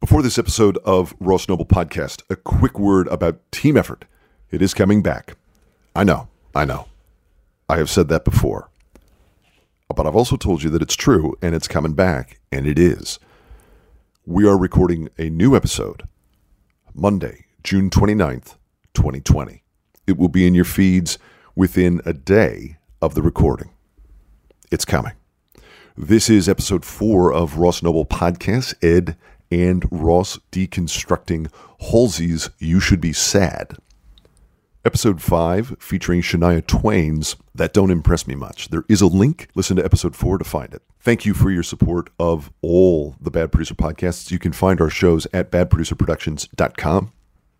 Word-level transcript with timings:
Before 0.00 0.22
this 0.22 0.38
episode 0.38 0.78
of 0.78 1.14
Ross 1.20 1.46
Noble 1.46 1.66
Podcast, 1.66 2.22
a 2.30 2.36
quick 2.36 2.78
word 2.78 3.06
about 3.08 3.38
team 3.52 3.76
effort. 3.76 4.06
It 4.50 4.62
is 4.62 4.72
coming 4.72 5.02
back. 5.02 5.36
I 5.94 6.04
know, 6.04 6.28
I 6.54 6.64
know. 6.64 6.86
I 7.68 7.76
have 7.76 7.90
said 7.90 8.08
that 8.08 8.24
before. 8.24 8.70
But 9.94 10.06
I've 10.06 10.16
also 10.16 10.38
told 10.38 10.62
you 10.62 10.70
that 10.70 10.80
it's 10.80 10.96
true 10.96 11.36
and 11.42 11.54
it's 11.54 11.68
coming 11.68 11.92
back, 11.92 12.40
and 12.50 12.66
it 12.66 12.78
is. 12.78 13.18
We 14.24 14.48
are 14.48 14.56
recording 14.56 15.10
a 15.18 15.28
new 15.28 15.54
episode 15.54 16.08
Monday, 16.94 17.44
June 17.62 17.90
29th, 17.90 18.56
2020. 18.94 19.62
It 20.06 20.16
will 20.16 20.28
be 20.28 20.46
in 20.46 20.54
your 20.54 20.64
feeds 20.64 21.18
within 21.54 22.00
a 22.06 22.14
day 22.14 22.78
of 23.02 23.14
the 23.14 23.20
recording. 23.20 23.68
It's 24.72 24.86
coming. 24.86 25.12
This 25.94 26.30
is 26.30 26.48
episode 26.48 26.86
four 26.86 27.30
of 27.34 27.58
Ross 27.58 27.82
Noble 27.82 28.06
Podcast. 28.06 28.74
Ed 28.82 29.18
and 29.50 29.86
Ross 29.90 30.38
deconstructing 30.52 31.50
Halsey's 31.80 32.50
You 32.58 32.80
Should 32.80 33.00
Be 33.00 33.12
Sad. 33.12 33.76
Episode 34.82 35.20
5, 35.20 35.76
featuring 35.78 36.22
Shania 36.22 36.66
Twain's 36.66 37.36
That 37.54 37.74
Don't 37.74 37.90
Impress 37.90 38.26
Me 38.26 38.34
Much. 38.34 38.68
There 38.68 38.84
is 38.88 39.02
a 39.02 39.06
link. 39.06 39.48
Listen 39.54 39.76
to 39.76 39.84
episode 39.84 40.16
4 40.16 40.38
to 40.38 40.44
find 40.44 40.72
it. 40.72 40.82
Thank 41.00 41.26
you 41.26 41.34
for 41.34 41.50
your 41.50 41.62
support 41.62 42.08
of 42.18 42.50
all 42.62 43.16
the 43.20 43.30
Bad 43.30 43.52
Producer 43.52 43.74
podcasts. 43.74 44.30
You 44.30 44.38
can 44.38 44.52
find 44.52 44.80
our 44.80 44.88
shows 44.88 45.26
at 45.34 45.50
badproducerproductions.com. 45.50 47.12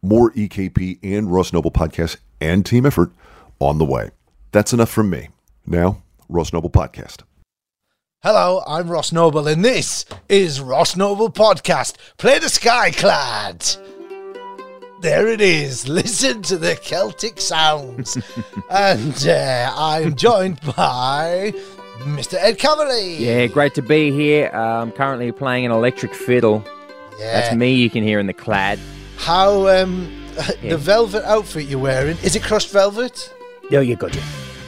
More 0.02 0.30
EKP 0.32 0.98
and 1.02 1.30
Ross 1.30 1.52
Noble 1.52 1.70
podcasts 1.70 2.16
and 2.40 2.64
team 2.64 2.86
effort 2.86 3.12
on 3.58 3.76
the 3.76 3.84
way. 3.84 4.10
That's 4.52 4.72
enough 4.72 4.90
from 4.90 5.10
me. 5.10 5.28
Now, 5.66 6.02
Ross 6.28 6.54
Noble 6.54 6.70
Podcast. 6.70 7.22
Hello, 8.22 8.62
I'm 8.66 8.90
Ross 8.90 9.12
Noble, 9.12 9.48
and 9.48 9.64
this 9.64 10.04
is 10.28 10.60
Ross 10.60 10.94
Noble 10.94 11.30
Podcast. 11.30 11.94
Play 12.18 12.38
the 12.38 12.48
Skyclad. 12.48 13.78
There 15.00 15.26
it 15.28 15.40
is. 15.40 15.88
Listen 15.88 16.42
to 16.42 16.58
the 16.58 16.76
Celtic 16.76 17.40
sounds. 17.40 18.18
and 18.70 19.26
uh, 19.26 19.72
I'm 19.74 20.16
joined 20.16 20.60
by 20.76 21.54
Mr. 22.00 22.34
Ed 22.34 22.58
Kavalee. 22.58 23.18
Yeah, 23.20 23.46
great 23.46 23.72
to 23.76 23.82
be 23.82 24.10
here. 24.10 24.50
Uh, 24.52 24.82
I'm 24.82 24.92
currently 24.92 25.32
playing 25.32 25.64
an 25.64 25.72
electric 25.72 26.14
fiddle. 26.14 26.62
Yeah. 27.18 27.40
That's 27.40 27.54
me. 27.56 27.72
You 27.72 27.88
can 27.88 28.02
hear 28.02 28.18
in 28.18 28.26
the 28.26 28.34
clad. 28.34 28.78
How 29.16 29.66
um, 29.68 30.12
Yeah. 30.62 30.72
the 30.72 30.76
velvet 30.76 31.24
outfit 31.24 31.64
you're 31.64 31.80
wearing 31.80 32.18
is 32.22 32.36
it 32.36 32.42
crushed 32.42 32.70
velvet? 32.70 33.32
Oh, 33.72 33.80
you 33.80 33.96
got 33.96 34.14
you. 34.14 34.20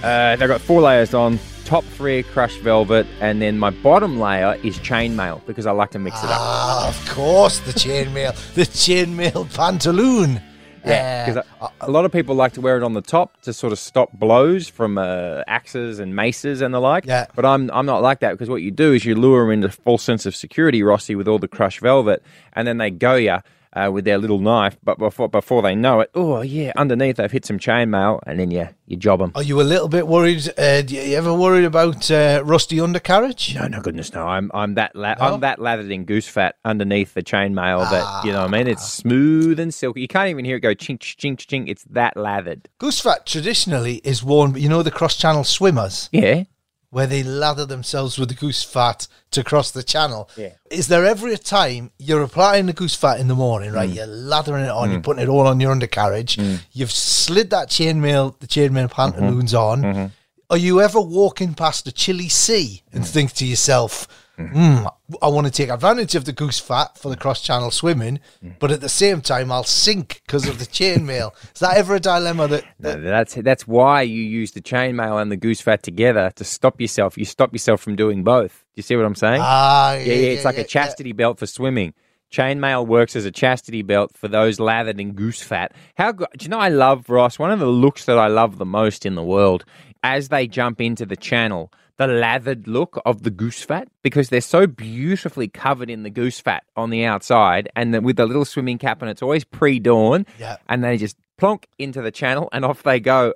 Uh, 0.02 0.36
they've 0.36 0.48
got 0.48 0.60
four 0.62 0.80
layers 0.80 1.12
on. 1.12 1.38
Top 1.72 1.84
three 1.84 2.18
are 2.18 2.22
crushed 2.22 2.60
velvet, 2.60 3.06
and 3.22 3.40
then 3.40 3.58
my 3.58 3.70
bottom 3.70 4.20
layer 4.20 4.58
is 4.62 4.78
chainmail 4.80 5.40
because 5.46 5.64
I 5.64 5.70
like 5.70 5.88
to 5.92 5.98
mix 5.98 6.22
it 6.22 6.28
up. 6.28 6.36
Ah, 6.38 6.88
of 6.90 7.08
course, 7.08 7.60
the 7.60 7.72
chainmail, 7.72 8.34
the 8.54 8.64
chainmail 8.64 9.46
pantaloon. 9.54 10.42
Yeah, 10.84 11.24
Uh, 11.24 11.32
because 11.32 11.46
a, 11.62 11.86
a 11.86 11.90
lot 11.90 12.04
of 12.04 12.12
people 12.12 12.34
like 12.34 12.52
to 12.52 12.60
wear 12.60 12.76
it 12.76 12.82
on 12.82 12.92
the 12.92 13.00
top 13.00 13.40
to 13.44 13.54
sort 13.54 13.72
of 13.72 13.78
stop 13.78 14.12
blows 14.12 14.68
from 14.68 14.98
uh, 14.98 15.44
axes 15.46 15.98
and 15.98 16.14
maces 16.14 16.60
and 16.60 16.74
the 16.74 16.78
like. 16.78 17.06
Yeah. 17.06 17.24
But 17.34 17.46
I'm 17.46 17.70
I'm 17.70 17.86
not 17.86 18.02
like 18.02 18.20
that 18.20 18.32
because 18.32 18.50
what 18.50 18.60
you 18.60 18.70
do 18.70 18.92
is 18.92 19.06
you 19.06 19.14
lure 19.14 19.44
them 19.44 19.52
into 19.52 19.70
false 19.70 20.02
sense 20.02 20.26
of 20.26 20.36
security, 20.36 20.82
Rossi, 20.82 21.14
with 21.14 21.26
all 21.26 21.38
the 21.38 21.48
crushed 21.48 21.80
velvet, 21.80 22.22
and 22.52 22.68
then 22.68 22.76
they 22.76 22.90
go 22.90 23.14
ya. 23.14 23.40
Uh, 23.74 23.90
with 23.90 24.04
their 24.04 24.18
little 24.18 24.38
knife, 24.38 24.76
but 24.84 24.98
before 24.98 25.30
before 25.30 25.62
they 25.62 25.74
know 25.74 26.00
it, 26.00 26.10
oh 26.14 26.42
yeah, 26.42 26.72
underneath 26.76 27.16
they've 27.16 27.32
hit 27.32 27.46
some 27.46 27.58
chainmail, 27.58 28.20
and 28.26 28.38
then 28.38 28.50
you 28.50 28.68
you 28.86 28.98
job 28.98 29.18
them. 29.20 29.32
Are 29.34 29.42
you 29.42 29.62
a 29.62 29.62
little 29.62 29.88
bit 29.88 30.06
worried? 30.06 30.46
Uh, 30.58 30.82
you 30.86 31.16
ever 31.16 31.32
worried 31.32 31.64
about 31.64 32.10
uh, 32.10 32.42
rusty 32.44 32.78
undercarriage? 32.80 33.54
No, 33.54 33.66
no 33.68 33.80
goodness, 33.80 34.12
no. 34.12 34.26
I'm 34.28 34.50
I'm 34.52 34.74
that 34.74 34.94
la- 34.94 35.14
No? 35.14 35.34
I'm 35.34 35.40
that 35.40 35.58
lathered 35.58 35.90
in 35.90 36.04
goose 36.04 36.28
fat 36.28 36.56
underneath 36.66 37.14
the 37.14 37.22
chainmail 37.22 37.90
that 37.90 38.24
you 38.26 38.32
know 38.32 38.40
what 38.42 38.48
I 38.48 38.58
mean. 38.58 38.66
It's 38.66 38.86
smooth 38.86 39.58
and 39.58 39.72
silky. 39.72 40.02
You 40.02 40.08
can't 40.08 40.28
even 40.28 40.44
hear 40.44 40.56
it 40.56 40.60
go 40.60 40.74
chink 40.74 40.98
chink 40.98 41.38
chink. 41.38 41.68
It's 41.70 41.84
that 41.84 42.14
lathered. 42.14 42.68
Goose 42.78 43.00
fat 43.00 43.24
traditionally 43.24 44.02
is 44.04 44.22
worn, 44.22 44.54
you 44.54 44.68
know, 44.68 44.82
the 44.82 44.90
cross-channel 44.90 45.44
swimmers, 45.44 46.10
Yeah. 46.12 46.44
Where 46.92 47.06
they 47.06 47.22
lather 47.22 47.64
themselves 47.64 48.18
with 48.18 48.28
the 48.28 48.34
goose 48.34 48.62
fat 48.62 49.08
to 49.30 49.42
cross 49.42 49.70
the 49.70 49.82
channel. 49.82 50.28
Yeah. 50.36 50.52
Is 50.70 50.88
there 50.88 51.06
ever 51.06 51.26
a 51.28 51.38
time 51.38 51.90
you're 51.98 52.20
applying 52.20 52.66
the 52.66 52.74
goose 52.74 52.94
fat 52.94 53.18
in 53.18 53.28
the 53.28 53.34
morning, 53.34 53.72
right? 53.72 53.88
Mm. 53.88 53.94
You're 53.94 54.06
lathering 54.06 54.64
it 54.64 54.70
on, 54.70 54.90
you're 54.90 55.00
mm. 55.00 55.02
putting 55.02 55.22
it 55.22 55.28
all 55.30 55.46
on 55.46 55.58
your 55.58 55.72
undercarriage. 55.72 56.36
Mm. 56.36 56.58
You've 56.70 56.92
slid 56.92 57.48
that 57.48 57.70
chainmail, 57.70 58.38
the 58.40 58.46
chainmail 58.46 58.90
mm-hmm. 58.90 58.94
pantaloons 58.94 59.54
on. 59.54 59.82
Mm-hmm. 59.82 60.06
Are 60.50 60.58
you 60.58 60.82
ever 60.82 61.00
walking 61.00 61.54
past 61.54 61.86
a 61.86 61.92
chilly 61.92 62.28
sea 62.28 62.82
and 62.92 63.06
think 63.06 63.32
to 63.36 63.46
yourself, 63.46 64.06
Hmm, 64.36 64.86
I 65.20 65.28
want 65.28 65.46
to 65.46 65.52
take 65.52 65.68
advantage 65.68 66.14
of 66.14 66.24
the 66.24 66.32
goose 66.32 66.58
fat 66.58 66.96
for 66.96 67.10
the 67.10 67.16
cross 67.16 67.42
channel 67.42 67.70
swimming, 67.70 68.18
but 68.58 68.70
at 68.70 68.80
the 68.80 68.88
same 68.88 69.20
time, 69.20 69.52
I'll 69.52 69.62
sink 69.64 70.22
because 70.26 70.48
of 70.48 70.58
the 70.58 70.64
chainmail. 70.64 71.32
Is 71.54 71.60
that 71.60 71.76
ever 71.76 71.96
a 71.96 72.00
dilemma 72.00 72.48
that, 72.48 72.64
No, 72.78 73.00
that's 73.00 73.34
that's 73.34 73.66
why 73.68 74.02
you 74.02 74.22
use 74.22 74.52
the 74.52 74.62
chainmail 74.62 75.20
and 75.20 75.30
the 75.30 75.36
goose 75.36 75.60
fat 75.60 75.82
together 75.82 76.32
to 76.36 76.44
stop 76.44 76.80
yourself. 76.80 77.18
You 77.18 77.24
stop 77.26 77.52
yourself 77.52 77.82
from 77.82 77.94
doing 77.94 78.24
both. 78.24 78.64
Do 78.74 78.78
you 78.78 78.82
see 78.82 78.96
what 78.96 79.04
I'm 79.04 79.14
saying? 79.14 79.42
Ah, 79.44 79.94
yeah, 79.94 80.00
yeah, 80.04 80.12
it's 80.30 80.44
like 80.46 80.58
a 80.58 80.64
chastity 80.64 81.12
belt 81.12 81.38
for 81.38 81.46
swimming. 81.46 81.92
Chainmail 82.32 82.86
works 82.86 83.14
as 83.14 83.26
a 83.26 83.30
chastity 83.30 83.82
belt 83.82 84.16
for 84.16 84.26
those 84.26 84.58
lathered 84.58 84.98
in 84.98 85.12
goose 85.12 85.42
fat. 85.42 85.72
How 85.96 86.12
do 86.12 86.24
you 86.40 86.48
know? 86.48 86.58
I 86.58 86.70
love 86.70 87.10
Ross. 87.10 87.38
One 87.38 87.50
of 87.50 87.58
the 87.60 87.66
looks 87.66 88.06
that 88.06 88.18
I 88.18 88.28
love 88.28 88.56
the 88.56 88.64
most 88.64 89.04
in 89.04 89.14
the 89.14 89.22
world 89.22 89.66
as 90.02 90.30
they 90.30 90.46
jump 90.46 90.80
into 90.80 91.04
the 91.06 91.16
channel, 91.16 91.70
the 92.06 92.12
lathered 92.12 92.66
look 92.66 93.00
of 93.06 93.22
the 93.22 93.30
goose 93.30 93.62
fat 93.62 93.88
because 94.02 94.28
they're 94.28 94.40
so 94.40 94.66
beautifully 94.66 95.48
covered 95.48 95.88
in 95.90 96.02
the 96.02 96.10
goose 96.10 96.40
fat 96.40 96.64
on 96.76 96.90
the 96.90 97.04
outside, 97.04 97.68
and 97.76 97.94
then 97.94 98.02
with 98.02 98.16
the 98.16 98.26
little 98.26 98.44
swimming 98.44 98.78
cap, 98.78 99.00
and 99.02 99.10
it's 99.10 99.22
always 99.22 99.44
pre-dawn, 99.44 100.26
Yeah. 100.38 100.56
and 100.68 100.82
they 100.82 100.96
just 100.96 101.16
plonk 101.38 101.66
into 101.78 102.02
the 102.02 102.10
channel 102.10 102.48
and 102.52 102.64
off 102.64 102.82
they 102.82 103.00
go. 103.00 103.34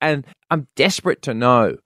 And 0.00 0.26
I'm 0.50 0.68
desperate 0.76 1.22
to 1.22 1.34
know 1.34 1.76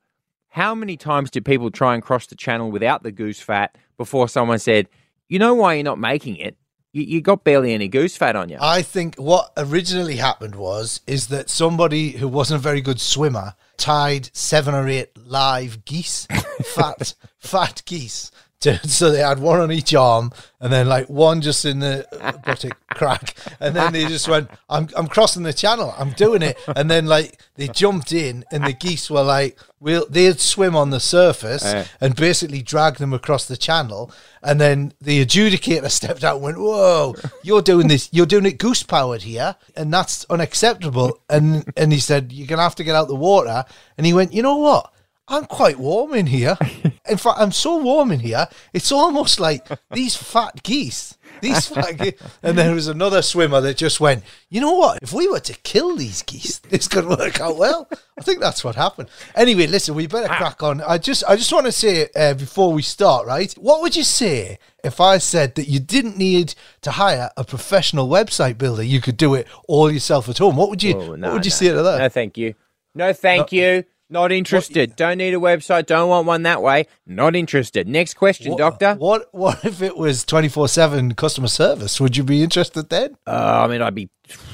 how 0.49 0.75
many 0.75 0.97
times 0.97 1.31
did 1.31 1.45
people 1.45 1.71
try 1.71 1.95
and 1.95 2.03
cross 2.03 2.27
the 2.27 2.35
channel 2.37 2.71
without 2.71 3.03
the 3.03 3.13
goose 3.13 3.41
fat 3.41 3.77
before 3.97 4.29
someone 4.29 4.59
said, 4.59 4.89
"You 5.29 5.39
know 5.39 5.55
why 5.55 5.75
you're 5.75 5.85
not 5.85 5.99
making 5.99 6.37
it? 6.37 6.57
You, 6.97 7.03
you 7.03 7.21
got 7.21 7.45
barely 7.45 7.75
any 7.75 7.89
goose 7.89 8.17
fat 8.17 8.37
on 8.37 8.49
you." 8.49 8.57
I 8.59 8.81
think 8.81 9.17
what 9.17 9.53
originally 9.59 10.17
happened 10.17 10.55
was 10.55 11.03
is 11.07 11.27
that 11.27 11.51
somebody 11.51 12.13
who 12.13 12.27
wasn't 12.27 12.61
a 12.61 12.63
very 12.63 12.81
good 12.81 13.01
swimmer 13.01 13.55
tied 13.77 14.35
seven 14.35 14.75
or 14.75 14.89
eight 14.89 15.11
live 15.27 15.85
geese, 15.85 16.27
fat 16.75 17.15
fat 17.39 17.83
geese. 17.85 18.31
To, 18.61 18.79
so 18.89 19.11
they 19.11 19.19
had 19.21 19.39
one 19.39 19.61
on 19.61 19.71
each 19.71 19.95
arm, 19.95 20.33
and 20.61 20.73
then 20.73 20.89
like 20.89 21.09
one 21.11 21.43
just 21.43 21.67
in 21.67 21.81
the 21.81 22.07
buttock 22.45 22.79
crack, 22.91 23.37
and 23.61 23.77
then 23.77 23.93
they 23.93 24.07
just 24.07 24.29
went, 24.29 24.49
"I'm 24.71 24.89
I'm 24.97 25.09
crossing 25.09 25.43
the 25.43 25.53
channel, 25.53 25.95
I'm 25.99 26.13
doing 26.13 26.41
it," 26.41 26.57
and 26.75 26.91
then 26.91 27.05
like 27.05 27.39
they 27.57 27.69
jumped 27.69 28.13
in, 28.13 28.45
and 28.51 28.67
the 28.67 28.73
geese 28.73 29.11
were 29.11 29.23
like, 29.23 29.59
"We'll 29.79 30.07
they'd 30.09 30.41
swim 30.41 30.75
on 30.75 30.89
the 30.89 31.01
surface 31.01 31.65
Uh. 31.67 31.85
and 32.01 32.17
basically 32.17 32.63
drag 32.63 32.97
them 32.97 33.13
across 33.13 33.45
the 33.45 33.59
channel," 33.59 34.11
and 34.43 34.59
then 34.59 34.95
the 35.03 35.23
adjudicator 35.25 35.91
stepped 36.01 36.25
out 36.25 36.37
and 36.37 36.45
went, 36.45 36.59
"Whoa, 36.59 37.15
you're 37.43 37.61
doing 37.63 37.89
this, 37.89 38.09
you're 38.11 38.25
doing 38.25 38.47
it 38.47 38.57
goose 38.59 38.83
powered 38.83 39.23
here, 39.23 39.57
and 39.77 39.93
that's 39.93 40.25
unacceptable." 40.31 41.21
And 41.29 41.71
and 41.77 41.93
he 41.93 42.01
said, 42.01 42.33
"You're 42.33 42.47
gonna 42.47 42.63
have 42.63 42.77
to 42.77 42.85
get 42.85 42.97
out 42.97 43.09
the 43.09 43.15
water," 43.17 43.67
and 43.99 44.07
he 44.07 44.15
went, 44.15 44.33
"You 44.33 44.41
know 44.41 44.57
what?" 44.57 44.93
I'm 45.29 45.45
quite 45.47 45.79
warm 45.79 46.15
in 46.15 46.27
here. 46.27 46.57
In 47.09 47.19
fact, 47.19 47.39
I'm 47.39 47.53
so 47.53 47.77
warm 47.77 48.11
in 48.11 48.19
here, 48.19 48.49
it's 48.73 48.91
almost 48.91 49.39
like 49.39 49.65
these 49.93 50.17
fat 50.17 50.63
geese. 50.65 51.17
These 51.41 51.67
fat 51.73 51.97
geese. 51.99 52.15
And 52.43 52.59
there 52.59 52.75
was 52.75 52.89
another 52.89 53.23
swimmer 53.23 53.61
that 53.61 53.77
just 53.77 54.01
went, 54.01 54.25
you 54.51 54.61
know 54.61 54.73
what? 54.73 54.99
If 55.03 55.13
we 55.13 55.29
were 55.29 55.39
to 55.39 55.53
kill 55.59 55.95
these 55.97 56.23
geese, 56.23 56.59
this 56.69 56.89
could 56.89 57.07
work 57.07 57.41
out 57.41 57.59
well. 57.59 57.89
I 58.19 58.23
think 58.23 58.41
that's 58.41 58.65
what 58.65 58.75
happened. 58.75 59.09
Anyway, 59.37 59.69
listen, 59.69 59.95
we 59.95 60.09
better 60.09 60.27
crack 60.35 60.65
on. 60.65 60.81
I 60.81 60.99
just, 60.99 61.23
I 61.29 61.37
just 61.37 61.53
want 61.53 61.67
to 61.67 61.73
say 61.73 62.09
uh, 62.17 62.35
before 62.35 62.73
we 62.73 62.83
start, 62.83 63.25
right? 63.27 63.53
What 63.55 63.83
would 63.83 63.95
you 63.95 64.03
say 64.05 64.59
if 64.83 65.01
I 65.01 65.19
said 65.19 65.55
that 65.55 65.69
you 65.69 65.79
didn't 65.79 66.17
need 66.19 66.55
to 66.83 66.91
hire 66.91 67.31
a 67.37 67.45
professional 67.45 68.09
website 68.09 68.59
builder? 68.59 68.83
You 68.83 69.01
could 69.01 69.17
do 69.17 69.35
it 69.35 69.47
all 69.69 69.93
yourself 69.93 70.29
at 70.29 70.39
home. 70.39 70.57
What 70.57 70.71
would 70.71 70.83
you, 70.83 70.95
Oh, 70.95 71.11
what 71.11 71.33
would 71.35 71.45
you 71.45 71.51
no. 71.51 71.57
say 71.57 71.69
to 71.69 71.83
that? 71.85 71.99
No, 72.01 72.09
thank 72.09 72.37
you. 72.37 72.55
No, 72.97 73.13
thank 73.13 73.53
you. 73.53 73.85
Not 74.09 74.31
interested. 74.31 74.95
Don't 74.95 75.19
need 75.19 75.35
a 75.35 75.39
website. 75.39 75.87
Don't 75.87 76.09
want 76.09 76.27
one 76.27 76.43
that 76.45 76.63
way. 76.63 76.87
Not 77.07 77.35
interested. 77.35 77.89
Next 77.89 78.15
question, 78.15 78.53
What- 78.53 78.59
doctor. 78.59 78.95
What 78.95 79.29
what 79.33 79.65
if 79.65 79.83
it 79.83 79.97
was 79.97 80.25
twenty 80.25 80.49
four 80.49 80.69
seven 80.69 81.15
customer 81.15 81.49
service? 81.49 82.01
Would 82.01 82.17
you 82.17 82.23
be 82.23 82.43
interested 82.43 82.89
then? 82.89 83.17
Uh, 83.27 83.63
I 83.65 83.67
mean, 83.67 83.83
I'd 83.83 83.95
be 83.97 84.09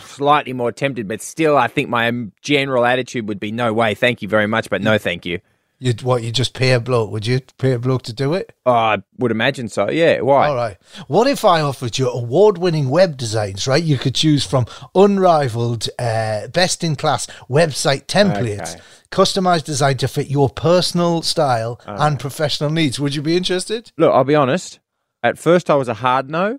slightly 0.05 0.53
more 0.55 0.73
tempted, 0.73 1.07
but 1.07 1.21
still, 1.21 1.57
I 1.59 1.69
think 1.69 1.89
my 1.91 2.11
general 2.41 2.85
attitude 2.87 3.29
would 3.29 3.41
be 3.41 3.53
no 3.53 3.73
way. 3.73 3.95
Thank 3.95 4.23
you 4.23 4.29
very 4.29 4.47
much, 4.47 4.71
but 4.71 4.81
no, 4.83 4.97
thank 4.99 5.27
you. 5.27 5.41
You'd 5.83 6.03
what? 6.03 6.23
You 6.23 6.31
just 6.31 6.55
pay 6.55 6.71
a 6.75 6.79
bloke? 6.81 7.11
Would 7.11 7.27
you 7.27 7.41
pay 7.59 7.73
a 7.73 7.79
bloke 7.79 8.03
to 8.03 8.13
do 8.13 8.35
it? 8.35 8.55
Oh, 8.65 8.71
I 8.73 8.99
would 9.19 9.33
imagine 9.33 9.69
so. 9.69 9.91
Yeah. 9.91 10.21
Why? 10.21 10.47
All 10.47 10.55
right. 10.55 10.77
What 11.09 11.27
if 11.27 11.45
I 11.45 11.61
offered 11.61 11.99
you 11.99 12.09
award 12.09 12.57
winning 12.57 12.89
web 12.89 13.17
designs? 13.17 13.67
Right, 13.67 13.83
you 13.83 13.99
could 13.99 14.15
choose 14.15 14.47
from 14.47 14.67
unrivaled, 14.95 15.89
uh, 15.99 16.47
best 16.49 16.85
in 16.85 16.95
class 16.95 17.27
website 17.51 18.07
templates, 18.07 18.75
Okay. 18.75 18.81
customized 19.11 19.65
design 19.65 19.97
to 19.97 20.07
fit 20.07 20.29
your 20.29 20.49
personal 20.49 21.21
style 21.23 21.81
Uh-huh. 21.85 21.97
and 22.07 22.21
professional 22.21 22.71
needs. 22.71 23.01
Would 23.01 23.17
you 23.17 23.23
be 23.23 23.37
interested? 23.37 23.91
Look, 23.99 24.13
I'll 24.15 24.23
be 24.23 24.37
honest. 24.37 24.79
At 25.23 25.37
first, 25.37 25.69
I 25.69 25.75
was 25.75 25.89
a 25.89 25.95
hard 25.95 26.31
no. 26.31 26.59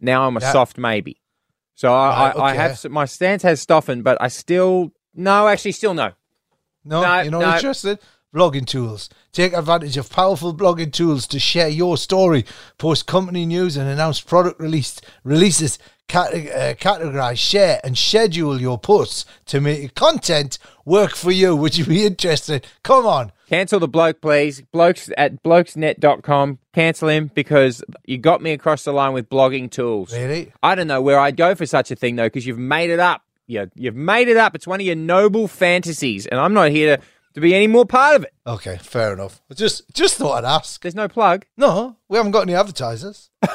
Now 0.00 0.26
I'm 0.26 0.36
a 0.38 0.40
Yeah. 0.40 0.52
soft 0.52 0.78
maybe. 0.78 1.20
So 1.74 1.92
I, 1.92 2.08
Right, 2.32 2.36
I, 2.36 2.40
I 2.42 2.54
have 2.54 2.84
my 2.90 3.04
stance 3.04 3.42
has 3.42 3.60
softened, 3.62 4.02
but 4.02 4.16
I 4.20 4.28
still 4.28 4.92
no, 5.14 5.46
actually, 5.48 5.72
still 5.72 5.92
no. 5.92 6.12
No, 6.84 7.02
No, 7.02 7.20
you're 7.20 7.30
not 7.30 7.40
no. 7.42 7.54
interested. 7.54 7.98
Blogging 8.34 8.66
tools. 8.66 9.10
Take 9.32 9.52
advantage 9.52 9.98
of 9.98 10.08
powerful 10.08 10.54
blogging 10.54 10.90
tools 10.90 11.26
to 11.26 11.38
share 11.38 11.68
your 11.68 11.98
story, 11.98 12.46
post 12.78 13.06
company 13.06 13.44
news, 13.44 13.76
and 13.76 13.88
announce 13.88 14.22
product 14.22 14.58
release 14.58 15.00
releases. 15.22 15.78
Uh, 16.14 16.74
categorize, 16.78 17.38
share, 17.38 17.80
and 17.82 17.96
schedule 17.96 18.60
your 18.60 18.78
posts 18.78 19.24
to 19.46 19.62
make 19.62 19.80
your 19.80 19.88
content 19.90 20.58
work 20.84 21.12
for 21.14 21.30
you. 21.30 21.56
Would 21.56 21.78
you 21.78 21.86
be 21.86 22.04
interested? 22.04 22.66
Come 22.82 23.06
on. 23.06 23.32
Cancel 23.48 23.80
the 23.80 23.88
bloke, 23.88 24.20
please. 24.20 24.60
Blokes 24.72 25.10
at 25.16 25.42
blokesnet.com. 25.42 26.58
Cancel 26.74 27.08
him 27.08 27.30
because 27.34 27.82
you 28.04 28.18
got 28.18 28.42
me 28.42 28.52
across 28.52 28.84
the 28.84 28.92
line 28.92 29.14
with 29.14 29.30
blogging 29.30 29.70
tools. 29.70 30.12
Really? 30.12 30.52
I 30.62 30.74
don't 30.74 30.86
know 30.86 31.00
where 31.00 31.18
I'd 31.18 31.36
go 31.36 31.54
for 31.54 31.64
such 31.64 31.90
a 31.90 31.96
thing 31.96 32.16
though, 32.16 32.26
because 32.26 32.46
you've 32.46 32.58
made 32.58 32.90
it 32.90 33.00
up. 33.00 33.22
You, 33.46 33.70
you've 33.74 33.96
made 33.96 34.28
it 34.28 34.36
up. 34.36 34.54
It's 34.54 34.66
one 34.66 34.80
of 34.80 34.86
your 34.86 34.96
noble 34.96 35.48
fantasies, 35.48 36.26
and 36.26 36.38
I'm 36.38 36.54
not 36.54 36.70
here 36.70 36.96
to, 36.96 37.02
to 37.34 37.40
be 37.40 37.54
any 37.54 37.66
more 37.66 37.84
part 37.86 38.16
of 38.16 38.24
it. 38.24 38.32
Okay, 38.46 38.78
fair 38.82 39.12
enough. 39.12 39.40
I 39.50 39.54
just 39.54 39.82
just 39.94 40.16
thought 40.16 40.44
I'd 40.44 40.48
ask. 40.56 40.80
There's 40.82 40.94
no 40.94 41.08
plug. 41.08 41.44
No, 41.56 41.96
we 42.08 42.16
haven't 42.16 42.32
got 42.32 42.42
any 42.42 42.54
advertisers. 42.54 43.30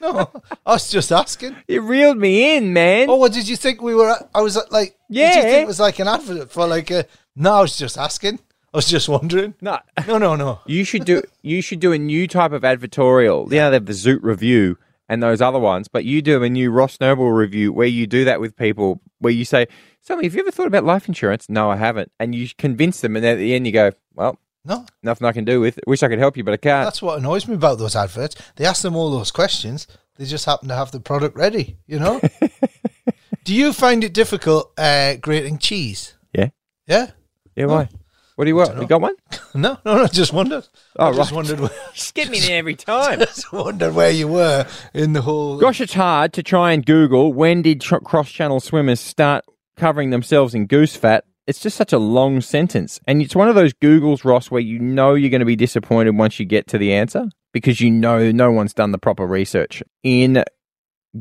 no, 0.00 0.30
I 0.66 0.72
was 0.72 0.90
just 0.90 1.10
asking. 1.12 1.56
You 1.66 1.80
reeled 1.82 2.18
me 2.18 2.56
in, 2.56 2.72
man. 2.72 3.08
Oh, 3.10 3.16
what 3.16 3.32
did 3.32 3.48
you 3.48 3.56
think 3.56 3.80
we 3.82 3.94
were? 3.94 4.10
At? 4.10 4.28
I 4.34 4.40
was 4.42 4.56
at, 4.56 4.70
like, 4.70 4.96
Did 5.10 5.16
you 5.16 5.22
Yeah. 5.22 5.32
think 5.42 5.62
it 5.62 5.66
was 5.66 5.80
like 5.80 5.98
an 5.98 6.08
advert 6.08 6.50
for 6.50 6.66
like 6.66 6.90
a? 6.90 7.06
No, 7.34 7.54
I 7.54 7.60
was 7.62 7.76
just 7.76 7.96
asking. 7.98 8.38
I 8.72 8.76
was 8.76 8.86
just 8.86 9.08
wondering. 9.08 9.54
No. 9.60 9.78
No, 10.06 10.18
no, 10.18 10.36
no. 10.36 10.60
You 10.66 10.84
should 10.84 11.04
do 11.04 11.22
you 11.42 11.62
should 11.62 11.80
do 11.80 11.92
a 11.92 11.98
new 11.98 12.26
type 12.28 12.52
of 12.52 12.62
advertorial. 12.62 13.50
Yeah, 13.50 13.70
they 13.70 13.76
have 13.76 13.86
the 13.86 13.92
Zoot 13.92 14.20
review 14.22 14.76
and 15.08 15.22
those 15.22 15.40
other 15.40 15.58
ones, 15.58 15.88
but 15.88 16.04
you 16.04 16.20
do 16.20 16.42
a 16.42 16.50
new 16.50 16.70
Ross 16.70 17.00
Noble 17.00 17.32
review 17.32 17.72
where 17.72 17.86
you 17.86 18.06
do 18.06 18.24
that 18.26 18.40
with 18.40 18.56
people 18.56 19.00
where 19.20 19.32
you 19.32 19.44
say, 19.46 19.66
Me, 20.10 20.24
have 20.24 20.34
you 20.34 20.40
ever 20.40 20.50
thought 20.50 20.66
about 20.66 20.84
life 20.84 21.06
insurance? 21.06 21.48
No, 21.50 21.70
I 21.70 21.76
haven't. 21.76 22.10
And 22.18 22.34
you 22.34 22.48
convince 22.56 23.00
them 23.02 23.14
and 23.16 23.24
then 23.24 23.34
at 23.34 23.38
the 23.38 23.54
end 23.54 23.66
you 23.66 23.72
go, 23.72 23.90
Well, 24.14 24.38
No, 24.64 24.86
nothing 25.02 25.26
I 25.26 25.32
can 25.32 25.44
do 25.44 25.60
with 25.60 25.76
it. 25.78 25.84
Wish 25.86 26.02
I 26.02 26.08
could 26.08 26.18
help 26.18 26.36
you, 26.36 26.44
but 26.44 26.54
I 26.54 26.56
can't. 26.56 26.86
that's 26.86 27.02
what 27.02 27.18
annoys 27.18 27.46
me 27.46 27.54
about 27.54 27.78
those 27.78 27.94
adverts. 27.94 28.34
They 28.56 28.64
ask 28.64 28.82
them 28.82 28.96
all 28.96 29.10
those 29.10 29.30
questions. 29.30 29.86
They 30.16 30.24
just 30.24 30.46
happen 30.46 30.68
to 30.68 30.74
have 30.74 30.90
the 30.92 31.00
product 31.00 31.36
ready. 31.36 31.76
You 31.86 31.98
know. 31.98 32.20
Do 33.44 33.54
you 33.54 33.72
find 33.72 34.02
it 34.04 34.12
difficult 34.14 34.72
uh, 34.78 35.16
grating 35.16 35.58
cheese? 35.58 36.14
yeah. 36.32 36.48
Yeah. 36.86 37.10
Yeah, 37.54 37.66
why? 37.66 37.88
What 38.36 38.44
do 38.44 38.50
you 38.50 38.56
want? 38.56 38.80
You 38.80 38.86
got 38.86 39.00
one? 39.00 39.14
No, 39.54 39.78
no, 39.84 39.96
no. 39.96 40.06
Just 40.06 40.32
wondered. 40.32 40.64
Oh, 40.96 41.08
I 41.08 41.12
just 41.12 41.30
right. 41.32 41.36
wondered. 41.36 41.58
Where, 41.58 41.70
Just 41.94 42.14
get 42.14 42.30
me 42.30 42.38
every 42.52 42.76
time. 42.76 43.18
just 43.18 43.50
wondered 43.52 43.94
where 43.94 44.10
you 44.10 44.28
were 44.28 44.64
in 44.94 45.12
the 45.14 45.22
whole. 45.22 45.58
Gosh, 45.58 45.80
it's 45.80 45.94
hard 45.94 46.32
to 46.34 46.42
try 46.44 46.72
and 46.72 46.84
Google 46.86 47.32
when 47.32 47.62
did 47.62 47.82
cross-channel 47.84 48.60
swimmers 48.60 49.00
start 49.00 49.44
covering 49.78 50.10
themselves 50.10 50.54
in 50.54 50.66
goose 50.66 50.96
fat. 50.96 51.24
It's 51.46 51.60
just 51.60 51.76
such 51.78 51.94
a 51.94 51.98
long 51.98 52.42
sentence, 52.42 53.00
and 53.06 53.22
it's 53.22 53.34
one 53.34 53.48
of 53.48 53.54
those 53.54 53.72
Googles, 53.72 54.22
Ross, 54.22 54.50
where 54.50 54.60
you 54.60 54.78
know 54.78 55.14
you're 55.14 55.30
going 55.30 55.40
to 55.40 55.46
be 55.46 55.56
disappointed 55.56 56.10
once 56.14 56.38
you 56.38 56.44
get 56.44 56.66
to 56.68 56.76
the 56.78 56.92
answer 56.92 57.30
because 57.54 57.80
you 57.80 57.90
know 57.90 58.30
no 58.30 58.50
one's 58.52 58.74
done 58.74 58.92
the 58.92 58.98
proper 58.98 59.26
research 59.26 59.82
in 60.02 60.44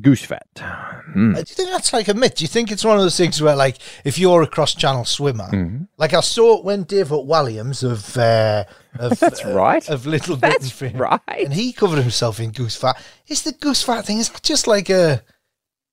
goose 0.02 0.26
fat. 0.26 0.46
Uh, 0.60 1.02
Do 1.14 1.30
you 1.40 1.44
think 1.46 1.70
that's 1.70 1.94
like 1.94 2.10
a 2.10 2.14
myth? 2.14 2.36
Do 2.36 2.44
you 2.44 2.50
think 2.50 2.72
it's 2.74 2.84
one 2.84 2.98
of 2.98 3.04
those 3.04 3.16
things 3.16 3.42
where, 3.42 3.56
like, 3.56 3.78
if 4.04 4.20
you're 4.20 4.42
a 4.42 4.48
cross-channel 4.48 5.06
swimmer, 5.06 5.48
Mm-hmm. 5.50 5.84
like 5.98 6.14
I 6.14 6.20
saw 6.20 6.58
it 6.58 6.66
when 6.66 6.84
David 6.84 7.20
Walliams 7.26 7.82
of 7.90 8.18
uh, 8.18 8.66
of 9.00 9.18
That's 9.22 9.46
uh, 9.46 9.54
right. 9.54 9.88
of 9.90 10.06
Little 10.06 10.36
Britain 10.36 10.58
That's 10.62 10.82
right. 11.00 11.22
and 11.30 11.54
he 11.54 11.72
covered 11.72 12.00
himself 12.00 12.42
in 12.42 12.52
goose 12.52 12.76
fat. 12.76 13.02
Is 13.30 13.44
the 13.44 13.54
goose 13.54 13.82
fat 13.82 14.06
thing 14.06 14.18
is 14.18 14.28
that 14.30 14.44
just 14.44 14.68
like 14.68 14.90
a? 14.90 15.24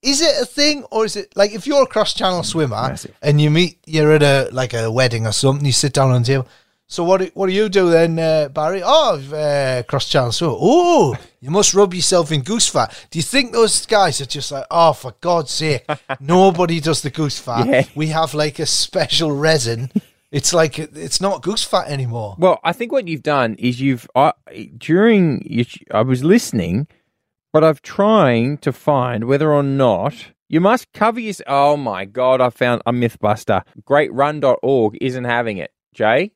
Is 0.04 0.20
it 0.20 0.42
a 0.42 0.46
thing, 0.46 0.84
or 0.90 1.04
is 1.04 1.16
it 1.16 1.34
like 1.34 1.52
if 1.52 1.66
you're 1.66 1.82
a 1.82 1.86
cross-channel 1.86 2.42
swimmer 2.42 2.88
Massive. 2.88 3.16
and 3.22 3.40
you 3.40 3.50
meet, 3.50 3.78
you're 3.86 4.12
at 4.12 4.22
a 4.22 4.50
like 4.52 4.74
a 4.74 4.90
wedding 4.90 5.26
or 5.26 5.32
something, 5.32 5.64
you 5.64 5.72
sit 5.72 5.92
down 5.94 6.10
on 6.10 6.22
the 6.22 6.26
table. 6.26 6.48
So 6.86 7.02
what 7.02 7.20
do, 7.20 7.30
what 7.32 7.46
do 7.46 7.52
you 7.54 7.70
do 7.70 7.90
then, 7.90 8.18
uh, 8.18 8.48
Barry? 8.50 8.82
Oh, 8.84 9.18
uh, 9.32 9.82
cross-channel 9.84 10.32
swimmer. 10.32 10.54
Oh, 10.56 11.16
you 11.40 11.50
must 11.50 11.72
rub 11.72 11.94
yourself 11.94 12.30
in 12.30 12.42
goose 12.42 12.68
fat. 12.68 13.06
Do 13.10 13.18
you 13.18 13.22
think 13.22 13.52
those 13.52 13.86
guys 13.86 14.20
are 14.20 14.26
just 14.26 14.52
like, 14.52 14.66
oh, 14.70 14.92
for 14.92 15.14
God's 15.20 15.50
sake, 15.50 15.86
nobody 16.20 16.80
does 16.80 17.00
the 17.00 17.10
goose 17.10 17.38
fat. 17.38 17.66
Yeah. 17.66 17.84
We 17.94 18.08
have 18.08 18.34
like 18.34 18.58
a 18.58 18.66
special 18.66 19.32
resin. 19.32 19.90
It's 20.30 20.52
like 20.52 20.78
it's 20.78 21.20
not 21.20 21.42
goose 21.42 21.62
fat 21.64 21.88
anymore. 21.88 22.34
Well, 22.38 22.58
I 22.64 22.72
think 22.72 22.90
what 22.90 23.06
you've 23.06 23.22
done 23.22 23.54
is 23.54 23.80
you've 23.80 24.08
I 24.16 24.32
during 24.76 25.42
you, 25.46 25.64
I 25.92 26.02
was 26.02 26.24
listening, 26.24 26.88
but 27.54 27.62
I've 27.62 27.80
trying 27.82 28.58
to 28.58 28.72
find 28.72 29.24
whether 29.24 29.52
or 29.52 29.62
not 29.62 30.32
you 30.48 30.60
must 30.60 30.92
cover 30.92 31.20
your. 31.20 31.34
Oh 31.46 31.76
my 31.76 32.04
god! 32.04 32.40
I 32.40 32.50
found 32.50 32.82
a 32.84 32.90
MythBuster. 32.90 33.62
GreatRun.org 33.84 34.98
isn't 35.00 35.24
having 35.24 35.58
it. 35.58 35.70
Jay, 35.94 36.32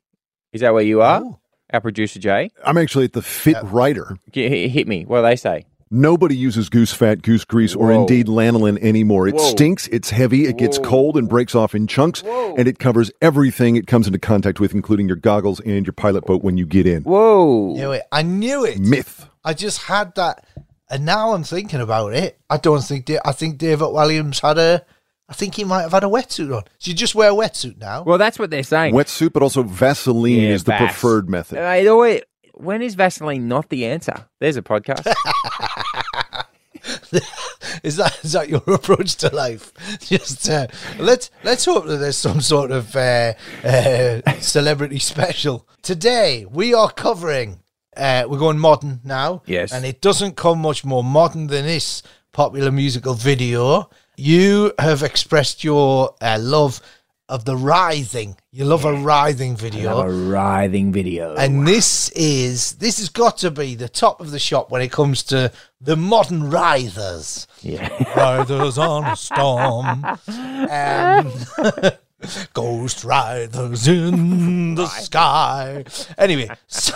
is 0.53 0.61
that 0.61 0.73
where 0.73 0.81
you 0.81 1.01
are? 1.01 1.21
Oh. 1.21 1.39
Our 1.73 1.81
producer 1.81 2.19
Jay, 2.19 2.49
I'm 2.65 2.77
actually 2.77 3.03
at 3.05 3.13
the 3.13 3.21
Fit 3.21 3.57
uh, 3.57 3.65
Writer. 3.65 4.15
Hit 4.31 4.71
hit 4.71 4.87
me. 4.87 5.03
What 5.03 5.17
do 5.17 5.23
they 5.23 5.35
say? 5.35 5.65
Nobody 5.91 6.37
uses 6.37 6.69
goose 6.69 6.93
fat, 6.93 7.21
goose 7.21 7.43
grease, 7.43 7.75
or 7.75 7.91
indeed 7.91 8.27
lanolin 8.27 8.77
anymore. 8.81 9.27
It 9.27 9.35
Whoa. 9.35 9.49
stinks, 9.49 9.87
it's 9.87 10.11
heavy, 10.11 10.45
it 10.45 10.57
gets 10.57 10.77
cold 10.77 11.17
and 11.17 11.27
breaks 11.27 11.55
off 11.55 11.73
in 11.73 11.87
chunks, 11.87 12.21
Whoa. 12.21 12.55
and 12.55 12.67
it 12.67 12.77
covers 12.77 13.11
everything 13.23 13.75
it 13.75 13.87
comes 13.87 14.05
into 14.05 14.19
contact 14.19 14.59
with, 14.59 14.75
including 14.75 15.07
your 15.07 15.17
goggles 15.17 15.59
and 15.59 15.85
your 15.85 15.93
pilot 15.93 16.25
boat 16.25 16.43
when 16.43 16.57
you 16.57 16.67
get 16.67 16.85
in. 16.85 17.03
Whoa! 17.03 17.73
Knew 17.73 17.91
it. 17.91 18.03
I 18.11 18.21
knew 18.21 18.63
it. 18.63 18.79
Myth. 18.79 19.27
I 19.43 19.53
just 19.53 19.83
had 19.83 20.13
that, 20.13 20.45
and 20.89 21.05
now 21.05 21.33
I'm 21.33 21.43
thinking 21.43 21.81
about 21.81 22.13
it. 22.13 22.39
I 22.49 22.57
don't 22.57 22.81
think. 22.83 23.05
Da- 23.05 23.19
I 23.25 23.31
think 23.31 23.57
David 23.57 23.87
Walliams 23.87 24.41
had 24.41 24.57
a. 24.57 24.85
I 25.27 25.33
think 25.33 25.53
he 25.55 25.63
might 25.63 25.83
have 25.83 25.91
had 25.91 26.03
a 26.03 26.07
wetsuit 26.07 26.55
on. 26.55 26.63
So 26.79 26.89
you 26.89 26.95
just 26.95 27.13
wear 27.13 27.29
a 27.29 27.33
wetsuit 27.33 27.77
now? 27.77 28.01
Well, 28.03 28.17
that's 28.17 28.39
what 28.39 28.49
they're 28.49 28.63
saying. 28.63 28.95
Wetsuit, 28.95 29.31
but 29.31 29.43
also 29.43 29.61
Vaseline 29.61 30.41
Yeah, 30.41 30.49
is 30.49 30.63
the 30.63 30.71
Vax. 30.71 30.77
preferred 30.79 31.29
method. 31.29 31.59
It 31.59 31.87
always- 31.87 32.21
when 32.55 32.81
is 32.81 32.95
Vaseline 32.95 33.47
not 33.47 33.69
the 33.69 33.85
answer? 33.85 34.25
There's 34.39 34.57
a 34.57 34.61
podcast. 34.63 35.05
Is 37.83 37.95
that 37.97 38.19
is 38.23 38.31
that 38.33 38.49
your 38.49 38.61
approach 38.67 39.15
to 39.17 39.33
life? 39.33 39.71
Just 40.01 40.49
uh, 40.49 40.67
let's 40.97 41.29
let's 41.43 41.65
hope 41.65 41.85
that 41.85 41.97
there's 41.97 42.17
some 42.17 42.41
sort 42.41 42.71
of 42.71 42.95
uh, 42.95 43.33
uh, 43.63 44.21
celebrity 44.39 44.99
special 44.99 45.67
today. 45.81 46.45
We 46.49 46.73
are 46.73 46.89
covering. 46.91 47.59
Uh, 47.99 48.25
we're 48.27 48.37
going 48.39 48.57
modern 48.57 49.01
now. 49.03 49.41
Yes. 49.45 49.73
and 49.73 49.85
it 49.85 50.01
doesn't 50.01 50.35
come 50.35 50.59
much 50.59 50.85
more 50.85 51.03
modern 51.03 51.47
than 51.47 51.65
this 51.65 52.01
popular 52.31 52.71
musical 52.71 53.13
video. 53.13 53.89
You 54.17 54.73
have 54.79 55.03
expressed 55.03 55.63
your 55.63 56.15
uh, 56.21 56.37
love 56.39 56.81
of 57.27 57.45
the 57.45 57.55
writhing. 57.55 58.35
You 58.51 58.65
love 58.65 58.85
a 58.85 58.93
writhing 58.93 59.55
video. 59.55 59.99
a 59.99 60.09
writhing 60.09 60.91
video. 60.91 61.35
And 61.35 61.67
this 61.67 62.09
is 62.09 62.71
this 62.73 62.97
has 62.97 63.09
got 63.09 63.37
to 63.39 63.51
be 63.51 63.75
the 63.75 63.87
top 63.87 64.19
of 64.19 64.31
the 64.31 64.39
shop 64.39 64.71
when 64.71 64.81
it 64.81 64.91
comes 64.91 65.21
to 65.23 65.51
the 65.79 65.95
modern 65.95 66.49
writhers. 66.49 67.47
yeah. 67.61 67.89
Riders 68.17 68.77
on 68.77 69.05
a 69.05 69.15
storm. 69.15 70.05
Um, 70.71 71.31
ghost 72.53 73.03
riders 73.03 73.87
in 73.87 74.75
the 74.75 74.87
sky. 74.87 75.85
Anyway, 76.17 76.49
so, 76.67 76.95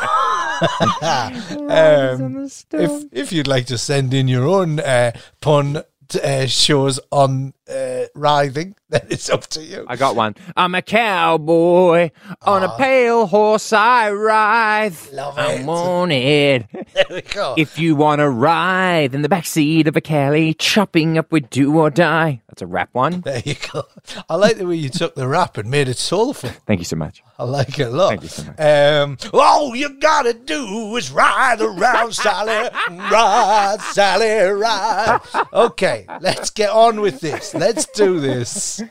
um, 1.01 2.47
if 2.71 3.05
if 3.11 3.31
you'd 3.31 3.47
like 3.47 3.65
to 3.67 3.77
send 3.77 4.13
in 4.13 4.27
your 4.27 4.47
own 4.47 4.79
uh, 4.79 5.11
pun 5.41 5.83
t- 6.09 6.21
uh, 6.21 6.45
shows 6.45 6.99
on 7.11 7.53
uh, 7.69 8.05
writhing, 8.15 8.75
then 8.93 9.07
it's 9.09 9.29
up 9.29 9.47
to 9.47 9.61
you. 9.63 9.85
I 9.87 9.95
got 9.95 10.15
one. 10.15 10.35
I'm 10.55 10.75
a 10.75 10.81
cowboy 10.81 12.11
on 12.43 12.63
a 12.63 12.69
pale 12.77 13.25
horse. 13.25 13.73
I 13.73 14.11
ride. 14.11 14.93
Love 15.11 15.37
I'm 15.37 15.61
it. 15.61 15.69
on 15.69 16.11
it. 16.11 16.65
There 16.93 17.05
we 17.09 17.21
go. 17.21 17.55
If 17.57 17.79
you 17.79 17.95
want 17.95 18.19
to 18.19 18.29
ride 18.29 19.15
in 19.15 19.23
the 19.23 19.29
backseat 19.29 19.87
of 19.87 19.97
a 19.97 20.01
Cali, 20.01 20.53
chopping 20.53 21.17
up 21.17 21.31
with 21.31 21.49
do 21.49 21.75
or 21.75 21.89
die. 21.89 22.41
That's 22.47 22.61
a 22.61 22.67
rap 22.67 22.89
one. 22.91 23.21
there 23.21 23.41
you 23.43 23.55
go. 23.73 23.85
I 24.29 24.35
like 24.35 24.57
the 24.57 24.67
way 24.67 24.75
you 24.75 24.89
took 24.89 25.15
the 25.15 25.27
rap 25.27 25.57
and 25.57 25.71
made 25.71 25.87
it 25.87 25.97
soulful. 25.97 26.49
Thank 26.67 26.81
you 26.81 26.85
so 26.85 26.95
much. 26.95 27.23
I 27.39 27.45
like 27.45 27.79
it 27.79 27.87
a 27.87 27.89
lot. 27.89 28.09
Thank 28.09 28.21
you 28.23 28.27
so 28.29 28.43
much. 28.43 28.59
Um, 28.59 29.17
all 29.33 29.75
you 29.75 29.97
gotta 29.99 30.33
do 30.33 30.95
is 30.97 31.11
ride 31.11 31.61
around, 31.61 32.13
Sally, 32.13 32.69
ride, 32.91 33.77
Sally, 33.91 34.51
ride. 34.51 35.19
Okay, 35.51 36.05
let's 36.21 36.51
get 36.51 36.69
on 36.69 37.01
with 37.01 37.21
this. 37.21 37.55
Let's 37.55 37.87
do 37.87 38.19
this. 38.19 38.82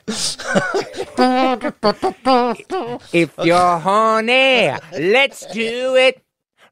If 3.13 3.31
you're 3.39 3.79
horny, 3.79 4.73
let's 4.93 5.47
do 5.47 5.97
it. 5.97 6.23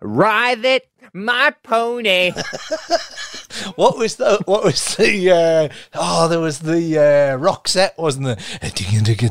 Ride 0.03 0.65
it, 0.65 0.89
my 1.12 1.52
pony. 1.62 2.31
what 3.76 3.97
was 3.99 4.17
the 4.17 4.40
what 4.47 4.64
was 4.64 4.97
the 4.97 5.31
uh, 5.31 5.69
oh 5.95 6.29
there 6.29 6.40
was 6.40 6.61
the 6.61 6.99
uh, 6.99 7.38
Roxette 7.38 7.97
wasn't 7.99 8.26
there? 8.26 8.37
Yeah, 8.62 8.69
digga, 8.71 9.29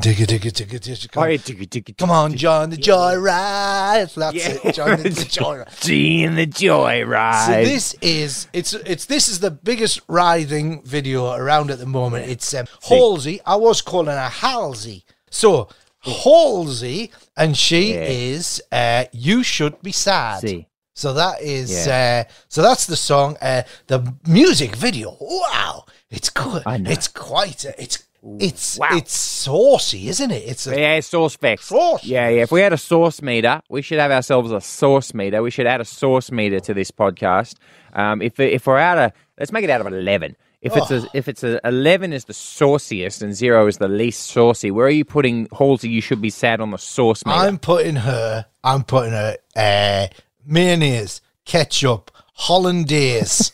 digga, 1.68 1.96
Come 1.96 2.10
on, 2.10 2.34
John, 2.34 2.70
the 2.70 2.76
joyride. 2.76 4.14
That's 4.14 4.34
Yeah. 4.34 4.58
it, 4.64 4.74
John, 4.74 5.02
the 5.02 5.08
joyride. 5.10 5.80
G 5.80 6.22
in 6.22 6.34
the 6.34 6.46
joyride. 6.46 7.46
So 7.46 7.52
this 7.64 7.94
is 8.02 8.48
it's 8.52 8.72
it's 8.74 9.06
this 9.06 9.28
is 9.28 9.40
the 9.40 9.50
biggest 9.50 10.00
riding 10.08 10.82
video 10.82 11.32
around 11.32 11.70
at 11.70 11.78
the 11.78 11.86
moment. 11.86 12.28
It's 12.28 12.52
um, 12.54 12.66
Halsey. 12.88 13.40
I 13.46 13.56
was 13.56 13.80
calling 13.82 14.08
her 14.16 14.28
Halsey. 14.28 15.04
So 15.30 15.68
Halsey, 16.02 17.10
and 17.36 17.56
she 17.56 17.94
Yeah. 17.94 18.04
is 18.04 18.62
uh, 18.72 19.04
"You 19.12 19.42
Should 19.42 19.80
Be 19.82 19.92
Sad." 19.92 20.40
See. 20.40 20.66
So 20.94 21.14
that 21.14 21.40
is 21.40 21.86
uh, 21.88 22.24
so 22.48 22.62
that's 22.62 22.86
the 22.86 22.96
song. 22.96 23.36
Uh, 23.40 23.62
the 23.86 24.14
music 24.26 24.76
video. 24.76 25.16
Wow, 25.20 25.84
it's 26.10 26.30
good. 26.30 26.62
I 26.66 26.76
know. 26.78 26.90
It's 26.90 27.08
quite. 27.08 27.64
A, 27.64 27.82
it's 27.82 28.04
it's 28.38 28.76
Wow. 28.78 28.88
it's 28.92 29.16
saucy, 29.16 30.08
isn't 30.08 30.30
it? 30.30 30.42
It's 30.46 30.66
a, 30.66 30.78
Yeah, 30.78 31.00
sauce 31.00 31.36
facts. 31.36 31.66
Sauce. 31.66 32.04
Yeah, 32.04 32.28
yeah. 32.28 32.42
If 32.42 32.52
we 32.52 32.60
had 32.60 32.72
a 32.74 32.78
sauce 32.78 33.22
meter, 33.22 33.62
we 33.70 33.80
should 33.80 33.98
have 33.98 34.10
ourselves 34.10 34.50
a 34.52 34.60
sauce 34.60 35.14
meter. 35.14 35.42
We 35.42 35.50
should 35.50 35.66
add 35.66 35.80
a 35.80 35.86
sauce 35.86 36.30
meter 36.30 36.60
to 36.60 36.74
this 36.74 36.90
podcast. 36.90 37.54
Um, 37.94 38.20
if 38.20 38.38
if 38.38 38.66
we're 38.66 38.78
out 38.78 38.98
of, 38.98 39.12
let's 39.38 39.52
make 39.52 39.64
it 39.64 39.70
out 39.70 39.80
of 39.80 39.86
eleven. 39.86 40.36
If 40.60 40.76
it's 40.76 40.90
a, 40.90 41.06
if 41.14 41.26
it's 41.28 41.42
a 41.42 41.58
eleven 41.66 42.12
is 42.12 42.26
the 42.26 42.34
sauciest 42.34 43.22
and 43.22 43.34
zero 43.34 43.66
is 43.66 43.78
the 43.78 43.88
least 43.88 44.26
saucy, 44.26 44.70
where 44.70 44.84
are 44.86 44.90
you 44.90 45.06
putting 45.06 45.48
Halsey? 45.56 45.88
You 45.88 46.02
should 46.02 46.20
be 46.20 46.28
sad 46.28 46.60
on 46.60 46.70
the 46.72 46.76
sauce 46.76 47.24
meter. 47.24 47.38
I'm 47.38 47.58
putting 47.58 47.96
her. 47.96 48.44
I'm 48.62 48.84
putting 48.84 49.12
her 49.12 49.38
uh, 49.56 50.08
mayonnaise, 50.50 51.20
ketchup, 51.44 52.10
hollandaise, 52.34 53.52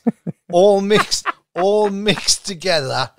all 0.51 0.81
mixed, 0.81 1.27
all 1.55 1.91
mixed 1.91 2.47
together, 2.47 3.11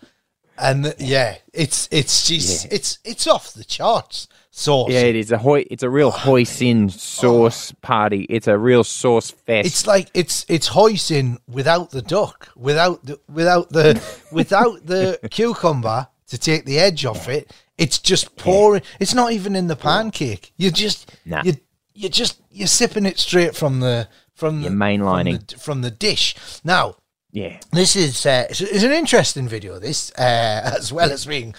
and 0.58 0.94
yeah, 1.00 1.38
it's 1.54 1.88
it's 1.92 2.26
she's 2.26 2.66
it's 2.66 3.00
it's 3.06 3.28
off 3.28 3.54
the 3.54 3.64
charts. 3.64 4.28
Sauce. 4.50 4.90
yeah, 4.90 5.02
it 5.02 5.16
is 5.16 5.32
a 5.32 5.38
hoi- 5.38 5.68
It's 5.70 5.84
a 5.84 5.90
real 5.90 6.08
oh, 6.08 6.18
hoisin 6.18 6.86
oh. 6.86 6.88
sauce 6.90 7.72
party. 7.84 8.26
It's 8.28 8.48
a 8.48 8.58
real 8.58 8.84
sauce 8.84 9.30
fest. 9.30 9.68
It's 9.68 9.86
like 9.86 10.10
it's 10.16 10.48
it's 10.50 10.70
hoisin 10.70 11.38
without 11.48 11.92
the 11.92 12.02
duck, 12.02 12.50
without 12.56 13.06
the 13.06 13.20
without 13.32 13.70
the 13.70 14.02
without 14.32 14.84
the 14.88 15.20
cucumber 15.30 16.08
to 16.30 16.38
take 16.40 16.66
the 16.66 16.80
edge 16.80 17.06
off 17.06 17.30
it. 17.30 17.54
It's 17.78 18.00
just 18.00 18.36
pouring. 18.36 18.82
It's 19.00 19.14
not 19.14 19.32
even 19.32 19.56
in 19.56 19.68
the 19.68 19.76
pancake. 19.76 20.54
You 20.58 20.72
just 20.72 21.12
Nah. 21.24 21.44
you 21.46 21.54
you 21.98 22.10
just 22.10 22.40
you're 22.52 22.68
sipping 22.68 23.06
it 23.06 23.18
straight 23.18 23.56
from 23.56 23.80
the 23.80 24.08
from 24.36 24.62
the 24.62 24.70
You're 24.70 24.78
mainlining. 24.78 25.38
from 25.38 25.46
the, 25.48 25.58
from 25.58 25.82
the 25.82 25.92
dish. 25.92 26.36
Now 26.64 26.96
yeah. 27.32 27.60
this 27.72 27.96
is 27.96 28.26
uh, 28.26 28.46
it's, 28.50 28.62
it's 28.62 28.84
an 28.84 28.92
interesting 28.92 29.48
video. 29.48 29.80
This 29.80 30.12
uh, 30.12 30.74
as 30.78 30.94
well 30.94 31.12
as 31.12 31.26
being 31.26 31.56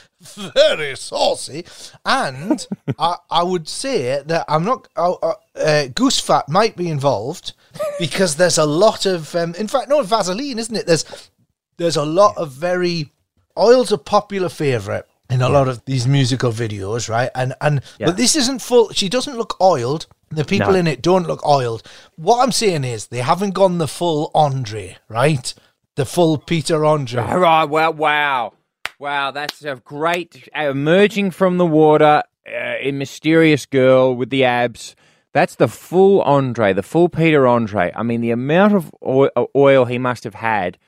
very 0.54 0.96
saucy, 0.96 1.64
and 2.04 2.66
I, 2.98 3.16
I 3.30 3.42
would 3.42 3.68
say 3.68 4.22
that 4.24 4.44
I'm 4.48 4.64
not 4.64 4.86
uh, 4.96 5.12
uh, 5.14 5.34
uh, 5.56 5.86
goose 5.88 6.20
fat 6.20 6.48
might 6.48 6.76
be 6.76 6.88
involved 6.88 7.52
because 7.98 8.36
there's 8.36 8.58
a 8.58 8.64
lot 8.66 9.06
of 9.06 9.34
um, 9.34 9.54
in 9.56 9.66
fact 9.66 9.88
no 9.88 10.02
Vaseline, 10.02 10.58
isn't 10.58 10.76
it? 10.76 10.86
There's 10.86 11.04
there's 11.78 11.96
a 11.96 12.04
lot 12.04 12.36
of 12.36 12.52
very 12.52 13.12
oil's 13.58 13.90
a 13.90 13.98
popular 13.98 14.48
favorite 14.48 15.04
in 15.30 15.42
a 15.42 15.48
lot 15.48 15.68
of 15.68 15.84
these 15.84 16.06
musical 16.06 16.52
videos, 16.52 17.08
right? 17.08 17.30
And 17.34 17.54
and 17.60 17.82
Yeah. 17.98 18.06
but 18.06 18.16
this 18.16 18.36
isn't 18.36 18.62
full. 18.62 18.90
She 18.92 19.08
doesn't 19.08 19.36
look 19.36 19.60
oiled. 19.60 20.06
The 20.30 20.44
people 20.44 20.72
No. 20.72 20.78
in 20.78 20.86
it 20.86 21.02
don't 21.02 21.26
look 21.26 21.44
oiled. 21.46 21.82
What 22.16 22.42
I'm 22.42 22.52
saying 22.52 22.84
is 22.84 23.06
they 23.06 23.18
haven't 23.22 23.52
gone 23.52 23.78
the 23.78 23.88
full 23.88 24.30
Andre, 24.34 24.96
right? 25.08 25.54
The 25.96 26.04
full 26.04 26.38
Peter 26.38 26.84
Andre. 26.84 27.22
All 27.22 27.38
right. 27.38 27.64
Well, 27.64 27.92
wow. 27.94 28.52
Wow. 28.98 29.30
That's 29.30 29.64
a 29.64 29.76
great 29.76 30.48
emerging 30.54 31.30
from 31.32 31.56
the 31.58 31.66
water, 31.66 32.22
uh, 32.46 32.74
a 32.80 32.92
mysterious 32.92 33.64
girl 33.66 34.14
with 34.14 34.30
the 34.30 34.44
abs. 34.44 34.94
That's 35.32 35.54
the 35.56 35.68
full 35.68 36.20
Andre, 36.22 36.72
the 36.72 36.82
full 36.82 37.08
Peter 37.08 37.46
Andre. 37.46 37.92
I 37.94 38.02
mean, 38.02 38.20
the 38.20 38.30
amount 38.30 38.74
of 38.74 38.90
oil, 39.06 39.30
oil 39.56 39.84
he 39.86 39.98
must 39.98 40.24
have 40.24 40.34
had 40.34 40.78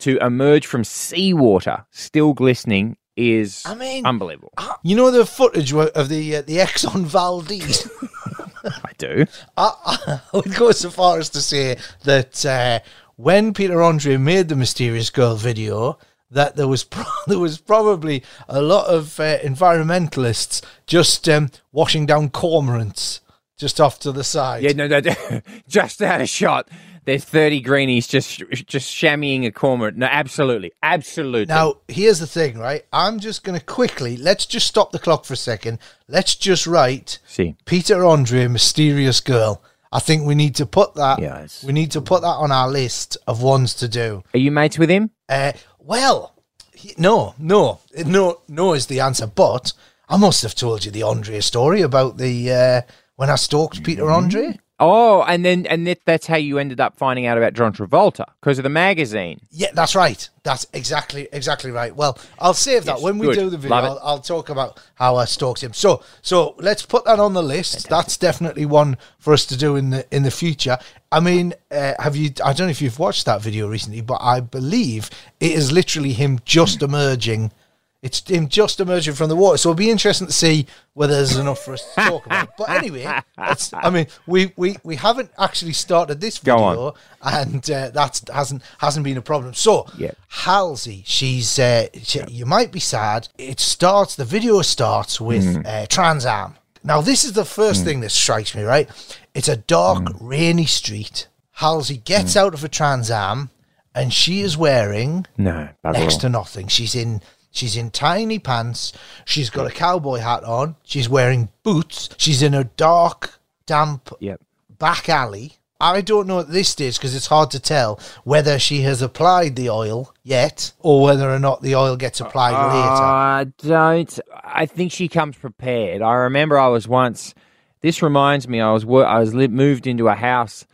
to 0.00 0.18
emerge 0.18 0.66
from 0.66 0.82
seawater, 0.82 1.84
still 1.90 2.32
glistening, 2.34 2.96
is 3.16 3.62
I 3.66 3.74
mean- 3.74 4.04
unbelievable. 4.06 4.52
You 4.82 4.96
know 4.96 5.10
the 5.10 5.26
footage 5.26 5.72
of 5.74 6.08
the 6.08 6.36
uh, 6.36 6.42
the 6.42 6.56
Exxon 6.58 7.04
Valdez. 7.04 7.88
I 8.84 8.92
do. 8.98 9.26
I, 9.56 10.20
I 10.32 10.36
would 10.36 10.54
go 10.54 10.70
so 10.72 10.90
far 10.90 11.18
as 11.18 11.30
to 11.30 11.40
say 11.40 11.76
that 12.04 12.44
uh, 12.46 12.80
when 13.16 13.54
Peter 13.54 13.82
Andre 13.82 14.16
made 14.16 14.48
the 14.48 14.56
Mysterious 14.56 15.10
Girl 15.10 15.36
video, 15.36 15.98
that 16.30 16.56
there 16.56 16.68
was 16.68 16.84
pro- 16.84 17.04
there 17.26 17.38
was 17.38 17.58
probably 17.58 18.22
a 18.48 18.62
lot 18.62 18.86
of 18.86 19.18
uh, 19.20 19.38
environmentalists 19.38 20.62
just 20.86 21.28
um, 21.28 21.50
washing 21.72 22.06
down 22.06 22.30
cormorants 22.30 23.20
just 23.58 23.80
off 23.80 23.98
to 24.00 24.10
the 24.10 24.24
side. 24.24 24.62
Yeah, 24.62 24.72
no, 24.72 24.88
no, 24.88 25.00
just 25.68 26.02
out 26.02 26.20
of 26.20 26.28
shot. 26.28 26.68
There's 27.04 27.24
30 27.24 27.60
greenies 27.62 28.06
just 28.06 28.38
just 28.66 28.94
shammying 28.94 29.44
a 29.44 29.50
cormorant. 29.50 29.96
No, 29.96 30.06
absolutely. 30.06 30.72
Absolutely. 30.82 31.52
Now, 31.52 31.74
here's 31.88 32.20
the 32.20 32.26
thing, 32.28 32.58
right? 32.58 32.84
I'm 32.92 33.18
just 33.18 33.42
going 33.42 33.58
to 33.58 33.64
quickly, 33.64 34.16
let's 34.16 34.46
just 34.46 34.66
stop 34.68 34.92
the 34.92 35.00
clock 35.00 35.24
for 35.24 35.34
a 35.34 35.36
second. 35.36 35.78
Let's 36.06 36.36
just 36.36 36.66
write 36.66 37.18
See. 37.26 37.56
Peter 37.64 38.04
Andre, 38.04 38.46
Mysterious 38.46 39.20
Girl. 39.20 39.62
I 39.90 39.98
think 39.98 40.24
we 40.24 40.34
need 40.36 40.54
to 40.54 40.64
put 40.64 40.94
that. 40.94 41.18
Yes. 41.18 41.64
We 41.64 41.72
need 41.72 41.90
to 41.90 42.00
put 42.00 42.22
that 42.22 42.28
on 42.28 42.52
our 42.52 42.70
list 42.70 43.16
of 43.26 43.42
ones 43.42 43.74
to 43.74 43.88
do. 43.88 44.22
Are 44.32 44.38
you 44.38 44.50
mates 44.52 44.78
with 44.78 44.88
him? 44.88 45.10
Uh, 45.28 45.52
well, 45.80 46.34
he- 46.72 46.94
no, 46.96 47.34
no, 47.38 47.80
no, 48.06 48.40
no 48.48 48.74
is 48.74 48.86
the 48.86 49.00
answer. 49.00 49.26
But 49.26 49.72
I 50.08 50.16
must 50.16 50.42
have 50.42 50.54
told 50.54 50.84
you 50.84 50.90
the 50.92 51.02
Andre 51.02 51.40
story 51.40 51.82
about 51.82 52.16
the 52.18 52.52
uh, 52.52 52.80
when 53.16 53.28
I 53.28 53.34
stalked 53.34 53.82
Peter 53.82 54.04
Mm-hmm. 54.04 54.12
Andre. 54.14 54.58
Oh, 54.84 55.22
and 55.22 55.44
then 55.44 55.64
and 55.66 55.86
that, 55.86 56.00
that's 56.04 56.26
how 56.26 56.36
you 56.36 56.58
ended 56.58 56.80
up 56.80 56.96
finding 56.96 57.24
out 57.26 57.38
about 57.38 57.54
John 57.54 57.72
Travolta 57.72 58.24
because 58.40 58.58
of 58.58 58.64
the 58.64 58.68
magazine. 58.68 59.40
Yeah, 59.52 59.68
that's 59.72 59.94
right. 59.94 60.28
That's 60.42 60.66
exactly 60.72 61.28
exactly 61.32 61.70
right. 61.70 61.94
Well, 61.94 62.18
I'll 62.40 62.52
save 62.52 62.84
that 62.86 62.96
Yes, 62.96 63.02
when 63.02 63.18
we 63.18 63.28
good. 63.28 63.38
do 63.38 63.50
the 63.50 63.58
video. 63.58 63.76
I'll, 63.76 64.00
I'll 64.02 64.18
talk 64.18 64.48
about 64.48 64.80
how 64.94 65.14
I 65.14 65.24
stalked 65.24 65.62
him. 65.62 65.72
So, 65.72 66.02
so 66.20 66.56
let's 66.58 66.84
put 66.84 67.04
that 67.04 67.20
on 67.20 67.32
the 67.32 67.42
list. 67.44 67.88
That's 67.88 68.16
definitely 68.16 68.66
one 68.66 68.98
for 69.20 69.32
us 69.32 69.46
to 69.46 69.56
do 69.56 69.76
in 69.76 69.90
the 69.90 70.04
in 70.10 70.24
the 70.24 70.32
future. 70.32 70.78
I 71.12 71.20
mean, 71.20 71.54
uh, 71.70 71.92
have 72.00 72.16
you? 72.16 72.30
I 72.44 72.52
don't 72.52 72.66
know 72.66 72.72
if 72.72 72.82
you've 72.82 72.98
watched 72.98 73.24
that 73.26 73.40
video 73.40 73.68
recently, 73.68 74.00
but 74.00 74.18
I 74.20 74.40
believe 74.40 75.10
it 75.38 75.52
is 75.52 75.70
literally 75.70 76.12
him 76.12 76.40
just 76.44 76.82
emerging. 76.82 77.52
It's 78.02 78.28
him 78.28 78.48
just 78.48 78.80
emerging 78.80 79.14
from 79.14 79.28
the 79.28 79.36
water. 79.36 79.56
So 79.56 79.70
it'll 79.70 79.76
be 79.78 79.88
interesting 79.90 80.26
to 80.26 80.32
see 80.32 80.66
whether 80.94 81.14
there's 81.14 81.36
enough 81.36 81.60
for 81.64 81.74
us 81.74 81.84
to 81.94 82.00
talk 82.00 82.26
about. 82.26 82.48
But 82.58 82.68
anyway, 82.70 83.06
I 83.38 83.90
mean, 83.90 84.08
we, 84.26 84.52
we, 84.56 84.76
we 84.82 84.96
haven't 84.96 85.30
actually 85.38 85.72
started 85.72 86.20
this 86.20 86.38
video, 86.38 86.94
and 87.22 87.70
uh, 87.70 87.90
that 87.90 88.20
hasn't 88.32 88.62
hasn't 88.78 89.04
been 89.04 89.16
a 89.18 89.22
problem. 89.22 89.54
So 89.54 89.86
Yeah. 89.96 90.10
Halsey, 90.28 91.04
she's 91.06 91.58
uh, 91.60 91.86
she, 92.02 92.20
you 92.28 92.44
might 92.44 92.72
be 92.72 92.80
sad. 92.80 93.28
It 93.38 93.60
starts. 93.60 94.16
The 94.16 94.24
video 94.24 94.62
starts 94.62 95.20
with 95.20 95.44
Mm. 95.44 95.66
uh, 95.66 95.86
Trans 95.86 96.26
Am. 96.26 96.56
Now 96.82 97.00
this 97.02 97.22
is 97.22 97.34
the 97.34 97.44
first 97.44 97.84
thing 97.84 98.00
that 98.00 98.10
strikes 98.10 98.52
me. 98.56 98.62
Right, 98.64 98.90
it's 99.32 99.48
a 99.48 99.56
dark, 99.56 100.02
Mm. 100.04 100.16
rainy 100.20 100.66
street. 100.66 101.28
Halsey 101.52 101.98
gets 101.98 102.36
out 102.36 102.52
of 102.54 102.64
a 102.64 102.68
Trans 102.68 103.10
Am, 103.12 103.50
and 103.94 104.12
she 104.12 104.40
is 104.40 104.56
wearing 104.56 105.24
No, 105.38 105.68
next 105.84 106.16
to 106.22 106.28
nothing. 106.28 106.66
She's 106.66 106.96
in 106.96 107.20
she's 107.52 107.76
in 107.76 107.90
tiny 107.90 108.40
pants. 108.40 108.92
She's 109.24 109.50
got 109.50 109.66
a 109.68 109.70
cowboy 109.70 110.18
hat 110.18 110.42
on. 110.42 110.74
She's 110.82 111.08
wearing 111.08 111.50
boots. 111.62 112.08
She's 112.16 112.42
in 112.42 112.54
a 112.54 112.64
dark, 112.64 113.38
damp 113.66 114.10
Yep. 114.18 114.40
back 114.78 115.08
alley. 115.08 115.52
I 115.80 116.00
don't 116.00 116.28
know 116.28 116.38
at 116.38 116.48
this 116.48 116.68
stage 116.68 116.96
because 116.96 117.12
it's 117.16 117.26
hard 117.26 117.50
to 117.50 117.58
tell 117.60 117.98
whether 118.22 118.56
she 118.60 118.82
has 118.82 119.02
applied 119.02 119.56
the 119.56 119.68
oil 119.68 120.14
yet 120.22 120.72
or 120.78 121.02
whether 121.02 121.28
or 121.28 121.40
not 121.40 121.60
the 121.60 121.74
oil 121.74 121.96
gets 121.96 122.20
applied 122.20 122.54
uh, 122.54 122.66
later. 122.68 123.02
I 123.04 123.44
don't. 123.58 124.20
I 124.44 124.66
think 124.66 124.92
she 124.92 125.08
comes 125.08 125.36
prepared. 125.36 126.00
I 126.00 126.12
remember 126.14 126.56
I 126.56 126.68
was 126.68 126.86
once. 126.86 127.34
This 127.80 128.00
reminds 128.00 128.46
me. 128.46 128.60
I 128.60 128.70
was 128.70 128.84
I 128.84 129.18
was 129.18 129.34
moved 129.34 129.88
into 129.88 130.06
a 130.06 130.14
house, 130.14 130.66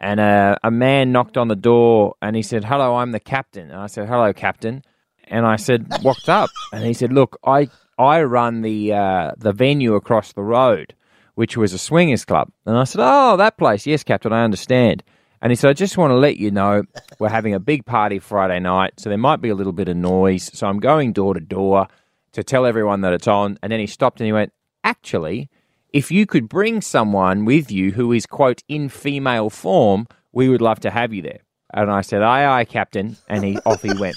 and 0.00 0.18
a 0.18 0.58
a 0.64 0.72
man 0.72 1.12
knocked 1.12 1.36
on 1.36 1.46
the 1.46 1.54
door, 1.54 2.16
and 2.20 2.34
he 2.34 2.42
said, 2.42 2.64
"Hello, 2.64 2.96
I'm 2.96 3.12
the 3.12 3.20
captain." 3.20 3.70
And 3.70 3.78
I 3.78 3.86
said, 3.86 4.08
"Hello, 4.08 4.32
captain." 4.32 4.82
And 5.30 5.46
I 5.46 5.56
said, 5.56 5.86
"What's 6.02 6.28
up?" 6.28 6.50
And 6.72 6.84
he 6.84 6.94
said, 6.94 7.12
"Look, 7.12 7.38
I 7.44 7.68
I 7.98 8.22
run 8.22 8.62
the 8.62 8.92
uh, 8.92 9.32
the 9.36 9.52
venue 9.52 9.94
across 9.94 10.32
the 10.32 10.42
road, 10.42 10.94
which 11.34 11.56
was 11.56 11.72
a 11.72 11.78
swingers 11.78 12.24
club." 12.24 12.50
And 12.66 12.76
I 12.76 12.84
said, 12.84 13.00
"Oh, 13.02 13.36
that 13.36 13.58
place, 13.58 13.86
yes, 13.86 14.02
captain, 14.04 14.32
I 14.32 14.44
understand." 14.44 15.02
And 15.40 15.52
he 15.52 15.56
said, 15.56 15.70
I 15.70 15.72
just 15.72 15.96
want 15.96 16.10
to 16.10 16.16
let 16.16 16.36
you 16.36 16.50
know 16.50 16.82
we're 17.20 17.28
having 17.28 17.54
a 17.54 17.60
big 17.60 17.86
party 17.86 18.18
Friday 18.18 18.58
night, 18.58 18.94
so 18.98 19.08
there 19.08 19.16
might 19.16 19.40
be 19.40 19.50
a 19.50 19.54
little 19.54 19.72
bit 19.72 19.88
of 19.88 19.96
noise. 19.96 20.50
So 20.52 20.66
I'm 20.66 20.80
going 20.80 21.12
door 21.12 21.34
to 21.34 21.40
door 21.40 21.86
to 22.32 22.42
tell 22.42 22.66
everyone 22.66 23.02
that 23.02 23.12
it's 23.12 23.28
on. 23.28 23.56
And 23.62 23.70
then 23.70 23.78
he 23.78 23.86
stopped 23.86 24.20
and 24.20 24.26
he 24.26 24.32
went, 24.32 24.52
Actually, 24.82 25.48
if 25.92 26.10
you 26.10 26.26
could 26.26 26.48
bring 26.48 26.80
someone 26.80 27.44
with 27.44 27.70
you 27.70 27.92
who 27.92 28.12
is, 28.12 28.26
quote, 28.26 28.62
in 28.68 28.88
female 28.88 29.48
form, 29.50 30.06
we 30.32 30.48
would 30.48 30.60
love 30.60 30.80
to 30.80 30.90
have 30.90 31.12
you 31.12 31.22
there. 31.22 31.40
And 31.72 31.90
I 31.90 32.00
said, 32.00 32.22
aye, 32.22 32.60
aye, 32.60 32.64
Captain. 32.64 33.16
And 33.28 33.44
he 33.44 33.58
off 33.64 33.82
he 33.82 33.92
went. 33.98 34.16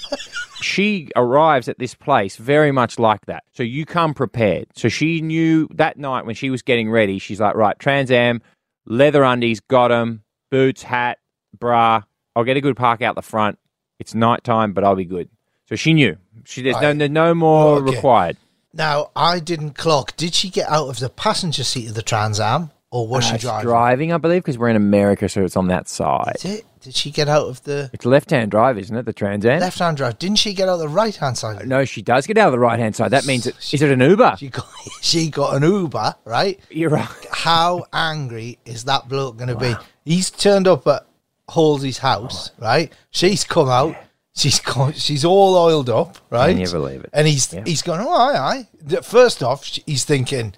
She 0.62 1.08
arrives 1.16 1.68
at 1.68 1.78
this 1.78 1.94
place 1.94 2.36
very 2.36 2.72
much 2.72 2.98
like 2.98 3.26
that. 3.26 3.44
So 3.52 3.62
you 3.62 3.84
come 3.86 4.14
prepared. 4.14 4.66
So 4.74 4.88
she 4.88 5.20
knew 5.20 5.68
that 5.74 5.98
night 5.98 6.24
when 6.26 6.34
she 6.34 6.50
was 6.50 6.62
getting 6.62 6.90
ready, 6.90 7.18
she's 7.18 7.40
like, 7.40 7.54
right, 7.54 7.78
Trans 7.78 8.10
Am, 8.10 8.40
leather 8.86 9.22
undies, 9.24 9.60
got 9.60 9.92
'em, 9.92 10.22
boots, 10.50 10.82
hat, 10.82 11.18
bra. 11.58 12.02
I'll 12.34 12.44
get 12.44 12.56
a 12.56 12.60
good 12.60 12.76
park 12.76 13.02
out 13.02 13.14
the 13.14 13.22
front. 13.22 13.58
It's 13.98 14.14
nighttime, 14.14 14.72
but 14.72 14.84
I'll 14.84 14.94
be 14.96 15.04
good. 15.04 15.28
So 15.68 15.76
she 15.76 15.92
knew. 15.92 16.16
She 16.44 16.62
there's 16.62 16.80
no 16.80 16.92
no, 16.92 17.06
no 17.06 17.34
more 17.34 17.76
Okay. 17.78 17.94
required. 17.94 18.36
Now, 18.74 19.10
I 19.14 19.38
didn't 19.38 19.72
clock. 19.72 20.16
Did 20.16 20.34
she 20.34 20.48
get 20.48 20.68
out 20.68 20.88
of 20.88 20.98
the 20.98 21.10
passenger 21.10 21.62
seat 21.62 21.88
of 21.88 21.94
the 21.94 22.02
Trans 22.02 22.40
Am, 22.40 22.70
or 22.90 23.06
was 23.06 23.24
Uh, 23.30 23.32
she 23.36 23.38
driving? 23.38 23.66
driving, 23.68 24.12
I 24.12 24.16
believe, 24.18 24.42
because 24.42 24.56
we're 24.56 24.70
in 24.70 24.76
America, 24.76 25.28
so 25.28 25.44
it's 25.44 25.56
on 25.58 25.68
that 25.68 25.88
side. 25.88 26.36
Did, 26.40 26.50
it? 26.60 26.64
Did 26.82 26.94
she 26.94 27.10
get 27.10 27.28
out 27.28 27.46
of 27.48 27.62
the 27.62 27.90
It's 27.92 28.04
left-hand 28.04 28.50
drive, 28.50 28.76
isn't 28.78 28.96
it? 28.96 29.04
The 29.04 29.12
Trans 29.12 29.46
Am. 29.46 29.60
left-hand 29.60 29.96
drive? 29.96 30.18
Didn't 30.18 30.38
she 30.38 30.52
get 30.52 30.68
out 30.68 30.74
of 30.74 30.80
the 30.80 30.88
right-hand 30.88 31.38
side? 31.38 31.66
No, 31.66 31.84
she 31.84 32.02
does 32.02 32.26
get 32.26 32.36
out 32.38 32.46
of 32.48 32.52
the 32.52 32.58
right-hand 32.58 32.96
side. 32.96 33.12
That 33.12 33.24
means 33.24 33.46
it, 33.46 33.54
is 33.72 33.80
it 33.80 33.90
an 33.90 34.00
Uber? 34.00 34.34
She 34.38 34.48
got 34.48 34.66
she 35.00 35.30
got 35.30 35.56
an 35.56 35.62
Uber, 35.62 36.14
right? 36.24 36.58
You're 36.70 36.90
right. 36.90 37.08
How 37.30 37.84
angry 37.92 38.58
is 38.64 38.84
that 38.84 39.08
bloke 39.08 39.36
going 39.36 39.48
to 39.48 39.56
be? 39.56 39.74
He's 40.04 40.30
turned 40.30 40.66
up 40.66 40.86
at 40.86 41.06
Halsey's 41.48 41.98
house, 41.98 42.50
oh 42.58 42.64
right? 42.64 42.92
She's 43.10 43.44
come 43.44 43.68
out. 43.68 43.96
She's 44.34 44.60
got, 44.60 44.96
she's 44.96 45.24
all 45.26 45.54
oiled 45.56 45.90
up, 45.90 46.16
right? 46.30 46.48
Can 46.52 46.58
you 46.60 46.70
believe 46.70 47.04
it? 47.04 47.10
And 47.12 47.28
he's 47.28 47.52
Yeah. 47.52 47.64
he's 47.66 47.82
going, 47.82 48.00
oh, 48.00 48.10
aye, 48.12 48.66
aye. 48.88 49.00
First 49.02 49.42
off, 49.42 49.64
he's 49.66 50.04
thinking, 50.06 50.54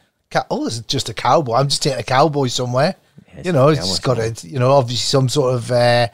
oh, 0.50 0.64
this 0.64 0.74
is 0.74 0.80
just 0.82 1.08
a 1.08 1.14
cowboy. 1.14 1.54
I'm 1.54 1.68
just 1.68 1.82
taking 1.82 1.98
a 1.98 2.04
cowboy 2.04 2.46
somewhere. 2.46 2.94
You 3.42 3.52
know, 3.52 3.68
it's 3.68 3.98
got 4.00 4.18
a, 4.18 4.34
you 4.46 4.58
know, 4.58 4.72
obviously 4.72 4.96
some 5.04 5.28
sort 5.28 5.54
of 5.54 5.70
uh, 5.70 6.08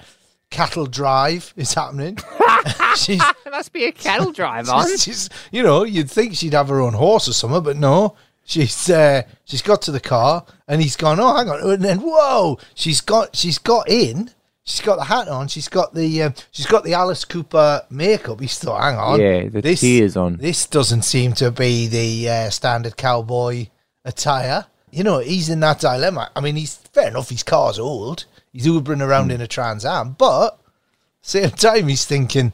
cattle 0.51 0.87
drive 0.87 1.53
is 1.57 1.75
happening. 1.75 2.19
she's, 2.97 3.21
It 3.23 3.51
must 3.51 3.73
be 3.73 3.85
a 3.85 3.93
cattle 3.93 4.33
drive 4.33 4.67
she's, 4.89 5.03
she's- 5.05 5.29
you 5.53 5.63
know, 5.63 5.85
you'd 5.85 6.11
think 6.11 6.35
she'd 6.37 6.53
have 6.55 6.69
her 6.69 6.81
own 6.81 6.95
horse 6.95 7.29
or 7.29 7.33
something, 7.33 7.63
but 7.63 7.77
no. 7.77 8.17
She's 8.45 8.91
uh, 8.91 9.23
she's 9.45 9.63
got 9.63 9.81
to 9.83 9.93
the 9.93 10.01
car 10.01 10.45
and 10.67 10.83
he's 10.83 10.97
gone. 10.97 11.21
Oh, 11.21 11.37
hang 11.37 11.49
on, 11.49 11.61
and 11.71 11.85
then 11.85 11.99
whoa, 11.99 12.59
she's 12.75 13.01
got 13.01 13.37
she's 13.37 13.59
got 13.59 13.89
in. 13.89 14.31
She's 14.65 14.81
got 14.81 14.97
the 14.97 15.05
hat 15.05 15.29
on. 15.29 15.47
She's 15.47 15.69
got 15.69 15.95
the 15.95 16.23
um, 16.25 16.35
she's 16.51 16.67
got 16.67 16.83
the 16.83 16.95
Alice 16.95 17.25
Cooper 17.25 17.83
makeup. 17.91 18.41
He's 18.41 18.59
thought, 18.59 18.83
hang 18.83 18.97
on, 18.99 19.21
Yeah, 19.21 19.49
the 19.49 19.63
tears 19.81 20.17
on. 20.17 20.37
This 20.39 20.67
doesn't 20.67 21.03
seem 21.03 21.33
to 21.35 21.53
be 21.53 21.87
the 21.87 22.29
uh, 22.29 22.51
standard 22.51 22.97
cowboy 22.97 23.69
attire. 24.05 24.67
You 24.93 25.05
know, 25.05 25.19
he's 25.19 25.49
in 25.49 25.61
that 25.61 25.81
dilemma. 25.81 26.31
I 26.35 26.41
mean, 26.41 26.57
he's 26.57 26.75
fair 26.77 27.09
enough. 27.09 27.29
His 27.31 27.43
car's 27.43 27.79
old. 27.79 28.25
He's 28.53 28.67
Ubering 28.67 29.01
around 29.05 29.27
Hmm. 29.27 29.31
in 29.33 29.41
a 29.41 29.47
Trans 29.47 29.85
Am, 29.85 30.13
but 30.19 30.59
same 31.23 31.51
time 31.51 31.89
he's 31.89 32.05
thinking 32.05 32.53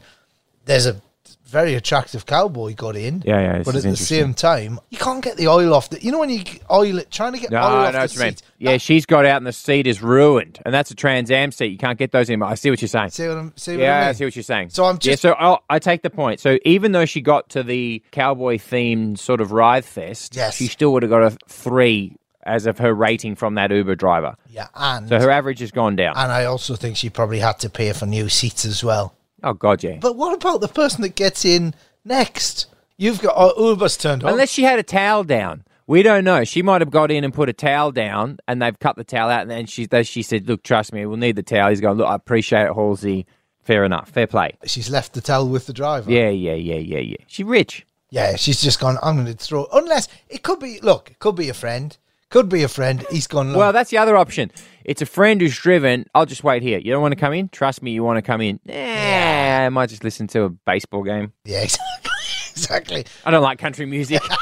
there's 0.66 0.87
a 0.87 1.00
very 1.47 1.75
attractive 1.75 2.26
cowboy 2.26 2.75
got 2.75 2.97
in. 2.97 3.23
Yeah, 3.25 3.40
yeah, 3.40 3.62
But 3.62 3.76
at 3.76 3.85
the 3.85 3.97
same 3.97 4.35
time, 4.35 4.81
you 4.90 4.99
can't 4.99 5.23
get 5.23 5.37
the 5.37 5.47
oil 5.47 5.73
off. 5.73 5.88
The, 5.88 6.02
you 6.02 6.11
know 6.11 6.19
when 6.19 6.28
you 6.28 6.43
oil 6.71 6.99
it, 6.99 7.11
trying 7.12 7.35
to 7.35 7.38
get 7.38 7.52
No, 7.52 7.59
oil 7.62 7.87
off 7.87 7.93
the 7.93 8.09
seat. 8.09 8.43
Yeah, 8.59 8.78
she's 8.78 9.07
got 9.07 9.25
out 9.25 9.37
and 9.37 9.47
the 9.47 9.52
seat 9.52 9.87
is 9.87 10.02
ruined, 10.02 10.59
and 10.66 10.75
that's 10.75 10.90
a 10.90 10.97
Trans 10.97 11.31
Am 11.31 11.52
seat. 11.52 11.69
You 11.71 11.78
can't 11.78 11.99
get 11.99 12.11
those 12.11 12.28
anymore. 12.28 12.49
I 12.49 12.57
see 12.57 12.69
what 12.69 12.83
you're 12.83 12.88
saying. 12.88 13.11
See 13.11 13.28
what 13.28 13.38
I'm? 13.38 13.52
See 13.57 13.76
what 13.76 13.81
Yeah, 13.81 13.97
I 13.97 14.02
I 14.02 14.05
mean? 14.07 14.14
see 14.14 14.25
what 14.25 14.37
you're 14.37 14.43
saying. 14.43 14.71
So 14.71 14.85
I'm 14.87 14.99
just. 14.99 15.07
yeah. 15.25 15.31
So 15.31 15.37
I'll, 15.38 15.62
I 15.71 15.78
take 15.78 16.02
the 16.02 16.11
point. 16.11 16.40
So 16.40 16.59
even 16.64 16.90
though 16.90 17.05
she 17.07 17.21
got 17.21 17.49
to 17.50 17.62
the 17.62 18.02
cowboy 18.11 18.57
themed 18.59 19.19
sort 19.21 19.40
of 19.40 19.52
ride 19.52 19.85
fest, 19.85 20.35
Yes. 20.35 20.57
she 20.57 20.66
still 20.66 20.93
would 20.95 21.05
have 21.05 21.11
got 21.11 21.23
a 21.23 21.31
three 21.49 22.16
as 22.47 22.67
of 22.67 22.79
her 22.79 22.95
rating 22.95 23.35
from 23.35 23.55
that 23.57 23.71
Uber 23.71 23.95
driver. 23.97 24.37
yeah, 24.49 24.69
and 24.75 25.09
So 25.09 25.19
her 25.21 25.31
average 25.31 25.61
has 25.61 25.71
gone 25.71 25.97
down. 25.97 26.15
and 26.17 26.31
I 26.33 26.45
also 26.45 26.76
think 26.76 26.97
she 26.97 27.11
probably 27.11 27.41
had 27.41 27.59
to 27.61 27.69
pay 27.71 27.93
for 27.93 28.07
new 28.07 28.29
seats 28.29 28.65
as 28.65 28.83
well. 28.85 29.15
oh 29.43 29.53
God, 29.55 29.83
yeah. 29.83 29.99
But 30.00 30.17
what 30.17 30.35
about 30.35 30.61
the 30.61 30.69
person 30.69 31.03
that 31.03 31.15
gets 31.17 31.45
in 31.45 31.75
next? 32.05 32.67
You've 32.97 33.21
got 33.21 33.35
oh, 33.37 33.71
Uber's 33.71 33.97
turned 33.97 34.25
on. 34.25 34.31
Unless 34.33 34.50
she 34.50 34.62
had 34.62 34.79
a 34.79 34.83
towel 34.83 35.25
down. 35.25 35.65
We 35.88 36.03
don't 36.03 36.25
know. 36.25 36.43
She 36.45 36.62
might 36.62 36.81
have 36.81 36.91
got 36.91 37.11
in 37.12 37.23
and 37.23 37.33
put 37.33 37.49
a 37.49 37.53
towel 37.53 37.93
down, 37.93 38.38
and 38.49 38.61
they've 38.61 38.76
cut 38.79 38.97
the 38.97 39.05
towel 39.05 39.31
out. 39.31 39.43
And 39.43 39.50
then 39.50 39.67
she, 39.67 39.87
she 40.03 40.23
said, 40.23 40.49
"Look, 40.49 40.62
trust 40.65 40.93
me, 40.93 41.07
we'll 41.07 41.17
need 41.17 41.37
the 41.37 41.45
towel." 41.45 41.69
He's 41.71 41.81
going, 41.81 41.97
"Look, 41.99 42.09
I 42.09 42.15
appreciate 42.17 42.67
it, 42.67 42.73
Halsey. 42.75 43.25
Fair 43.62 43.85
enough, 43.85 44.09
fair 44.09 44.26
play." 44.26 44.57
She's 44.65 44.91
left 44.91 45.12
the 45.12 45.21
towel 45.21 45.49
with 45.49 45.67
the 45.67 45.73
driver. 45.73 46.11
Yeah, 46.11 46.31
yeah, 46.31 46.55
yeah, 46.55 46.76
yeah, 46.79 46.99
yeah. 46.99 47.17
She 47.29 47.45
rich. 47.45 47.87
Yeah, 48.11 48.35
she's 48.37 48.61
just 48.62 48.81
gone, 48.81 48.99
I'm 49.02 49.17
going 49.17 49.26
to 49.26 49.35
throw. 49.35 49.67
Unless 49.73 50.09
it 50.28 50.43
could 50.43 50.59
be, 50.61 50.80
look, 50.80 51.11
it 51.11 51.19
could 51.19 51.37
be 51.37 51.49
a 51.49 51.54
friend. 51.54 51.97
Could 52.28 52.49
be 52.49 52.65
a 52.65 52.69
friend. 52.69 53.04
He's 53.10 53.26
gone, 53.28 53.49
look, 53.49 53.58
Well, 53.58 53.73
that's 53.73 53.91
the 53.91 53.99
other 53.99 54.17
option. 54.17 54.50
It's 54.84 55.00
a 55.00 55.06
friend 55.06 55.41
who's 55.41 55.56
driven. 55.56 56.06
I'll 56.15 56.26
just 56.26 56.43
wait 56.43 56.62
here. 56.62 56.78
You 56.78 56.91
don't 56.91 57.02
want 57.02 57.12
to 57.12 57.21
come 57.21 57.32
in? 57.32 57.49
Trust 57.50 57.82
me, 57.82 57.93
you 57.93 58.02
want 58.02 58.17
to 58.17 58.23
come 58.23 58.41
in. 58.41 58.58
Yeah, 58.65 59.65
I 59.67 59.69
might 59.69 59.91
just 59.91 60.02
listen 60.02 60.26
to 60.28 60.43
a 60.43 60.49
baseball 60.49 61.04
game. 61.04 61.32
yeah, 61.45 61.60
exactly. 61.62 62.10
exactly. 62.50 63.06
I 63.25 63.30
don't 63.30 63.43
like 63.43 63.58
country 63.58 63.86
music. 63.86 64.23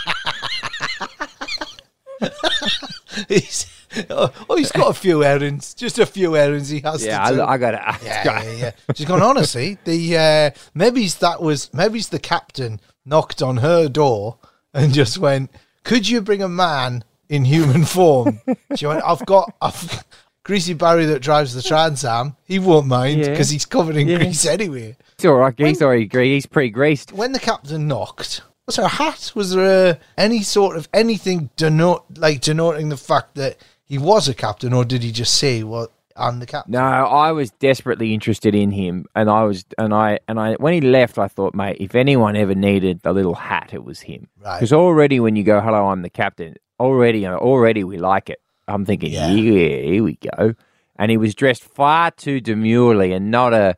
He's, 3.29 3.66
oh, 4.11 4.33
oh, 4.51 4.57
he's 4.57 4.73
got 4.73 4.90
a 4.90 4.94
few 4.94 5.23
errands. 5.23 5.73
Just 5.75 6.01
a 6.01 6.07
few 6.07 6.37
errands 6.37 6.68
he 6.68 6.81
has 6.81 7.05
yeah, 7.05 7.29
to 7.29 7.37
do. 7.37 7.40
I, 7.42 7.53
I 7.53 7.59
got 7.59 7.70
to. 7.73 8.05
yeah, 8.05 8.42
yeah, 8.42 8.51
yeah. 8.53 8.73
She's 8.94 9.07
gone, 9.07 9.23
honestly, 9.23 9.79
the, 9.85 10.16
uh, 10.16 10.51
maybe 10.75 11.07
that 11.07 11.40
was, 11.40 11.73
maybe 11.73 12.01
the 12.01 12.18
captain 12.18 12.81
knocked 13.05 13.40
on 13.40 13.59
her 13.59 13.88
door 13.88 14.38
and 14.73 14.92
just 14.92 15.18
went, 15.18 15.51
could 15.85 16.09
you 16.09 16.20
bring 16.23 16.42
a 16.42 16.49
man 16.49 17.05
in 17.29 17.45
human 17.45 17.85
form? 17.97 18.41
She 18.77 18.87
went, 18.87 19.03
I've 19.05 19.25
got, 19.27 19.53
I've, 19.61 20.05
Greasy 20.45 20.75
Barry 20.75 21.07
that 21.07 21.21
drives 21.23 21.55
the 21.55 21.63
Trans 21.63 22.05
Am, 22.05 22.37
he 22.45 22.59
won't 22.59 22.87
mind 22.87 23.21
Yeah. 23.21 23.31
because 23.31 23.49
he's 23.51 23.65
covered 23.67 23.97
in 23.97 24.09
Yeah. 24.09 24.19
grease 24.19 24.45
anyway. 24.47 24.97
It's 25.15 25.25
all 25.25 25.35
right. 25.35 25.55
He's 25.57 25.81
already 25.81 26.09
He's 26.13 26.47
pretty 26.47 26.71
greased. 26.71 27.13
when 27.13 27.33
the 27.33 27.39
captain 27.41 27.89
knocked, 27.89 28.43
was 28.67 28.77
there 28.77 28.85
a 28.85 28.89
hat? 28.89 29.33
Was 29.35 29.53
there 29.55 29.91
a, 29.93 29.99
any 30.19 30.43
sort 30.43 30.77
of 30.77 30.89
anything 30.93 31.51
denote 31.57 32.05
like 32.17 32.41
denoting 32.41 32.89
the 32.91 32.97
fact 32.97 33.35
that 33.37 33.57
he 33.85 33.99
was 33.99 34.29
a 34.29 34.35
captain, 34.35 34.73
or 34.73 34.85
did 34.85 35.03
he 35.03 35.13
just 35.13 35.35
say, 35.35 35.63
"Well, 35.63 35.89
I'm 36.17 36.41
the 36.41 36.47
captain"? 36.47 36.73
No, 36.73 36.81
I 36.81 37.33
was 37.33 37.51
desperately 37.51 38.15
interested 38.15 38.55
in 38.55 38.71
him, 38.71 39.05
and 39.15 39.29
I 39.29 39.43
was, 39.45 39.67
and 39.77 39.93
I, 39.93 40.19
and 40.27 40.41
I, 40.41 40.55
when 40.55 40.73
he 40.73 40.81
left, 40.81 41.19
I 41.19 41.29
thought, 41.29 41.55
mate, 41.55 41.77
if 41.79 41.95
anyone 41.95 42.37
ever 42.37 42.55
needed 42.55 43.01
a 43.05 43.13
little 43.13 43.35
hat, 43.35 43.71
it 43.75 43.85
was 43.85 44.01
him. 44.01 44.29
Right. 44.43 44.57
Because 44.59 44.73
already, 44.73 45.21
when 45.21 45.37
you 45.37 45.43
go, 45.45 45.61
"Hello, 45.61 45.89
I'm 45.89 46.01
the 46.01 46.09
captain," 46.11 46.57
already, 46.81 47.27
already 47.27 47.85
we 47.85 47.99
like 47.99 48.31
it. 48.31 48.41
I'm 48.69 48.85
thinking, 48.85 49.13
Yeah. 49.13 49.29
yeah, 49.31 49.77
here 49.83 50.03
we 50.05 50.19
go. 50.37 50.55
And 50.97 51.11
he 51.11 51.17
was 51.17 51.35
dressed 51.35 51.65
far 51.65 52.11
too 52.11 52.41
demurely, 52.41 53.13
and 53.13 53.31
not 53.31 53.53
a, 53.53 53.77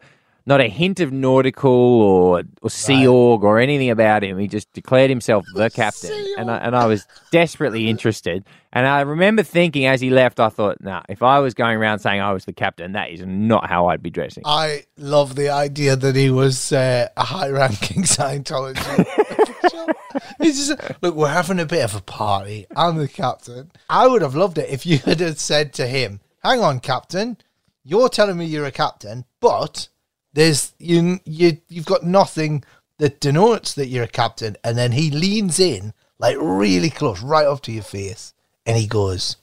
not 0.49 0.61
a 0.61 0.69
hint 0.69 1.01
of 1.01 1.11
nautical 1.13 1.71
or 1.73 2.43
or 2.63 2.71
sea 2.71 2.99
Right. 2.99 3.07
org 3.09 3.43
or 3.43 3.59
anything 3.59 3.91
about 3.91 4.23
him. 4.23 4.39
He 4.39 4.47
just 4.47 4.73
declared 4.73 5.11
himself 5.11 5.45
the 5.55 5.69
captain, 5.71 6.13
and 6.39 6.49
I, 6.51 6.59
and 6.59 6.77
I 6.77 6.87
was 6.87 7.05
desperately 7.33 7.89
interested. 7.89 8.45
And 8.73 8.87
I 8.87 9.01
remember 9.01 9.43
thinking 9.43 9.87
as 9.87 10.01
he 10.03 10.11
left, 10.11 10.39
I 10.39 10.51
thought, 10.51 10.77
nah, 10.81 11.03
if 11.09 11.23
I 11.23 11.39
was 11.41 11.55
going 11.55 11.77
around 11.79 11.99
saying 12.01 12.21
I 12.21 12.33
was 12.33 12.45
the 12.45 12.53
captain, 12.53 12.93
that 12.93 13.11
is 13.11 13.25
not 13.27 13.69
how 13.69 13.87
I'd 13.89 14.03
be 14.03 14.11
dressing. 14.11 14.43
I 14.47 14.85
love 14.99 15.35
the 15.35 15.49
idea 15.49 15.97
that 15.97 16.15
he 16.15 16.31
was 16.31 16.71
uh, 16.71 17.09
a 17.17 17.25
high-ranking 17.25 18.03
Scientology. 18.17 19.07
Just, 20.43 20.73
look, 21.03 21.15
we're 21.15 21.29
having 21.29 21.61
a 21.61 21.67
bit 21.67 21.85
of 21.85 21.95
a 21.95 22.01
party. 22.01 22.67
I'm 22.75 22.97
the 22.97 23.09
captain. 23.09 23.71
I 23.89 24.07
would 24.07 24.23
have 24.23 24.35
loved 24.35 24.59
it 24.59 24.71
if 24.71 24.87
you 24.87 24.99
had 24.99 25.39
said 25.39 25.73
to 25.75 25.87
him, 25.87 26.21
"Hang 26.43 26.61
on, 26.61 26.81
captain, 26.81 27.39
you're 27.85 28.09
telling 28.09 28.39
me 28.39 28.47
you're 28.47 28.67
a 28.67 28.73
captain, 28.73 29.25
but 29.41 29.89
there's 30.33 30.73
you 30.79 31.21
you 31.25 31.59
you've 31.69 31.87
got 31.87 32.05
nothing 32.05 32.65
that 32.99 33.21
denotes 33.21 33.75
that 33.75 33.89
you're 33.89 34.05
a 34.05 34.09
captain." 34.09 34.57
And 34.65 34.77
then 34.77 34.93
he 34.93 35.11
leans 35.11 35.59
in 35.59 35.93
like 36.19 36.37
really 36.41 36.91
close, 36.91 37.23
right 37.23 37.47
up 37.47 37.63
to 37.63 37.73
your 37.73 37.83
face, 37.83 38.35
and 38.65 38.77
he 38.77 38.87
goes, 38.87 39.37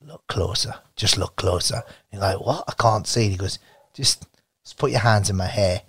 "Look 0.00 0.26
closer, 0.26 0.74
just 0.96 1.16
look 1.16 1.36
closer." 1.36 1.82
And 2.12 2.20
you're 2.20 2.22
like, 2.22 2.40
"What? 2.40 2.64
I 2.68 2.72
can't 2.72 3.06
see." 3.06 3.24
And 3.24 3.32
he 3.32 3.38
goes, 3.38 3.58
"Just." 3.92 4.26
just 4.66 4.78
put 4.78 4.90
your 4.90 5.00
hands 5.00 5.30
in 5.30 5.36
my 5.36 5.46
hair 5.46 5.82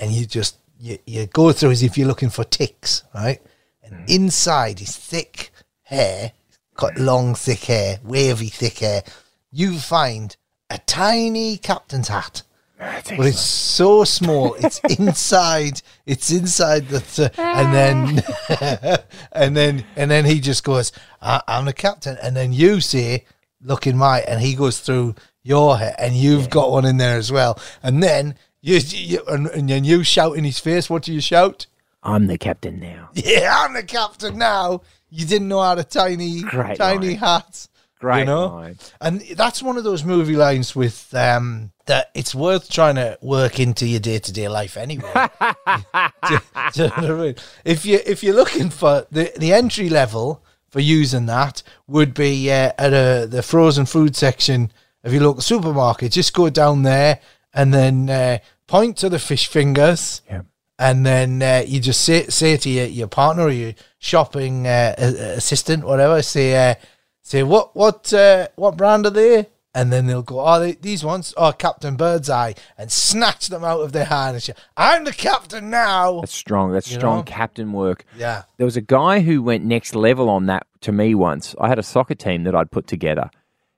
and 0.00 0.10
you 0.10 0.26
just 0.26 0.58
you, 0.84 0.98
you 1.06 1.26
go 1.26 1.50
through 1.52 1.70
as 1.70 1.82
if 1.82 1.96
you're 1.96 2.06
looking 2.08 2.30
for 2.30 2.44
ticks 2.44 3.02
right? 3.14 3.40
And 3.82 4.08
inside 4.08 4.78
his 4.78 4.96
thick 4.96 5.50
hair 5.82 6.32
got 6.74 6.98
long 6.98 7.34
thick 7.34 7.64
hair 7.64 7.98
wavy 8.04 8.48
thick 8.48 8.78
hair. 8.78 9.02
You 9.50 9.78
find 9.78 10.36
a 10.70 10.78
tiny 10.78 11.56
captain's 11.56 12.08
hat 12.08 12.42
but 12.76 13.26
it's 13.26 13.40
so 13.40 14.04
small 14.04 14.54
it's 14.54 14.78
inside 14.98 15.80
it's 16.06 16.30
inside 16.30 16.88
the 16.88 17.00
th- 17.00 17.30
and 17.38 17.72
then 17.72 18.98
and 19.32 19.56
then 19.56 19.84
and 19.96 20.10
then 20.10 20.24
he 20.24 20.40
just 20.40 20.64
goes 20.64 20.90
I- 21.22 21.42
i'm 21.48 21.64
the 21.66 21.72
captain. 21.72 22.18
And 22.22 22.36
then 22.36 22.52
you 22.52 22.80
say 22.80 23.24
look 23.62 23.86
in 23.86 23.96
my 23.96 24.20
and 24.20 24.40
he 24.40 24.54
goes 24.54 24.80
through 24.80 25.14
your 25.42 25.78
hair 25.78 25.94
and 25.98 26.14
you've 26.14 26.50
got 26.50 26.70
one 26.70 26.84
in 26.84 26.96
there 26.98 27.16
as 27.16 27.30
well. 27.30 27.58
And 27.82 28.02
then 28.02 28.34
you, 28.64 28.78
you 28.78 29.20
and, 29.28 29.46
and 29.48 29.68
then 29.68 29.84
you 29.84 30.02
shout 30.02 30.36
in 30.36 30.44
his 30.44 30.58
face 30.58 30.88
what 30.88 31.02
do 31.02 31.12
you 31.12 31.20
shout 31.20 31.66
I'm 32.02 32.26
the 32.26 32.38
captain 32.38 32.80
now. 32.80 33.10
yeah 33.14 33.54
i'm 33.58 33.74
the 33.74 33.82
captain 33.82 34.38
now 34.38 34.82
you 35.10 35.26
didn't 35.26 35.48
know 35.48 35.60
how 35.60 35.74
to 35.74 35.84
tiny 35.84 36.42
Great 36.42 36.78
tiny 36.78 37.08
line. 37.08 37.16
hat 37.18 37.68
great 38.04 38.20
you 38.20 38.24
know? 38.26 38.46
line. 38.46 38.78
And 39.00 39.20
that's 39.36 39.62
one 39.62 39.76
of 39.78 39.84
those 39.84 40.04
movie 40.04 40.36
lines 40.36 40.76
with 40.76 41.14
um, 41.14 41.72
that 41.86 42.10
it's 42.14 42.34
worth 42.34 42.70
trying 42.70 42.96
to 42.96 43.18
work 43.22 43.58
into 43.58 43.86
your 43.86 44.00
day 44.00 44.18
to 44.18 44.32
day 44.32 44.48
life 44.48 44.76
anyway. 44.76 45.10
do, 46.28 46.38
do 46.74 46.82
you 46.84 46.90
know 47.00 47.16
I 47.16 47.26
mean? 47.26 47.34
If 47.64 47.86
you 47.86 48.00
if 48.04 48.22
you're 48.22 48.34
looking 48.34 48.70
for 48.70 49.06
the 49.10 49.32
the 49.38 49.52
entry 49.54 49.88
level 49.88 50.44
for 50.68 50.80
using 50.80 51.26
that 51.26 51.62
would 51.86 52.14
be 52.14 52.50
uh, 52.50 52.72
at 52.76 52.92
a, 52.92 53.26
the 53.26 53.42
frozen 53.42 53.86
food 53.86 54.16
section 54.16 54.72
of 55.04 55.12
your 55.12 55.22
local 55.22 55.40
supermarket. 55.40 56.12
Just 56.12 56.34
go 56.34 56.50
down 56.50 56.82
there 56.82 57.20
and 57.54 57.72
then 57.72 58.10
uh, 58.10 58.38
point 58.66 58.96
to 58.98 59.08
the 59.08 59.18
fish 59.18 59.46
fingers. 59.46 60.22
Yeah. 60.28 60.42
And 60.78 61.06
then 61.06 61.40
uh, 61.42 61.62
you 61.66 61.80
just 61.80 62.00
say 62.00 62.26
say 62.26 62.56
to 62.56 62.68
your, 62.68 62.86
your 62.86 63.06
partner 63.06 63.44
or 63.44 63.50
your 63.50 63.74
shopping 63.98 64.66
uh, 64.66 64.94
assistant, 64.98 65.84
whatever, 65.84 66.20
say 66.22 66.70
uh, 66.70 66.74
say 67.22 67.42
what 67.44 67.76
what 67.76 68.12
uh, 68.12 68.48
what 68.56 68.76
brand 68.76 69.06
are 69.06 69.10
they? 69.10 69.46
And 69.76 69.92
then 69.92 70.06
they'll 70.06 70.22
go, 70.22 70.38
oh, 70.38 70.60
they, 70.60 70.72
these 70.74 71.04
ones, 71.04 71.34
oh, 71.36 71.50
Captain 71.50 71.96
Birdseye, 71.96 72.52
and 72.78 72.92
snatch 72.92 73.48
them 73.48 73.64
out 73.64 73.80
of 73.80 73.90
their 73.90 74.04
say, 74.38 74.54
I'm 74.76 75.02
the 75.02 75.12
captain 75.12 75.68
now. 75.68 76.20
That's 76.20 76.32
strong. 76.32 76.70
That's 76.70 76.88
You 76.88 76.98
strong 76.98 77.16
know? 77.18 77.22
captain 77.24 77.72
work. 77.72 78.04
Yeah. 78.16 78.44
There 78.56 78.66
was 78.66 78.76
a 78.76 78.80
guy 78.80 79.18
who 79.18 79.42
went 79.42 79.64
next 79.64 79.96
level 79.96 80.28
on 80.30 80.46
that 80.46 80.68
to 80.82 80.92
me 80.92 81.16
once. 81.16 81.56
I 81.60 81.66
had 81.68 81.80
a 81.80 81.82
soccer 81.82 82.14
team 82.14 82.44
that 82.44 82.54
I'd 82.54 82.70
put 82.70 82.86
together, 82.86 83.30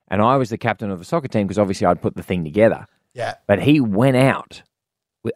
and 0.09 0.21
I 0.21 0.37
was 0.37 0.51
the 0.51 0.59
captain 0.59 0.91
of 0.91 0.99
the 0.99 1.07
soccer 1.07 1.29
team 1.29 1.47
because 1.47 1.59
obviously 1.59 1.87
I'd 1.87 2.03
put 2.03 2.15
the 2.15 2.23
thing 2.23 2.45
together. 2.45 2.87
Yeah. 3.15 3.37
But 3.47 3.63
he 3.63 3.81
went 3.81 4.19
out, 4.19 4.63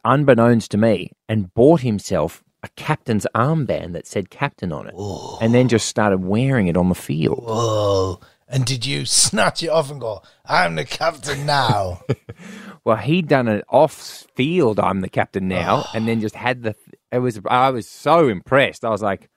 unbeknownst 0.04 0.70
to 0.72 0.78
me, 0.78 1.12
and 1.28 1.52
bought 1.54 1.80
himself 1.80 2.42
a 2.62 2.68
captain's 2.76 3.26
armband 3.34 3.92
that 3.94 4.06
said 4.06 4.30
captain 4.30 4.72
on 4.72 4.86
it, 4.86 4.94
and 5.40 5.54
then 5.54 5.68
just 5.68 5.88
started 5.88 6.24
wearing 6.24 6.66
it 6.66 6.76
on 6.76 6.88
the 6.88 6.94
field. 6.94 7.44
Whoa. 7.46 8.20
And 8.52 8.66
did 8.66 8.84
you 8.84 9.06
snatch 9.06 9.62
it 9.62 9.68
off 9.68 9.92
and 9.92 10.00
go, 10.00 10.22
I'm 10.44 10.74
the 10.74 10.84
captain 10.84 11.46
now? 11.46 12.02
Well, 12.84 12.96
he'd 12.96 13.28
done 13.28 13.46
it 13.48 13.64
off 13.68 13.92
field. 14.34 14.80
I'm 14.80 15.00
the 15.00 15.08
captain 15.08 15.48
now, 15.48 15.84
and 15.94 16.08
then 16.08 16.20
just 16.20 16.34
had 16.34 16.62
the. 16.62 16.74
It 17.12 17.18
was. 17.18 17.40
I 17.46 17.70
was 17.70 17.88
so 17.88 18.28
impressed. 18.28 18.84
I 18.84 18.88
was 18.90 19.02
like, 19.02 19.28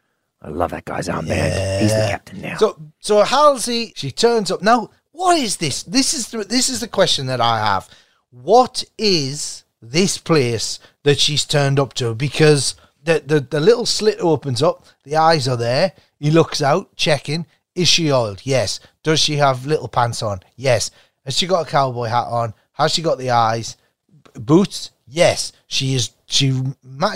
I 0.42 0.50
love 0.50 0.72
that 0.72 0.86
guy's 0.86 1.08
armband. 1.08 1.82
He's 1.82 1.92
the 1.92 2.08
captain 2.10 2.42
now. 2.42 2.58
so 2.58 2.80
so 3.00 3.22
Halsey, 3.24 3.94
she 3.96 4.12
turns 4.12 4.52
up. 4.52 4.62
Now, 4.62 4.90
what 5.12 5.38
is 5.38 5.58
this? 5.58 5.84
This 5.84 6.14
is 6.14 6.30
the, 6.30 6.44
this 6.44 6.70
is 6.70 6.80
the 6.80 6.88
question 6.88 7.28
that 7.28 7.42
I 7.42 7.60
have. 7.60 7.90
What 8.30 8.84
is 8.98 9.63
this 9.92 10.18
place 10.18 10.80
that 11.04 11.20
she's 11.20 11.46
turned 11.46 11.80
up 11.80 11.94
to? 11.96 12.16
Because 12.16 12.76
the, 13.04 13.22
the, 13.26 13.40
the 13.42 13.60
little 13.60 13.86
slit 13.86 14.20
opens 14.20 14.62
up, 14.62 14.86
the 15.04 15.16
eyes 15.16 15.48
are 15.48 15.58
there. 15.58 15.94
He 16.20 16.32
looks 16.32 16.62
out, 16.62 16.96
checking. 16.96 17.46
Is 17.76 17.88
she 17.88 18.12
oiled? 18.12 18.42
Yes. 18.44 18.80
Does 19.04 19.20
she 19.20 19.38
have 19.38 19.66
little 19.66 19.88
pants 19.88 20.22
on? 20.22 20.40
Yes. 20.56 20.92
Has 21.26 21.38
she 21.38 21.48
got 21.48 21.68
a 21.68 21.70
cowboy 21.70 22.08
hat 22.08 22.28
on? 22.28 22.54
Has 22.74 22.94
she 22.94 23.02
got 23.02 23.18
the 23.18 23.32
eyes? 23.32 23.78
B- 24.10 24.40
boots? 24.40 24.92
Yes. 25.08 25.52
She 25.68 25.96
is. 25.96 26.12
She 26.26 26.54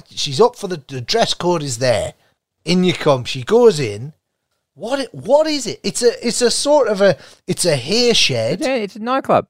She's 0.09 0.41
up 0.41 0.55
for 0.55 0.67
the, 0.67 0.81
the 0.87 1.01
dress 1.01 1.33
code. 1.33 1.63
Is 1.63 1.77
there? 1.77 2.13
In 2.65 2.83
you 2.83 2.93
come. 2.93 3.23
She 3.23 3.43
goes 3.43 3.79
in. 3.79 4.13
What? 4.73 5.13
What 5.13 5.47
is 5.47 5.67
it? 5.67 5.79
It's 5.83 6.01
a. 6.01 6.27
It's 6.27 6.41
a 6.41 6.51
sort 6.51 6.87
of 6.87 7.01
a. 7.01 7.17
It's 7.45 7.65
a 7.65 7.75
hair 7.75 8.13
shed. 8.13 8.61
Yeah, 8.61 8.75
it's 8.75 8.95
a 8.95 8.99
nightclub. 8.99 9.47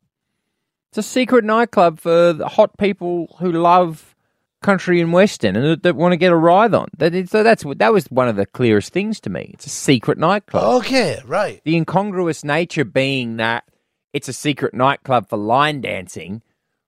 It's 0.89 0.97
a 0.99 1.03
secret 1.03 1.43
nightclub 1.45 1.99
for 1.99 2.33
the 2.33 2.47
hot 2.47 2.77
people 2.77 3.35
who 3.39 3.51
love 3.51 4.15
country 4.61 4.99
and 4.99 5.13
western 5.13 5.55
and 5.55 5.65
that, 5.65 5.83
that 5.83 5.95
want 5.95 6.13
to 6.13 6.17
get 6.17 6.31
a 6.31 6.35
ride 6.35 6.73
on. 6.73 6.87
That 6.97 7.13
is, 7.13 7.29
so 7.29 7.43
that's 7.43 7.63
that 7.77 7.93
was 7.93 8.05
one 8.07 8.27
of 8.27 8.35
the 8.37 8.45
clearest 8.45 8.91
things 8.93 9.19
to 9.21 9.29
me. 9.29 9.51
It's 9.53 9.65
a 9.65 9.69
secret 9.69 10.17
nightclub. 10.17 10.63
Okay. 10.83 11.19
Right. 11.25 11.61
The 11.63 11.75
incongruous 11.75 12.43
nature 12.43 12.85
being 12.85 13.37
that 13.37 13.65
it's 14.13 14.27
a 14.27 14.33
secret 14.33 14.73
nightclub 14.73 15.29
for 15.29 15.37
line 15.37 15.81
dancing, 15.81 16.41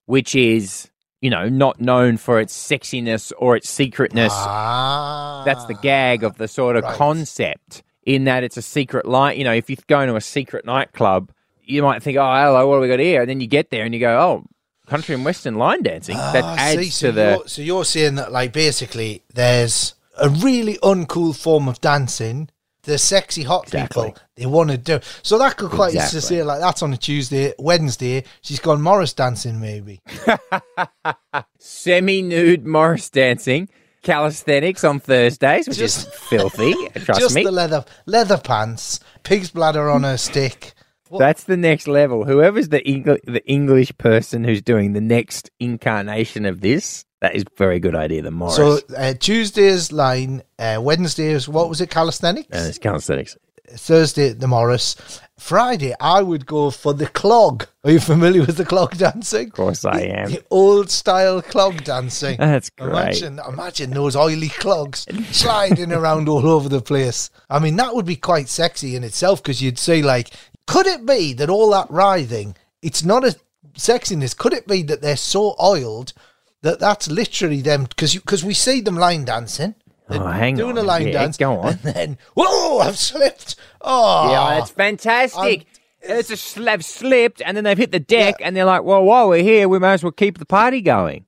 which 0.06 0.34
is 0.34 0.90
you 1.22 1.30
know 1.30 1.48
not 1.50 1.80
known 1.82 2.18
for 2.18 2.40
its 2.40 2.58
sexiness 2.58 3.32
or 3.38 3.56
its 3.58 3.70
secretness. 3.70 4.34
Ah. 4.36 5.44
That's 5.46 5.66
the 5.66 5.74
gag 5.76 6.24
of 6.24 6.38
the 6.38 6.48
sort 6.48 6.76
of 6.78 6.84
Right. 6.84 6.96
concept 6.96 7.84
in 8.04 8.24
that 8.24 8.44
it's 8.44 8.58
a 8.58 8.62
secret 8.62 9.06
light. 9.06 9.38
You 9.38 9.44
know, 9.44 9.54
if 9.54 9.70
you 9.70 9.76
go 9.88 10.00
into 10.00 10.16
a 10.16 10.22
secret 10.22 10.66
nightclub, 10.66 11.32
you 11.70 11.84
might 11.84 12.02
think, 12.04 12.18
oh, 12.18 12.22
hello, 12.34 12.68
what 12.68 12.76
do 12.78 12.82
we 12.82 12.88
got 12.88 13.00
here? 13.00 13.22
And 13.22 13.30
then 13.30 13.42
you 13.42 13.48
get 13.48 13.70
there 13.70 13.84
and 13.86 13.94
you 13.94 14.00
go, 14.00 14.20
oh, 14.20 14.46
country 14.88 15.14
and 15.16 15.24
western 15.24 15.56
line 15.56 15.84
dancing. 15.84 16.18
that 16.18 16.44
Ah, 16.44 16.56
adds 16.58 16.82
see, 16.82 16.90
so 16.90 17.08
to 17.08 17.12
the. 17.14 17.22
You're, 17.38 17.48
so 17.48 17.62
you're 17.62 17.86
saying 17.86 18.16
that, 18.16 18.32
like, 18.32 18.54
basically, 18.54 19.24
there's 19.34 19.94
a 20.20 20.30
really 20.30 20.78
uncool 20.78 21.36
form 21.36 21.68
of 21.68 21.80
dancing. 21.82 22.50
The 22.84 22.98
sexy 22.98 23.44
hot 23.44 23.66
Exactly. 23.66 24.08
people 24.08 24.22
they 24.36 24.46
want 24.46 24.72
to 24.72 24.78
do. 24.78 25.00
So 25.22 25.38
that 25.38 25.58
could 25.58 25.70
quite 25.70 25.94
Exactly. 25.94 26.22
say 26.22 26.44
like 26.44 26.60
that's 26.62 26.82
on 26.82 26.94
a 26.94 26.98
Tuesday, 26.98 27.54
Wednesday. 27.60 28.24
She's 28.42 28.60
gone 28.62 28.82
Morris 28.82 29.14
dancing, 29.14 29.60
maybe. 29.60 30.02
Semi 31.60 32.22
nude 32.22 32.66
Morris 32.66 33.10
dancing, 33.10 33.70
calisthenics 34.02 34.84
on 34.84 35.00
Thursdays, 35.00 35.68
which 35.68 35.78
Just- 35.78 36.08
is 36.08 36.14
filthy. 36.16 36.74
Trust 37.04 37.20
Just 37.20 37.36
me. 37.36 37.44
the 37.44 37.52
leather 37.52 37.84
leather 38.06 38.38
pants, 38.38 39.00
pig's 39.24 39.52
bladder 39.52 39.90
on 39.90 40.06
a 40.06 40.18
stick. 40.18 40.74
That's 41.18 41.44
the 41.46 41.58
next 41.58 41.88
level. 41.88 42.26
Whoever's 42.26 42.70
the 42.70 42.82
Engl- 42.82 43.24
the 43.26 43.46
English 43.48 43.98
person 43.98 44.44
who's 44.44 44.62
doing 44.62 44.94
the 44.94 45.02
next 45.02 45.50
incarnation 45.60 46.46
of 46.46 46.62
this, 46.62 47.06
that 47.22 47.36
is 47.36 47.44
a 47.44 47.58
very 47.58 47.80
good 47.80 47.96
idea. 47.96 48.22
The 48.22 48.32
Morris. 48.32 48.56
So 48.56 48.80
uh, 48.96 49.14
Tuesday's 49.20 49.92
line, 49.92 50.44
uh, 50.60 50.80
Wednesday's 50.82 51.50
what 51.50 51.70
was 51.70 51.82
it? 51.82 51.90
Calisthenics. 51.90 52.50
and 52.52 52.68
it's 52.68 52.78
calisthenics. 52.78 53.38
Thursday 53.72 54.30
the 54.34 54.48
Morris. 54.48 54.96
Friday 55.38 55.94
I 56.00 56.22
would 56.22 56.46
go 56.46 56.70
for 56.72 56.94
the 56.94 57.06
clog. 57.08 57.66
Are 57.84 57.92
you 57.92 58.00
familiar 58.00 58.42
with 58.42 58.58
the 58.58 58.66
clog 58.66 58.98
dancing? 58.98 59.48
Of 59.48 59.54
course 59.54 59.86
I 59.86 60.02
am. 60.02 60.32
The 60.32 60.44
old 60.50 60.90
style 60.90 61.42
clog 61.42 61.84
dancing. 61.84 62.38
That's 62.40 62.70
great. 62.72 62.90
Imagine, 62.90 63.40
imagine 63.48 63.90
those 63.92 64.16
oily 64.16 64.50
clogs 64.50 65.06
sliding 65.32 65.94
around 66.00 66.28
all 66.28 66.48
over 66.48 66.68
the 66.68 66.82
place. 66.82 67.30
I 67.50 67.60
mean, 67.60 67.76
that 67.78 67.94
would 67.96 68.06
be 68.06 68.16
quite 68.16 68.50
sexy 68.50 68.96
in 68.96 69.04
itself 69.04 69.42
because 69.42 69.62
you'd 69.62 69.80
say, 69.80 70.02
like, 70.02 70.32
could 70.70 70.86
it 70.88 71.06
be 71.06 71.34
that 71.34 71.50
all 71.50 71.72
that 71.72 71.90
writhing, 71.90 72.56
it's 72.82 73.04
not 73.04 73.26
a 73.26 73.36
sexiness? 73.74 74.38
Could 74.38 74.54
it 74.54 74.68
be 74.68 74.84
that 74.84 75.02
they're 75.02 75.18
so 75.18 75.56
oiled 75.62 76.14
that 76.62 76.80
that's 76.80 77.10
literally 77.10 77.62
them? 77.62 77.84
Because 77.86 78.14
because 78.16 78.44
we 78.46 78.54
see 78.54 78.80
them 78.82 78.96
line 78.96 79.26
dancing. 79.26 79.74
Oh, 80.12 80.26
hang 80.28 80.56
doing 80.56 80.78
on. 80.78 80.84
a 80.84 80.88
line 80.88 81.08
Yeah, 81.08 81.14
dance. 81.14 81.38
go 81.38 81.60
on. 81.60 81.68
And 81.74 81.80
then, 81.82 82.18
whoa, 82.36 82.80
I've 82.80 82.98
slipped. 82.98 83.56
Oh, 83.82 84.32
Yeah, 84.32 84.60
that's 84.60 84.72
fantastic. 84.72 85.40
I'm- 85.40 85.66
it's 86.02 86.30
a 86.32 86.38
sl- 86.38 86.64
they've 86.64 86.86
slipped 86.86 87.42
and 87.46 87.58
then 87.58 87.66
they've 87.66 87.78
hit 87.78 87.92
the 87.92 88.00
deck 88.00 88.36
and 88.40 88.56
they're 88.56 88.64
like, 88.66 88.84
well, 88.84 89.04
while 89.04 89.28
we're 89.28 89.44
here, 89.44 89.68
we 89.68 89.80
might 89.80 89.94
as 89.96 90.04
well 90.04 90.12
keep 90.14 90.38
the 90.38 90.46
party 90.46 90.80
going. 90.82 91.26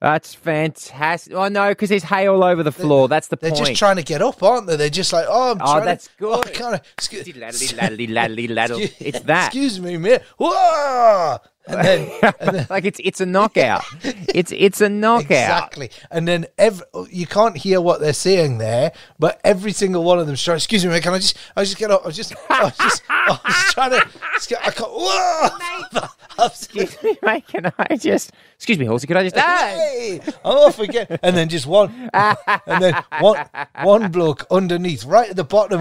That's 0.00 0.34
fantastic. 0.34 1.32
Oh, 1.32 1.48
no, 1.48 1.70
because 1.70 1.88
there's 1.88 2.02
hay 2.04 2.26
all 2.26 2.44
over 2.44 2.62
the 2.62 2.72
floor. 2.72 3.08
That's 3.08 3.28
the 3.28 3.36
point. 3.36 3.54
They're 3.54 3.58
point. 3.62 3.66
just 3.68 3.78
trying 3.78 3.96
to 3.96 4.02
get 4.02 4.20
up, 4.20 4.42
aren't 4.42 4.66
they? 4.66 4.76
They're 4.76 4.90
just 4.90 5.12
like, 5.12 5.24
oh, 5.28 5.52
I'm 5.52 5.58
Oh, 5.62 5.72
trying 5.72 5.84
that's 5.86 6.06
to, 6.08 6.10
good. 6.18 6.32
Oh, 6.34 6.42
I 6.44 6.50
can't, 6.50 6.82
excuse, 6.98 7.26
Laddly, 7.36 7.68
laddly, 7.76 8.06
laddly, 8.08 8.48
laddle. 8.48 8.80
It's 8.98 9.20
that. 9.20 9.46
Excuse 9.46 9.80
me, 9.80 9.96
mate. 9.96 10.20
Whoa! 10.38 11.38
And 11.66 11.80
then, 11.86 12.32
and 12.40 12.56
then 12.56 12.66
like 12.70 12.84
it's 12.84 13.00
it's 13.02 13.20
a 13.20 13.26
knockout. 13.26 13.84
it's 14.02 14.52
it's 14.52 14.80
a 14.80 14.88
knockout. 14.88 15.24
exactly. 15.24 15.90
And 16.10 16.28
then 16.28 16.46
every, 16.58 16.84
you 17.10 17.26
can't 17.26 17.56
hear 17.56 17.80
what 17.80 18.00
they're 18.00 18.12
saying 18.12 18.58
there, 18.58 18.92
but 19.18 19.40
every 19.44 19.72
single 19.72 20.04
one 20.04 20.18
of 20.18 20.26
them 20.26 20.36
trying. 20.36 20.56
Excuse 20.56 20.84
me, 20.84 20.90
mate. 20.90 21.02
Can 21.02 21.14
I 21.14 21.18
just? 21.18 21.38
I 21.56 21.64
just 21.64 21.78
get 21.78 21.90
up. 21.90 22.02
I 22.04 22.08
was 22.08 22.16
just. 22.16 22.34
I 22.50 22.64
was 22.64 22.76
just. 22.76 23.02
I 23.08 23.38
was 23.44 23.72
trying 23.72 23.90
to. 23.90 24.66
I 24.66 24.70
can't. 24.70 24.90
Whoa! 24.94 26.08
Excuse 26.46 27.02
me, 27.02 27.16
mate. 27.22 27.46
Can 27.46 27.72
I 27.78 27.96
just? 27.96 28.32
Excuse 28.56 28.78
me, 28.78 28.86
horsey. 28.86 29.06
Could 29.06 29.16
I 29.16 29.22
just? 29.28 29.36
Hey, 29.36 30.20
I'm 30.44 30.56
off 30.58 30.78
again. 30.78 31.06
And 31.22 31.36
then 31.36 31.48
just 31.48 31.66
one, 31.66 32.10
and 32.12 32.82
then 32.82 33.02
one, 33.20 33.46
one 33.82 34.10
bloke 34.10 34.46
underneath, 34.50 35.04
right 35.04 35.30
at 35.30 35.36
the 35.36 35.44
bottom, 35.44 35.80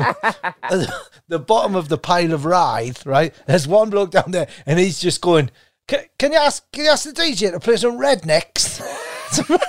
the 1.27 1.39
bottom 1.39 1.75
of 1.75 1.89
the 1.89 1.97
pile 1.97 2.33
of 2.33 2.45
writhe. 2.45 3.05
Right, 3.05 3.33
there's 3.47 3.67
one 3.67 3.89
bloke 3.89 4.11
down 4.11 4.31
there, 4.31 4.47
and 4.65 4.79
he's 4.79 4.99
just 4.99 5.21
going. 5.21 5.49
Can, 5.87 6.05
can 6.17 6.31
you 6.31 6.37
ask? 6.37 6.69
Can 6.71 6.85
you 6.85 6.91
ask 6.91 7.03
the 7.05 7.11
DJ 7.11 7.51
to 7.51 7.59
play 7.59 7.75
some 7.77 7.97
Rednex? 7.97 8.81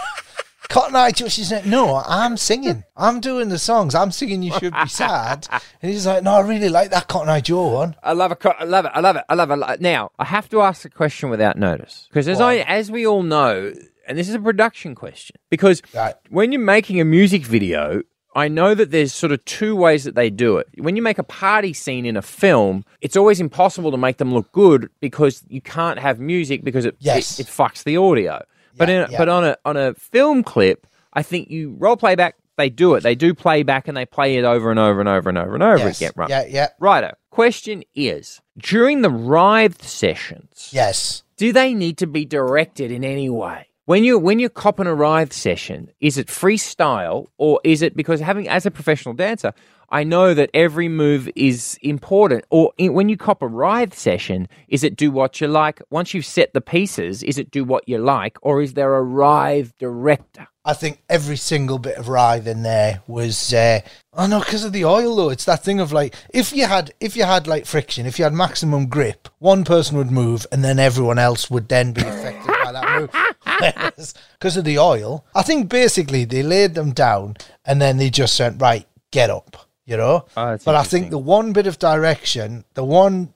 Cotton 0.68 0.96
Eye 0.96 1.10
Joe, 1.12 1.28
she's 1.28 1.52
like, 1.52 1.66
no, 1.66 2.02
I'm 2.04 2.36
singing. 2.36 2.82
I'm 2.96 3.20
doing 3.20 3.48
the 3.48 3.58
songs. 3.58 3.94
I'm 3.94 4.10
singing 4.10 4.42
You 4.42 4.50
Should 4.58 4.72
Be 4.74 4.88
Sad. 4.88 5.46
And 5.80 5.92
he's 5.92 6.04
like, 6.06 6.24
no, 6.24 6.32
I 6.32 6.40
really 6.40 6.68
like 6.68 6.90
that 6.90 7.06
Cotton 7.06 7.28
Eye 7.28 7.40
Joe 7.42 7.68
one. 7.68 7.94
I 8.02 8.12
love 8.12 8.32
it. 8.32 8.38
I 8.44 8.64
love 8.64 8.84
it. 8.86 8.90
I 8.92 9.00
love 9.00 9.16
it. 9.16 9.24
I 9.28 9.34
love 9.34 9.50
it. 9.50 9.80
Now 9.80 10.10
I 10.18 10.24
have 10.24 10.48
to 10.48 10.62
ask 10.62 10.84
a 10.84 10.90
question 10.90 11.28
without 11.30 11.56
notice 11.56 12.06
because 12.08 12.26
as 12.26 12.40
I 12.40 12.56
as 12.56 12.90
we 12.90 13.06
all 13.06 13.22
know, 13.22 13.72
and 14.08 14.18
this 14.18 14.28
is 14.28 14.34
a 14.34 14.40
production 14.40 14.94
question 14.96 15.36
because 15.48 15.80
Right. 15.94 16.14
when 16.30 16.50
you're 16.50 16.60
making 16.60 17.00
a 17.00 17.04
music 17.04 17.42
video. 17.42 18.02
I 18.34 18.48
know 18.48 18.74
that 18.74 18.90
there's 18.90 19.12
sort 19.12 19.32
of 19.32 19.44
two 19.44 19.76
ways 19.76 20.04
that 20.04 20.14
they 20.14 20.28
do 20.30 20.56
it. 20.58 20.66
When 20.78 20.96
you 20.96 21.02
make 21.02 21.18
a 21.18 21.22
party 21.24 21.72
scene 21.72 22.04
in 22.04 22.16
a 22.16 22.22
film, 22.22 22.84
it's 23.00 23.16
always 23.16 23.40
impossible 23.40 23.90
to 23.92 23.96
make 23.96 24.16
them 24.18 24.34
look 24.34 24.50
good 24.52 24.90
because 25.00 25.44
you 25.48 25.60
can't 25.60 25.98
have 25.98 26.18
music 26.18 26.64
because 26.64 26.84
it 26.84 26.96
Yes. 26.98 27.38
it, 27.38 27.46
it 27.46 27.50
fucks 27.50 27.84
the 27.84 27.96
audio. 27.96 28.42
but 28.76 28.88
Yeah, 28.88 29.04
in, 29.04 29.10
yeah. 29.12 29.18
but 29.18 29.28
on 29.28 29.44
a 29.44 29.56
on 29.64 29.76
a 29.76 29.94
film 29.94 30.42
clip, 30.42 30.86
I 31.12 31.22
think 31.22 31.48
you 31.50 31.76
role 31.78 31.96
play 31.96 32.14
back 32.16 32.34
they 32.56 32.70
do 32.70 32.94
it. 32.94 33.02
They 33.02 33.16
do 33.16 33.34
play 33.34 33.64
back 33.64 33.88
and 33.88 33.96
they 33.96 34.06
play 34.06 34.36
it 34.36 34.44
over 34.44 34.70
and 34.70 34.78
over 34.78 35.00
and 35.00 35.08
over 35.08 35.28
and 35.28 35.36
over 35.38 35.54
and 35.54 35.62
over 35.62 35.78
Yes. 35.78 36.00
again. 36.00 36.12
Right. 36.14 36.30
Yeah, 36.30 36.44
yeah. 36.48 36.68
Righto. 36.78 37.14
Question 37.30 37.82
is 37.96 38.40
during 38.56 39.02
the 39.02 39.10
writhe 39.10 39.82
sessions, 39.82 40.70
Yes. 40.72 41.24
do 41.36 41.52
they 41.52 41.74
need 41.74 41.98
to 41.98 42.06
be 42.06 42.24
directed 42.24 42.92
in 42.92 43.02
any 43.04 43.28
way? 43.28 43.66
When 43.86 44.02
you 44.02 44.18
when 44.18 44.38
you're 44.38 44.48
copping 44.48 44.86
a 44.86 44.94
writhe 44.94 45.34
session, 45.34 45.90
is 46.00 46.16
it 46.16 46.28
freestyle 46.28 47.26
or 47.36 47.60
is 47.64 47.82
it 47.82 47.94
because 47.94 48.18
having 48.18 48.48
as 48.48 48.64
a 48.64 48.70
professional 48.70 49.14
dancer, 49.14 49.52
I 49.90 50.04
know 50.04 50.32
that 50.32 50.48
every 50.54 50.88
move 50.88 51.28
is 51.36 51.78
important. 51.82 52.46
Or 52.48 52.72
in, 52.78 52.94
when 52.94 53.10
you 53.10 53.18
cop 53.18 53.42
a 53.42 53.46
writhe 53.46 53.92
session, 53.92 54.48
is 54.68 54.84
it 54.84 54.96
do 54.96 55.10
what 55.10 55.38
you 55.38 55.48
like? 55.48 55.82
Once 55.90 56.14
you've 56.14 56.24
set 56.24 56.54
the 56.54 56.62
pieces, 56.62 57.22
is 57.22 57.36
it 57.36 57.50
do 57.50 57.62
what 57.62 57.86
you 57.86 57.98
like, 57.98 58.38
or 58.40 58.62
is 58.62 58.72
there 58.72 58.94
a 58.94 59.02
writhe 59.02 59.76
director? 59.78 60.48
I 60.64 60.72
think 60.72 61.02
every 61.10 61.36
single 61.36 61.78
bit 61.78 61.98
of 61.98 62.08
writhe 62.08 62.46
in 62.46 62.62
there 62.62 63.02
was. 63.06 63.52
Uh, 63.52 63.80
oh 64.14 64.26
no, 64.26 64.38
because 64.38 64.64
of 64.64 64.72
the 64.72 64.86
oil 64.86 65.14
though. 65.14 65.28
It's 65.28 65.44
that 65.44 65.62
thing 65.62 65.78
of 65.78 65.92
like 65.92 66.14
if 66.32 66.54
you 66.54 66.64
had 66.64 66.94
if 67.00 67.18
you 67.18 67.24
had 67.24 67.46
like 67.46 67.66
friction, 67.66 68.06
if 68.06 68.18
you 68.18 68.24
had 68.24 68.32
maximum 68.32 68.86
grip, 68.86 69.28
one 69.40 69.62
person 69.62 69.98
would 69.98 70.10
move 70.10 70.46
and 70.50 70.64
then 70.64 70.78
everyone 70.78 71.18
else 71.18 71.50
would 71.50 71.68
then 71.68 71.92
be 71.92 72.00
affected 72.00 72.53
that 72.74 73.00
move. 73.00 74.14
Because 74.38 74.56
of 74.56 74.64
the 74.64 74.78
oil, 74.78 75.24
I 75.34 75.42
think 75.42 75.68
basically 75.68 76.24
they 76.24 76.42
laid 76.42 76.74
them 76.74 76.92
down 76.92 77.36
and 77.64 77.80
then 77.80 77.96
they 77.96 78.10
just 78.10 78.34
said, 78.34 78.60
right, 78.60 78.86
get 79.10 79.30
up. 79.30 79.56
You 79.86 79.98
know. 79.98 80.24
Oh, 80.36 80.56
but 80.64 80.74
I 80.74 80.82
think 80.82 81.10
the 81.10 81.18
one 81.18 81.52
bit 81.52 81.66
of 81.66 81.78
direction, 81.78 82.64
the 82.74 82.84
one 82.84 83.34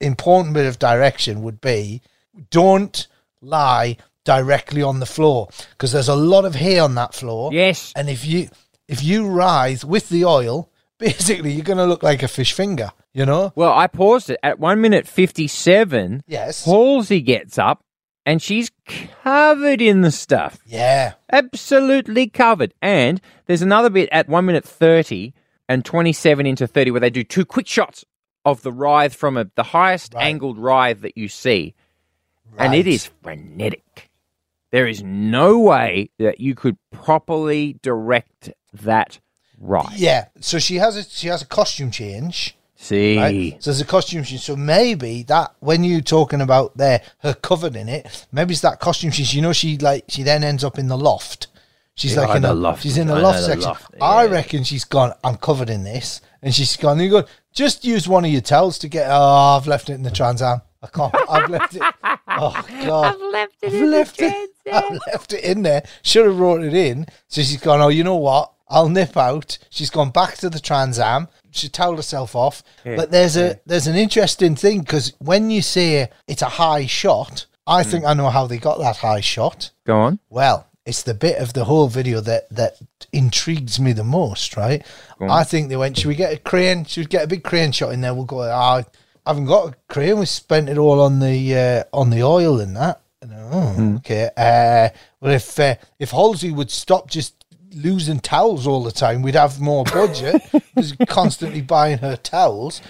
important 0.00 0.54
bit 0.54 0.66
of 0.66 0.78
direction 0.78 1.42
would 1.42 1.60
be 1.60 2.02
don't 2.50 3.06
lie 3.40 3.96
directly 4.24 4.82
on 4.82 5.00
the 5.00 5.06
floor 5.06 5.48
because 5.70 5.92
there's 5.92 6.08
a 6.08 6.14
lot 6.14 6.44
of 6.44 6.54
hair 6.54 6.82
on 6.82 6.94
that 6.96 7.14
floor. 7.14 7.52
Yes. 7.52 7.92
And 7.96 8.08
if 8.08 8.24
you 8.24 8.48
if 8.86 9.02
you 9.02 9.26
rise 9.26 9.84
with 9.84 10.08
the 10.08 10.24
oil, 10.24 10.70
basically 10.98 11.52
you're 11.52 11.64
going 11.64 11.78
to 11.78 11.86
look 11.86 12.02
like 12.02 12.22
a 12.22 12.28
fish 12.28 12.52
finger, 12.52 12.90
you 13.12 13.24
know? 13.24 13.52
Well, 13.54 13.72
I 13.72 13.86
paused 13.86 14.30
it 14.30 14.38
at 14.42 14.58
one 14.58 14.80
minute 14.80 15.06
fifty-seven. 15.06 16.24
Yes. 16.26 16.64
Halsey 16.64 17.20
gets 17.20 17.58
up 17.58 17.82
and 18.28 18.42
she's 18.42 18.70
covered 19.24 19.80
in 19.80 20.02
the 20.02 20.10
stuff. 20.10 20.58
Yeah. 20.66 21.14
Absolutely 21.32 22.28
covered. 22.28 22.74
And 22.82 23.20
there's 23.46 23.62
another 23.62 23.88
bit 23.88 24.08
at 24.12 24.28
1 24.28 24.44
minute 24.44 24.66
30 24.66 25.32
and 25.66 25.82
27 25.84 26.44
into 26.46 26.66
30 26.66 26.90
where 26.90 27.00
they 27.00 27.08
do 27.10 27.24
two 27.24 27.46
quick 27.46 27.66
shots 27.66 28.04
of 28.44 28.60
the 28.62 28.70
writhe 28.72 29.14
from 29.14 29.36
a, 29.38 29.46
the 29.54 29.62
highest 29.62 30.12
Right. 30.12 30.24
angled 30.26 30.58
writhe 30.58 31.00
that 31.00 31.16
you 31.16 31.28
see. 31.28 31.74
And 32.58 32.74
it 32.74 32.86
is 32.86 33.10
frenetic. 33.22 34.10
There 34.72 34.86
is 34.86 35.02
no 35.02 35.58
way 35.58 36.10
that 36.18 36.38
you 36.40 36.54
could 36.54 36.76
properly 36.90 37.78
direct 37.82 38.50
that 38.74 39.20
right. 39.58 39.96
Yeah. 39.96 40.26
So 40.40 40.58
she 40.58 40.76
has 40.76 40.96
a 40.98 41.04
she 41.04 41.28
has 41.28 41.40
a 41.40 41.46
costume 41.46 41.90
change. 41.90 42.57
See. 42.80 43.18
Right? 43.18 43.56
So 43.62 43.70
there's 43.70 43.80
a 43.80 43.84
costume 43.84 44.22
change. 44.22 44.42
So 44.42 44.54
maybe 44.54 45.24
that 45.24 45.52
when 45.58 45.82
you're 45.82 46.00
talking 46.00 46.40
about 46.40 46.76
there, 46.76 47.02
her 47.18 47.34
covered 47.34 47.74
in 47.74 47.88
it, 47.88 48.26
maybe 48.30 48.52
it's 48.52 48.60
that 48.62 48.78
costume 48.78 49.10
change. 49.10 49.34
You 49.34 49.42
know, 49.42 49.52
she 49.52 49.76
like 49.78 50.04
she 50.08 50.22
then 50.22 50.44
ends 50.44 50.62
up 50.62 50.78
in 50.78 50.86
the 50.86 50.96
loft. 50.96 51.48
She's 51.96 52.14
Yeah, 52.14 52.20
like 52.26 52.36
in 52.36 52.42
the 52.42 52.54
loft. 52.54 52.84
She's 52.84 52.96
in 52.96 53.08
the 53.08 53.14
I 53.14 53.20
loft 53.20 53.36
know 53.38 53.40
the 53.42 53.46
section. 53.48 53.68
loft, 53.68 53.94
I 54.00 54.26
reckon 54.26 54.62
she's 54.62 54.84
gone. 54.84 55.12
I'm 55.24 55.36
covered 55.36 55.68
in 55.70 55.82
this, 55.82 56.20
and 56.40 56.54
she's 56.54 56.76
gone. 56.76 57.00
You 57.00 57.10
go. 57.10 57.24
Just 57.52 57.84
use 57.84 58.06
one 58.06 58.24
of 58.24 58.30
your 58.30 58.40
towels 58.42 58.78
to 58.78 58.88
get. 58.88 59.08
Oh, 59.10 59.56
I've 59.58 59.66
left 59.66 59.90
it 59.90 59.94
in 59.94 60.04
the 60.04 60.12
Trans 60.12 60.40
Am. 60.40 60.62
I 60.80 60.86
can't. 60.86 61.12
I've 61.28 61.50
left 61.50 61.74
it. 61.74 61.82
Oh 62.40 62.64
God. 62.84 63.14
I've 63.16 63.20
left 63.32 63.54
it 63.62 63.66
I've 63.72 63.74
in 63.74 63.90
left 63.90 64.16
the 64.18 64.26
it. 64.26 64.50
I've 64.72 64.98
left 65.08 65.32
it 65.32 65.42
in 65.42 65.62
there. 65.62 65.82
Should 66.02 66.26
have 66.26 66.38
wrote 66.38 66.62
it 66.62 66.72
in. 66.74 67.06
So 67.26 67.42
she's 67.42 67.56
gone. 67.60 67.80
Oh, 67.80 67.88
you 67.88 68.04
know 68.04 68.14
what? 68.16 68.52
I'll 68.68 68.88
nip 68.88 69.16
out. 69.16 69.58
She's 69.70 69.90
gone 69.90 70.10
back 70.10 70.36
to 70.36 70.48
the 70.50 70.60
Trans 70.60 71.00
Am. 71.00 71.26
She 71.50 71.68
told 71.68 71.96
herself 71.96 72.34
off. 72.36 72.62
but 72.84 73.10
there's 73.10 73.36
a 73.36 73.60
there's 73.66 73.86
an 73.86 73.96
interesting 73.96 74.54
thing 74.56 74.80
because 74.80 75.12
when 75.18 75.50
you 75.50 75.62
say 75.62 76.08
it's 76.26 76.42
a 76.42 76.46
high 76.48 76.86
shot, 76.86 77.46
I 77.66 77.82
think 77.82 78.04
I 78.04 78.14
know 78.14 78.30
how 78.30 78.46
they 78.46 78.58
got 78.58 78.78
that 78.78 78.98
high 78.98 79.20
shot. 79.20 79.70
Go 79.86 79.98
on. 79.98 80.18
Well, 80.30 80.66
it's 80.86 81.02
the 81.02 81.14
bit 81.14 81.36
of 81.38 81.52
the 81.52 81.64
whole 81.64 81.88
video 81.88 82.20
that 82.20 82.48
that 82.50 82.78
intrigues 83.12 83.78
me 83.78 83.92
the 83.92 84.04
most, 84.04 84.56
right? 84.56 84.84
I 85.20 85.44
think 85.44 85.68
they 85.68 85.76
went, 85.76 85.96
should 85.98 86.08
we 86.08 86.14
get 86.14 86.32
a 86.32 86.38
crane? 86.38 86.84
Should 86.84 87.06
we 87.06 87.08
get 87.10 87.24
a 87.24 87.28
big 87.28 87.44
crane 87.44 87.72
shot 87.72 87.92
in 87.92 88.00
there? 88.00 88.14
We'll 88.14 88.24
go. 88.24 88.40
Ah, 88.40 88.82
I 89.26 89.30
haven't 89.30 89.46
got 89.46 89.72
a 89.72 89.76
crane. 89.92 90.18
We 90.18 90.26
spent 90.26 90.68
it 90.68 90.78
all 90.78 91.00
on 91.00 91.18
the 91.20 91.56
uh, 91.56 91.84
on 91.92 92.10
the 92.10 92.22
oil 92.22 92.60
and 92.60 92.76
that. 92.76 93.02
And, 93.20 93.32
oh, 93.34 93.96
okay. 93.96 94.30
Uh, 94.36 94.88
well, 95.20 95.32
if 95.34 95.58
uh, 95.58 95.74
if 95.98 96.12
Halsey 96.12 96.52
would 96.52 96.70
stop 96.70 97.10
just 97.10 97.37
losing 97.74 98.20
towels 98.20 98.66
all 98.66 98.82
the 98.82 98.92
time, 98.92 99.22
we'd 99.22 99.34
have 99.34 99.60
more 99.60 99.84
budget. 99.84 100.42
Because 100.78 100.92
constantly 101.08 101.60
buying 101.60 101.98
her 101.98 102.16
towels. 102.16 102.80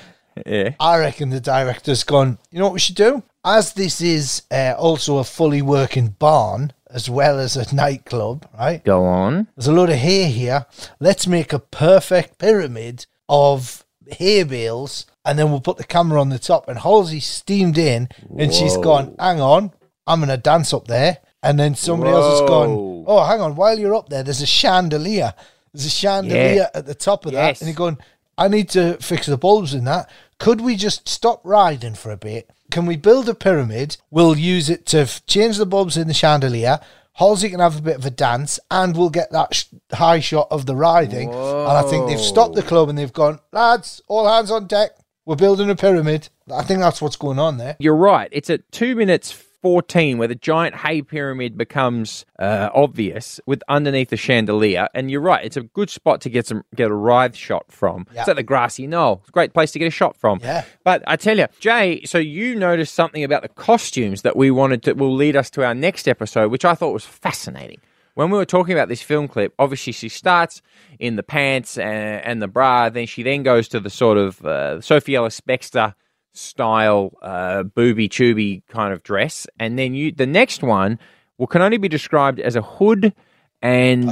Yeah. 0.45 0.75
I 0.79 0.99
reckon 0.99 1.31
the 1.31 1.41
director's 1.41 2.05
gone, 2.05 2.37
you 2.51 2.59
know 2.59 2.67
what 2.67 2.75
we 2.75 2.81
should 2.81 2.97
do? 2.97 3.23
As 3.45 3.73
this 3.73 4.03
is 4.03 4.43
uh, 4.51 4.75
also 4.77 5.17
a 5.17 5.25
fully 5.25 5.63
working 5.63 6.09
barn 6.09 6.75
as 6.91 7.09
well 7.09 7.39
as 7.39 7.57
a 7.57 7.75
nightclub, 7.75 8.47
right? 8.59 8.85
Go 8.85 9.05
on. 9.05 9.49
There's 9.57 9.69
a 9.69 9.73
lot 9.73 9.89
of 9.89 9.97
hay 9.97 10.25
here. 10.25 10.67
Let's 11.01 11.27
make 11.27 11.53
a 11.53 11.59
perfect 11.59 12.39
pyramid 12.39 13.07
of 13.29 13.85
hay 14.07 14.43
bales 14.43 15.07
and 15.25 15.39
then 15.39 15.51
we'll 15.51 15.61
put 15.61 15.77
the 15.77 15.85
camera 15.85 16.21
on 16.21 16.31
the 16.31 16.39
top. 16.39 16.69
And 16.69 16.79
Halsey 16.79 17.21
steamed 17.21 17.79
in 17.79 18.09
and 18.39 18.53
she's 18.53 18.77
gone, 18.77 19.15
hang 19.19 19.41
on, 19.41 19.73
I'm 20.07 20.21
going 20.21 20.31
to 20.31 20.37
dance 20.37 20.73
up 20.73 20.89
there. 20.89 21.19
And 21.43 21.59
then 21.59 21.75
somebody 21.75 22.11
else 22.13 22.41
has 22.41 22.49
gone, 22.49 23.05
oh, 23.07 23.25
hang 23.25 23.41
on, 23.41 23.55
while 23.55 23.79
you're 23.79 23.95
up 23.95 24.09
there, 24.09 24.23
there's 24.23 24.43
a 24.43 24.47
chandelier. 24.47 25.35
There's 25.73 25.87
a 25.87 25.91
chandelier 25.91 26.55
Yeah. 26.55 26.69
at 26.75 26.87
the 26.87 26.95
top 26.95 27.27
of 27.27 27.33
Yes. 27.33 27.59
that. 27.61 27.65
And 27.65 27.69
you're 27.69 27.77
going, 27.77 27.99
I 28.37 28.49
need 28.49 28.69
to 28.71 28.97
fix 29.01 29.27
the 29.27 29.37
bulbs 29.39 29.73
in 29.75 29.85
that. 29.85 30.09
Could 30.39 30.61
we 30.61 30.75
just 30.77 31.09
stop 31.09 31.41
riding 31.45 31.95
for 31.95 32.11
a 32.11 32.17
bit? 32.17 32.51
Can 32.71 32.87
we 32.87 32.97
build 32.97 33.29
a 33.29 33.35
pyramid? 33.35 33.97
We'll 34.11 34.37
use 34.37 34.69
it 34.69 34.85
to 34.87 35.01
f- 35.01 35.25
change 35.27 35.57
the 35.59 35.67
bulbs 35.67 35.97
in 35.97 36.07
the 36.09 36.15
chandelier. 36.15 36.81
Halsey 37.15 37.51
can 37.51 37.59
have 37.61 37.77
a 37.79 37.83
bit 37.83 37.97
of 37.97 38.05
a 38.07 38.11
dance, 38.11 38.61
and 38.71 38.97
we'll 38.97 39.11
get 39.11 39.33
that 39.33 39.53
sh- 39.55 39.65
high 39.93 40.21
shot 40.21 40.47
of 40.53 40.67
the 40.67 40.77
riding. 40.77 41.31
And 41.31 41.37
I 41.69 41.83
think 41.83 42.07
they've 42.09 42.21
stopped 42.21 42.55
the 42.55 42.63
club 42.63 42.89
and 42.89 42.97
they've 42.99 43.13
gone, 43.13 43.41
lads, 43.53 44.01
all 44.07 44.29
hands 44.29 44.51
on 44.53 44.67
deck. 44.67 44.91
We're 45.27 45.35
building 45.37 45.69
a 45.71 45.75
pyramid. 45.77 46.29
I 46.53 46.63
think 46.63 46.79
that's 46.81 47.03
what's 47.03 47.17
going 47.17 47.39
on 47.39 47.59
there. 47.59 47.75
You're 47.81 47.97
right. 47.97 48.29
It's 48.33 48.49
at 48.51 48.71
two 48.71 48.95
minutes 48.95 49.31
14 49.63 50.19
where 50.19 50.29
the 50.29 50.35
giant 50.35 50.77
hay 50.77 51.03
pyramid 51.03 51.57
becomes 51.59 52.25
uh, 52.39 52.71
obvious 52.75 53.41
with 53.47 53.63
underneath 53.69 54.11
the 54.11 54.17
chandelier. 54.17 54.89
And 54.95 55.11
you're 55.11 55.21
right. 55.21 55.45
It's 55.45 55.57
a 55.57 55.63
good 55.63 55.91
spot 55.91 56.21
to 56.23 56.31
get 56.31 56.47
some 56.47 56.65
get 56.75 56.91
a 56.91 56.95
writhe 56.95 57.35
shot 57.37 57.71
from. 57.71 58.07
Yeah. 58.13 58.21
It's 58.21 58.29
at 58.29 58.37
the 58.37 58.43
grassy 58.43 58.87
knoll. 58.87 59.19
It's 59.21 59.31
a 59.31 59.33
great 59.33 59.55
place 59.55 59.73
to 59.73 59.79
get 59.79 59.89
a 59.89 59.91
shot 59.91 60.17
from. 60.17 60.41
Yeah. 60.43 60.65
But 60.85 61.03
I 61.07 61.17
tell 61.17 61.39
you, 61.39 61.47
Jay, 61.61 62.03
so 62.05 62.19
you 62.19 62.55
noticed 62.55 62.95
something 62.95 63.25
about 63.25 63.43
the 63.43 63.49
costumes 63.49 64.23
that 64.23 64.37
we 64.37 64.51
wanted 64.51 64.83
to 64.85 64.93
will 64.95 65.15
lead 65.15 65.37
us 65.37 65.51
to 65.51 65.65
our 65.65 65.75
next 65.75 66.09
episode, 66.09 66.51
which 66.51 66.65
I 66.65 66.75
thought 66.75 66.93
was 66.93 67.05
fascinating. 67.05 67.81
When 68.15 68.31
we 68.31 68.39
were 68.39 68.45
talking 68.45 68.75
about 68.75 68.89
this 68.89 69.01
film 69.01 69.29
clip, 69.29 69.55
obviously 69.61 69.93
she 69.93 70.09
starts 70.09 70.61
in 70.99 71.15
the 71.15 71.23
pants 71.23 71.79
and, 71.79 72.25
and 72.25 72.43
the 72.43 72.49
bra, 72.49 72.89
then 72.89 73.07
she 73.07 73.23
then 73.23 73.45
goes 73.45 73.69
to 73.69 73.79
the 73.79 73.91
sort 73.91 74.19
of 74.19 74.45
uh, 74.45 74.81
Sophie 74.81 75.15
Ellis 75.15 75.41
Bextor 75.41 75.95
style 76.39 77.13
uh, 77.23 77.63
booby 77.65 78.09
tubby 78.09 78.63
kind 78.69 78.93
of 78.93 79.03
dress, 79.03 79.47
and 79.59 79.79
then 79.79 79.95
you 79.95 80.13
the 80.13 80.27
next 80.27 80.63
one 80.63 80.99
will 81.37 81.47
can 81.47 81.63
only 81.63 81.79
be 81.79 81.89
described 81.89 82.41
as 82.41 82.57
a 82.57 82.63
hood 82.63 83.13
and 83.61 84.07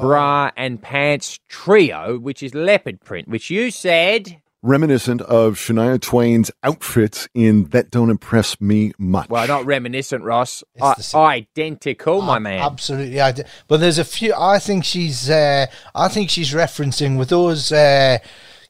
bra 0.00 0.50
and 0.56 0.80
pants 0.80 1.38
trio, 1.48 2.18
which 2.18 2.42
is 2.42 2.54
leopard 2.54 3.00
print, 3.00 3.28
which 3.28 3.50
you 3.50 3.70
said. 3.70 4.40
Reminiscent 4.62 5.20
of 5.22 5.54
Shania 5.54 6.00
Twain's 6.00 6.50
outfits 6.64 7.28
in 7.34 7.64
That 7.68 7.90
Don't 7.90 8.10
Impress 8.10 8.60
Me 8.60 8.90
Much. 8.98 9.28
Well, 9.28 9.46
not 9.46 9.64
reminiscent, 9.64 10.24
Ross. 10.24 10.64
It's 10.74 10.82
I- 10.82 10.94
the 10.94 11.02
same. 11.04 11.20
identical, 11.20 12.20
my 12.22 12.38
man. 12.40 12.60
Absolutely, 12.60 13.20
I 13.20 13.30
d- 13.32 13.44
but 13.68 13.78
there's 13.80 13.98
a 13.98 14.04
few. 14.04 14.34
I 14.36 14.58
think 14.58 14.84
she's. 14.84 15.30
Uh, 15.30 15.66
I 15.94 16.08
think 16.08 16.30
she's 16.30 16.52
referencing 16.52 17.16
with 17.16 17.28
those. 17.28 17.70
Uh, 17.70 18.18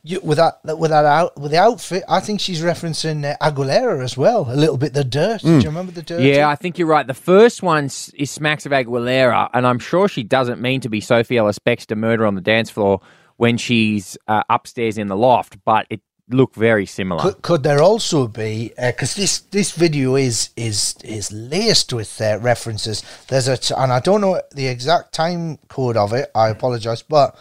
you, 0.07 0.21
with 0.23 0.39
that, 0.39 0.61
with 0.65 0.91
that 0.91 1.05
out, 1.05 1.39
with 1.39 1.51
the 1.51 1.59
outfit, 1.59 2.05
I 2.09 2.21
think 2.21 2.41
she's 2.41 2.63
referencing 2.63 3.25
uh, 3.25 3.37
Aguilera 3.41 4.03
as 4.03 4.17
well. 4.17 4.47
A 4.49 4.55
little 4.55 4.77
bit 4.77 4.95
the 4.95 5.05
dirt. 5.05 5.43
Do 5.43 5.59
you 5.59 5.61
remember 5.61 5.93
the 5.93 6.03
dirt? 6.03 6.21
Yeah, 6.21 6.49
I 6.49 6.55
think 6.55 6.79
you're 6.79 6.89
right. 6.89 7.07
The 7.07 7.15
first 7.15 7.63
one 7.63 7.87
is 7.87 8.31
smacks 8.31 8.67
of 8.67 8.73
Aguilera, 8.73 9.51
and 9.53 9.67
I'm 9.67 9.79
sure 9.79 10.09
she 10.09 10.23
doesn't 10.23 10.61
mean 10.61 10.81
to 10.83 10.89
be 10.89 11.01
Sophie 11.01 11.39
Ellis 11.39 11.59
Bextor 11.59 11.97
murder 11.97 12.27
on 12.27 12.35
the 12.35 12.41
dance 12.41 12.71
floor 12.71 13.01
when 13.37 13.59
she's 13.59 14.17
uh, 14.29 14.43
upstairs 14.49 14.97
in 14.97 15.09
the 15.09 15.17
loft, 15.17 15.59
but 15.65 15.87
it 15.91 16.01
looked 16.29 16.57
very 16.57 16.87
similar. 16.87 17.21
Could, 17.23 17.43
could 17.43 17.63
there 17.63 17.83
also 17.83 18.27
be 18.27 18.73
because 18.77 19.15
this 19.15 19.41
this 19.41 19.73
video 19.73 20.17
is 20.17 20.51
is 20.57 20.95
is 21.05 21.33
laced 21.33 21.93
with 21.93 22.21
uh, 22.21 22.39
references? 22.41 23.03
There's 23.29 23.49
a 23.49 23.57
t- 23.57 23.75
and 23.77 23.93
I 23.93 24.01
don't 24.01 24.21
know 24.21 24.41
the 24.53 24.67
exact 24.67 25.13
time 25.13 25.59
code 25.69 25.97
of 25.97 26.13
it. 26.13 26.31
I 26.35 26.49
apologize, 26.49 27.03
but 27.03 27.37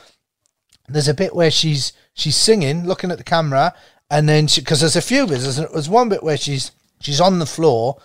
there's 0.88 1.08
a 1.08 1.14
bit 1.14 1.36
where 1.36 1.52
she's 1.52 1.94
she's 2.16 2.36
singing, 2.36 2.86
looking 2.88 3.12
at 3.12 3.18
the 3.20 3.24
camera, 3.24 3.74
and 4.10 4.28
then 4.28 4.48
because 4.56 4.80
there's 4.80 4.96
a 4.96 5.02
few 5.02 5.28
bits. 5.28 5.44
There's, 5.44 5.58
there's 5.72 5.90
one 5.90 6.10
bit 6.10 6.24
where 6.24 6.38
she's 6.38 6.72
she's 7.00 7.22
on 7.22 7.38
the 7.40 7.46
floor 7.46 7.98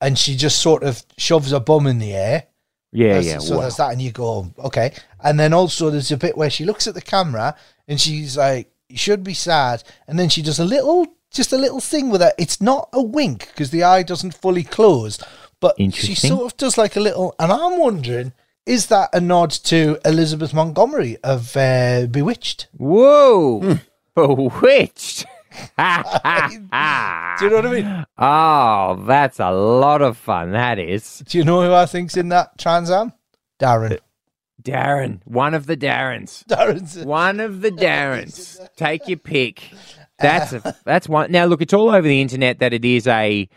and 0.00 0.18
she 0.18 0.36
just 0.36 0.60
sort 0.60 0.82
of 0.84 1.02
shoves 1.18 1.50
her 1.50 1.60
bum 1.60 1.86
in 1.86 1.98
the 1.98 2.12
air. 2.14 2.44
Yeah, 2.92 3.14
There's- 3.14 3.26
yeah. 3.26 3.38
So 3.38 3.56
wow. 3.56 3.60
there's 3.62 3.76
that, 3.76 3.92
and 3.92 4.00
you 4.00 4.12
go, 4.12 4.24
oh, 4.26 4.66
okay. 4.66 4.92
And 5.22 5.40
then 5.40 5.52
also 5.52 5.90
there's 5.90 6.12
a 6.12 6.16
bit 6.16 6.36
where 6.36 6.50
she 6.50 6.64
looks 6.64 6.86
at 6.86 6.94
the 6.94 7.02
camera 7.02 7.56
and 7.88 8.00
she's 8.00 8.36
like, 8.36 8.70
"You 8.88 8.96
should 8.98 9.24
be 9.24 9.34
sad," 9.34 9.82
and 10.06 10.16
then 10.18 10.28
she 10.28 10.42
does 10.42 10.60
a 10.60 10.64
little, 10.64 11.06
just 11.32 11.52
a 11.52 11.58
little 11.58 11.80
thing 11.80 12.10
with 12.10 12.22
it. 12.22 12.34
It's 12.38 12.60
not 12.60 12.88
a 12.92 13.02
wink 13.02 13.48
because 13.48 13.70
the 13.70 13.82
eye 13.82 14.02
doesn't 14.04 14.34
fully 14.34 14.62
close, 14.62 15.18
but 15.58 15.74
she 15.92 16.14
sort 16.14 16.44
of 16.52 16.56
does 16.56 16.76
like 16.78 16.94
a 16.96 17.00
little. 17.00 17.34
And 17.38 17.50
I'm 17.50 17.78
wondering, 17.78 18.32
is 18.66 18.86
that 18.86 19.10
a 19.12 19.20
nod 19.20 19.50
to 19.50 19.98
Elizabeth 20.04 20.54
Montgomery 20.54 21.16
of 21.22 21.56
uh, 21.56 22.06
Bewitched? 22.10 22.68
Whoa! 22.76 23.78
Bewitched. 24.14 25.26
Do 25.78 25.82
you 25.82 27.50
know 27.50 27.56
what 27.56 27.66
I 27.66 27.70
mean? 27.70 28.06
oh, 28.18 29.04
that's 29.06 29.38
a 29.38 29.50
lot 29.52 30.02
of 30.02 30.16
fun. 30.16 30.50
That 30.52 30.78
is 30.78 31.22
Do 31.28 31.38
you 31.38 31.44
know 31.44 31.62
who 31.62 31.72
I 31.72 31.86
think's 31.86 32.16
in 32.16 32.28
that 32.30 32.58
Trans 32.58 32.90
Am? 32.90 33.12
Darrin. 33.58 33.98
Darrin. 34.60 35.22
One 35.24 35.54
of 35.54 35.66
the 35.66 35.76
Darrins. 35.76 36.44
Darrin's. 36.48 36.96
One 36.98 37.38
of 37.38 37.60
the 37.60 37.70
Darrins. 37.88 38.58
Take 38.76 39.06
your 39.06 39.18
pick. 39.18 39.70
That's 40.18 40.52
a, 40.52 40.74
that's 40.84 41.08
one. 41.08 41.30
Now 41.30 41.44
look, 41.44 41.60
it's 41.60 41.74
all 41.74 41.90
over 41.90 42.02
the 42.06 42.20
internet 42.20 42.58
that 42.60 42.72
it 42.72 42.84
is 42.84 43.06
a 43.06 43.48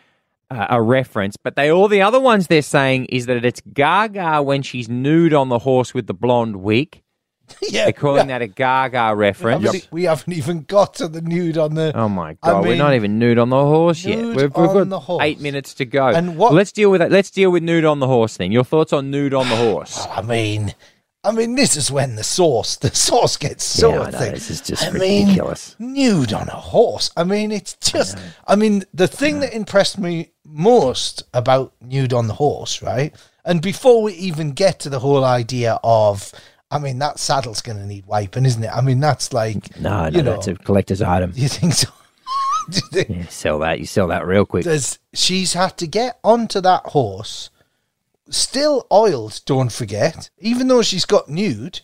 uh, 0.50 0.68
a 0.70 0.82
reference, 0.82 1.36
but 1.38 1.56
they 1.56 1.70
all 1.72 1.88
the 1.88 2.02
other 2.02 2.20
ones 2.20 2.48
they're 2.48 2.62
saying 2.62 3.06
is 3.06 3.26
that 3.26 3.44
it's 3.44 3.62
Gaga 3.74 4.42
when 4.44 4.62
she's 4.62 4.88
nude 4.90 5.34
on 5.34 5.50
the 5.50 5.60
horse 5.60 5.94
with 5.94 6.08
the 6.08 6.14
blonde 6.14 6.58
wig. 6.58 7.02
yeah, 7.62 7.86
They're 7.86 7.94
calling 7.94 8.28
that 8.28 8.42
a 8.42 8.48
Gaga 8.48 9.14
we 9.16 9.22
reference. 9.22 9.64
haven't, 9.64 9.84
e- 9.84 9.88
we 9.90 10.04
haven't 10.04 10.34
even 10.34 10.64
got 10.64 10.96
to 10.96 11.08
the 11.08 11.22
nude 11.22 11.58
on 11.58 11.76
the. 11.76 11.94
Oh 11.96 12.10
my 12.10 12.32
I 12.32 12.52
god, 12.52 12.66
we're 12.66 12.76
not 12.76 12.94
even 12.94 13.20
nude 13.20 13.38
on 13.40 13.50
the 13.50 13.56
horse 13.56 14.04
yet. 14.04 14.18
We've, 14.18 14.36
we've 14.36 14.54
got 14.54 15.22
eight 15.22 15.40
minutes 15.40 15.74
to 15.76 15.86
go. 15.86 16.08
And 16.08 16.38
what- 16.38 16.54
Let's 16.54 16.74
deal 16.74 16.92
with 16.92 17.00
that. 17.00 17.10
Let's 17.10 17.32
deal 17.32 17.50
with 17.50 17.64
nude 17.64 17.86
on 17.86 18.00
the 18.00 18.08
horse 18.08 18.36
thing. 18.36 18.52
Your 18.52 18.66
thoughts 18.66 18.92
on 18.92 19.12
nude 19.12 19.34
on 19.34 19.48
the 19.48 19.56
horse? 19.56 20.06
I 20.12 20.22
mean, 20.24 20.76
I 21.28 21.32
mean, 21.32 21.56
this 21.56 21.76
is 21.76 21.92
when 21.92 22.16
the 22.16 22.24
sauce, 22.24 22.78
the 22.78 22.94
sauce 22.96 23.36
gets 23.38 23.64
so 23.64 23.92
Yeah, 23.92 24.02
I 24.04 24.10
know, 24.12 24.20
this 24.32 24.50
is 24.50 24.62
just 24.62 24.86
I 24.86 24.92
mean, 24.92 25.38
nude 25.78 26.32
on 26.34 26.48
a 26.48 26.52
horse. 26.56 27.12
I 27.18 27.24
mean, 27.26 27.52
it's 27.52 27.74
just. 27.76 28.18
I, 28.48 28.56
mean, 28.56 28.84
the 28.94 29.08
thing 29.08 29.42
that 29.42 29.54
impressed 29.54 29.98
me 29.98 30.32
most 30.46 31.24
about 31.34 31.74
nude 31.82 32.14
on 32.14 32.28
the 32.28 32.34
horse, 32.34 32.82
right? 32.82 33.14
And 33.44 33.62
before 33.62 34.02
we 34.04 34.14
even 34.14 34.52
get 34.52 34.80
to 34.82 34.90
the 34.90 35.00
whole 35.00 35.24
idea 35.26 35.80
of, 35.84 36.32
I 36.72 36.80
mean, 36.80 37.00
that 37.00 37.20
saddle's 37.20 37.62
going 37.62 37.78
to 37.78 37.86
need 37.86 38.06
wiping, 38.06 38.46
isn't 38.46 38.64
it? 38.64 38.72
I 38.74 38.82
mean, 38.82 39.00
that's 39.00 39.34
like, 39.34 39.78
No, 39.80 40.10
no, 40.10 40.18
you 40.18 40.24
know, 40.24 40.32
that's 40.32 40.48
a 40.48 40.56
collector's 40.56 41.02
item. 41.02 41.32
you 41.36 41.48
think 41.50 41.74
so? 41.74 41.90
You 42.70 42.82
think- 42.92 43.10
Yeah, 43.10 43.28
sell 43.28 43.60
that. 43.60 43.80
You 43.80 43.86
sell 43.86 44.08
that 44.10 44.26
real 44.28 44.46
quick. 44.46 44.66
there's 44.66 45.00
she's 45.14 45.54
had 45.54 45.78
to 45.78 45.88
get 45.88 46.20
onto 46.24 46.60
that 46.62 46.84
horse, 46.88 47.50
still 48.30 48.88
oiled. 48.92 49.42
Don't 49.46 49.72
forget, 49.72 50.30
even 50.40 50.68
though 50.68 50.82
she's 50.82 51.06
got 51.06 51.30
nude, 51.30 51.82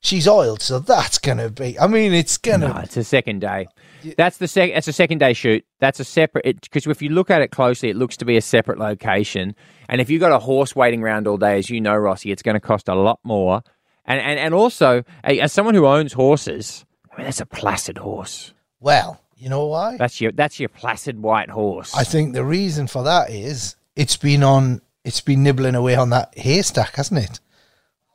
she's 0.00 0.26
oiled. 0.28 0.62
So 0.62 0.78
that's 0.78 1.18
gonna 1.18 1.50
be. 1.50 1.78
I 1.78 1.86
mean, 1.86 2.12
it's 2.12 2.36
gonna. 2.36 2.68
No, 2.68 2.80
it's 2.80 2.96
a 2.96 3.04
second 3.04 3.40
day. 3.40 3.68
That's 4.16 4.38
the 4.38 4.48
sec. 4.48 4.72
That's 4.72 4.88
a 4.88 4.92
second 4.92 5.18
day 5.18 5.32
shoot. 5.32 5.64
That's 5.78 6.00
a 6.00 6.04
separate. 6.04 6.60
Because 6.62 6.86
if 6.86 7.02
you 7.02 7.10
look 7.10 7.30
at 7.30 7.42
it 7.42 7.50
closely, 7.50 7.90
it 7.90 7.96
looks 7.96 8.16
to 8.18 8.24
be 8.24 8.36
a 8.36 8.40
separate 8.40 8.78
location. 8.78 9.54
And 9.88 10.00
if 10.00 10.08
you've 10.08 10.20
got 10.20 10.32
a 10.32 10.38
horse 10.38 10.74
waiting 10.74 11.02
around 11.02 11.26
all 11.26 11.36
day, 11.36 11.58
as 11.58 11.68
you 11.68 11.80
know, 11.80 11.96
Rossi, 11.96 12.30
it's 12.30 12.42
going 12.42 12.54
to 12.54 12.60
cost 12.60 12.88
a 12.88 12.94
lot 12.94 13.20
more. 13.22 13.62
And 14.06 14.20
and 14.20 14.38
and 14.38 14.54
also, 14.54 15.04
as 15.22 15.52
someone 15.52 15.74
who 15.74 15.86
owns 15.86 16.14
horses, 16.14 16.84
I 17.12 17.18
mean, 17.18 17.24
that's 17.26 17.40
a 17.40 17.46
placid 17.46 17.98
horse. 17.98 18.54
Well, 18.80 19.20
you 19.36 19.48
know 19.48 19.66
why? 19.66 19.96
That's 19.96 20.20
your 20.20 20.32
that's 20.32 20.58
your 20.58 20.68
placid 20.68 21.20
white 21.20 21.50
horse. 21.50 21.94
I 21.94 22.04
think 22.04 22.32
the 22.32 22.44
reason 22.44 22.86
for 22.86 23.02
that 23.04 23.30
is 23.30 23.76
it's 23.96 24.16
been 24.16 24.42
on. 24.42 24.80
It's 25.04 25.20
been 25.20 25.42
nibbling 25.42 25.74
away 25.74 25.94
on 25.94 26.10
that 26.10 26.36
haystack, 26.36 26.96
hasn't 26.96 27.24
it? 27.24 27.40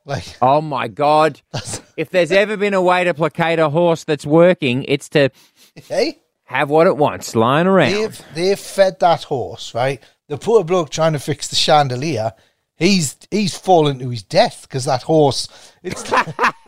Like, 0.04 0.36
oh 0.40 0.60
my 0.60 0.86
god! 0.86 1.40
if 1.96 2.10
there's 2.10 2.30
ever 2.30 2.56
been 2.56 2.74
a 2.74 2.82
way 2.82 3.04
to 3.04 3.12
placate 3.12 3.58
a 3.58 3.68
horse 3.68 4.04
that's 4.04 4.24
working, 4.24 4.84
it's 4.84 5.08
to 5.10 5.30
hey, 5.74 6.20
have 6.44 6.70
what 6.70 6.86
it 6.86 6.96
wants 6.96 7.34
lying 7.34 7.66
around. 7.66 7.92
they've 7.92 8.22
they've 8.34 8.58
fed 8.58 9.00
that 9.00 9.24
horse 9.24 9.74
right. 9.74 10.02
The 10.28 10.38
poor 10.38 10.64
bloke 10.64 10.90
trying 10.90 11.12
to 11.12 11.18
fix 11.18 11.48
the 11.48 11.56
chandelier. 11.56 12.32
He's 12.78 13.16
he's 13.30 13.56
fallen 13.56 13.98
to 14.00 14.10
his 14.10 14.22
death 14.22 14.62
because 14.68 14.84
that 14.84 15.02
horse. 15.04 15.48
It's 15.82 16.04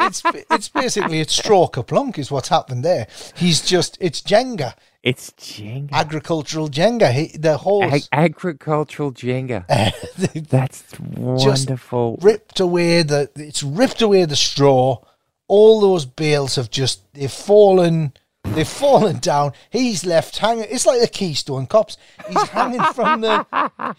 it's 0.01 0.23
it's 0.51 0.69
basically 0.71 1.21
it's 1.21 1.35
stroke 1.37 1.77
a 1.77 1.83
plunk 1.83 2.19
is 2.19 2.31
what's 2.31 2.49
happened 2.49 2.83
there. 2.85 3.07
He's 3.37 3.61
just 3.61 3.99
it's 4.01 4.23
Jenga, 4.23 4.73
It's 5.03 5.31
Jenga. 5.33 5.93
agricultural 5.93 6.69
Jenga. 6.71 7.13
He, 7.13 7.37
the 7.37 7.53
Ag- 7.53 7.59
horse 7.61 8.09
agricultural 8.11 9.13
Jenga. 9.13 9.67
That's 10.49 10.85
wonderful. 10.99 12.19
ripped 12.23 12.59
away 12.61 13.03
the 13.03 13.31
it's 13.37 13.63
ripped 13.63 14.01
away 14.01 14.25
the 14.25 14.37
straw. 14.37 14.99
All 15.47 15.81
those 15.81 16.07
bales 16.07 16.57
have 16.57 16.71
just 16.71 17.13
they've 17.13 17.31
fallen. 17.31 18.15
They've 18.45 18.67
fallen 18.67 19.19
down. 19.19 19.53
He's 19.69 20.07
left 20.07 20.39
hanging. 20.39 20.67
It's 20.71 20.87
like 20.87 21.01
the 21.03 21.09
Keystone 21.09 21.67
Cops. 21.67 21.99
He's 22.31 22.49
hanging 22.49 22.83
from 22.95 23.21
the. 23.21 23.45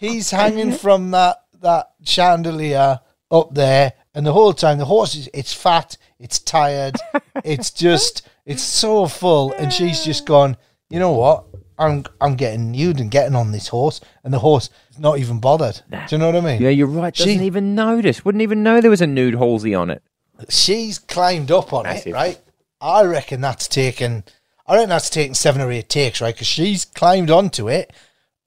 He's 0.00 0.30
hanging 0.32 0.72
from 0.72 1.12
that 1.12 1.36
that 1.62 1.90
chandelier 2.04 3.00
up 3.30 3.54
there, 3.54 3.92
and 4.14 4.26
the 4.26 4.32
whole 4.32 4.52
time 4.52 4.78
the 4.78 4.84
horse 4.84 5.14
is. 5.14 5.28
It's 5.34 5.52
fat. 5.52 5.96
It's 6.18 6.38
tired. 6.38 6.96
It's 7.44 7.70
just. 7.70 8.28
It's 8.44 8.62
so 8.62 9.06
full, 9.06 9.52
and 9.52 9.72
she's 9.72 10.04
just 10.04 10.26
gone. 10.26 10.56
You 10.90 10.98
know 10.98 11.12
what? 11.12 11.44
I'm 11.78 12.04
I'm 12.20 12.34
getting 12.34 12.70
nude 12.72 13.00
and 13.00 13.10
getting 13.10 13.34
on 13.34 13.52
this 13.52 13.68
horse, 13.68 14.00
and 14.24 14.34
the 14.34 14.38
horse 14.40 14.68
is 14.90 14.98
not 14.98 15.18
even 15.18 15.40
bothered. 15.40 15.80
Do 15.90 15.98
you 16.10 16.18
know 16.18 16.26
what 16.26 16.36
I 16.36 16.40
mean? 16.40 16.60
yeah, 16.60 16.68
you're 16.68 16.86
right. 16.86 17.14
Doesn't 17.14 17.38
She- 17.38 17.44
even 17.46 17.74
notice. 17.74 18.24
Wouldn't 18.24 18.42
even 18.42 18.62
know 18.62 18.80
there 18.80 18.90
was 18.90 19.00
a 19.00 19.06
nude 19.06 19.34
Halsey 19.36 19.74
on 19.74 19.88
it. 19.90 20.02
she's 20.50 20.98
climbed 20.98 21.50
up 21.50 21.72
on 21.72 21.84
Massive. 21.84 22.08
it, 22.08 22.12
right? 22.14 22.40
I 22.80 23.04
reckon 23.04 23.40
that's 23.40 23.66
taken. 23.68 24.24
I 24.66 24.74
reckon 24.74 24.90
that's 24.90 25.08
taken 25.10 25.34
seven 25.34 25.62
or 25.62 25.70
eight 25.72 25.88
takes, 25.88 26.20
right? 26.20 26.34
Because 26.34 26.46
she's 26.46 26.84
climbed 26.84 27.30
onto 27.30 27.68
it, 27.68 27.92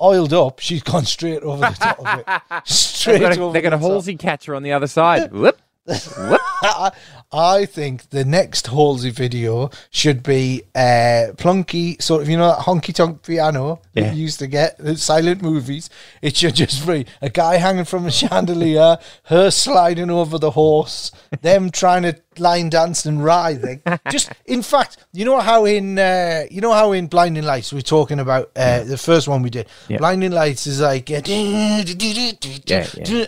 oiled 0.03 0.33
up. 0.33 0.59
She's 0.59 0.83
gone 0.83 1.05
straight 1.05 1.41
over 1.43 1.61
the 1.61 1.77
top 1.79 1.99
of 1.99 2.19
it, 2.19 2.41
straight 2.67 3.13
They've 3.13 3.21
got 3.21 3.37
a, 3.37 3.41
over. 3.41 3.53
they 3.53 3.61
got 3.61 3.73
a 3.73 3.77
the 3.77 3.81
top. 3.81 3.91
Halsey 3.91 4.15
catcher 4.15 4.55
on 4.55 4.63
the 4.63 4.73
other 4.73 4.87
side. 4.87 5.31
Whoop. 5.31 5.59
Whoop. 5.85 6.41
I, 6.61 6.91
I 7.33 7.65
think 7.65 8.11
the 8.11 8.23
next 8.23 8.67
Halsey 8.67 9.09
video 9.09 9.71
should 9.89 10.21
be 10.21 10.63
uh, 10.75 11.33
Plunky, 11.35 11.99
sort 12.01 12.21
of, 12.21 12.29
you 12.29 12.37
know, 12.37 12.47
that 12.47 12.59
honky 12.59 12.93
tonk 12.93 13.23
piano 13.23 13.81
that 13.93 14.13
you 14.13 14.21
used 14.21 14.39
to 14.39 14.47
get 14.47 14.79
in 14.79 14.95
silent 14.97 15.41
movies. 15.41 15.89
It 16.21 16.37
should 16.37 16.55
just 16.55 16.85
be 16.85 17.07
a 17.21 17.29
guy 17.29 17.57
hanging 17.57 17.85
from 17.85 18.05
a 18.05 18.11
chandelier, 18.11 18.97
her 19.23 19.49
sliding 19.49 20.11
over 20.11 20.37
the 20.37 20.51
horse, 20.51 21.11
them 21.41 21.71
trying 21.71 22.03
to 22.03 22.13
line 22.39 22.69
dance 22.69 23.05
and 23.05 23.23
writhing. 23.23 23.81
Just, 24.09 24.31
in 24.45 24.61
fact, 24.61 24.97
you 25.13 25.25
know 25.25 25.39
how 25.39 25.65
in, 25.65 25.99
uh, 25.99 26.45
you 26.49 26.61
know 26.61 26.73
how 26.73 26.91
in 26.91 27.07
Blinding 27.07 27.43
Lights 27.43 27.73
we're 27.73 27.81
talking 27.81 28.19
about 28.19 28.51
uh, 28.55 28.83
the 28.83 28.97
first 28.97 29.27
one 29.27 29.41
we 29.41 29.49
did. 29.49 29.67
Yeah. 29.87 29.97
Blinding 29.97 30.31
Lights 30.31 30.67
is 30.67 30.81
like, 30.81 31.09
uh, 31.11 31.21
yeah. 31.25 31.83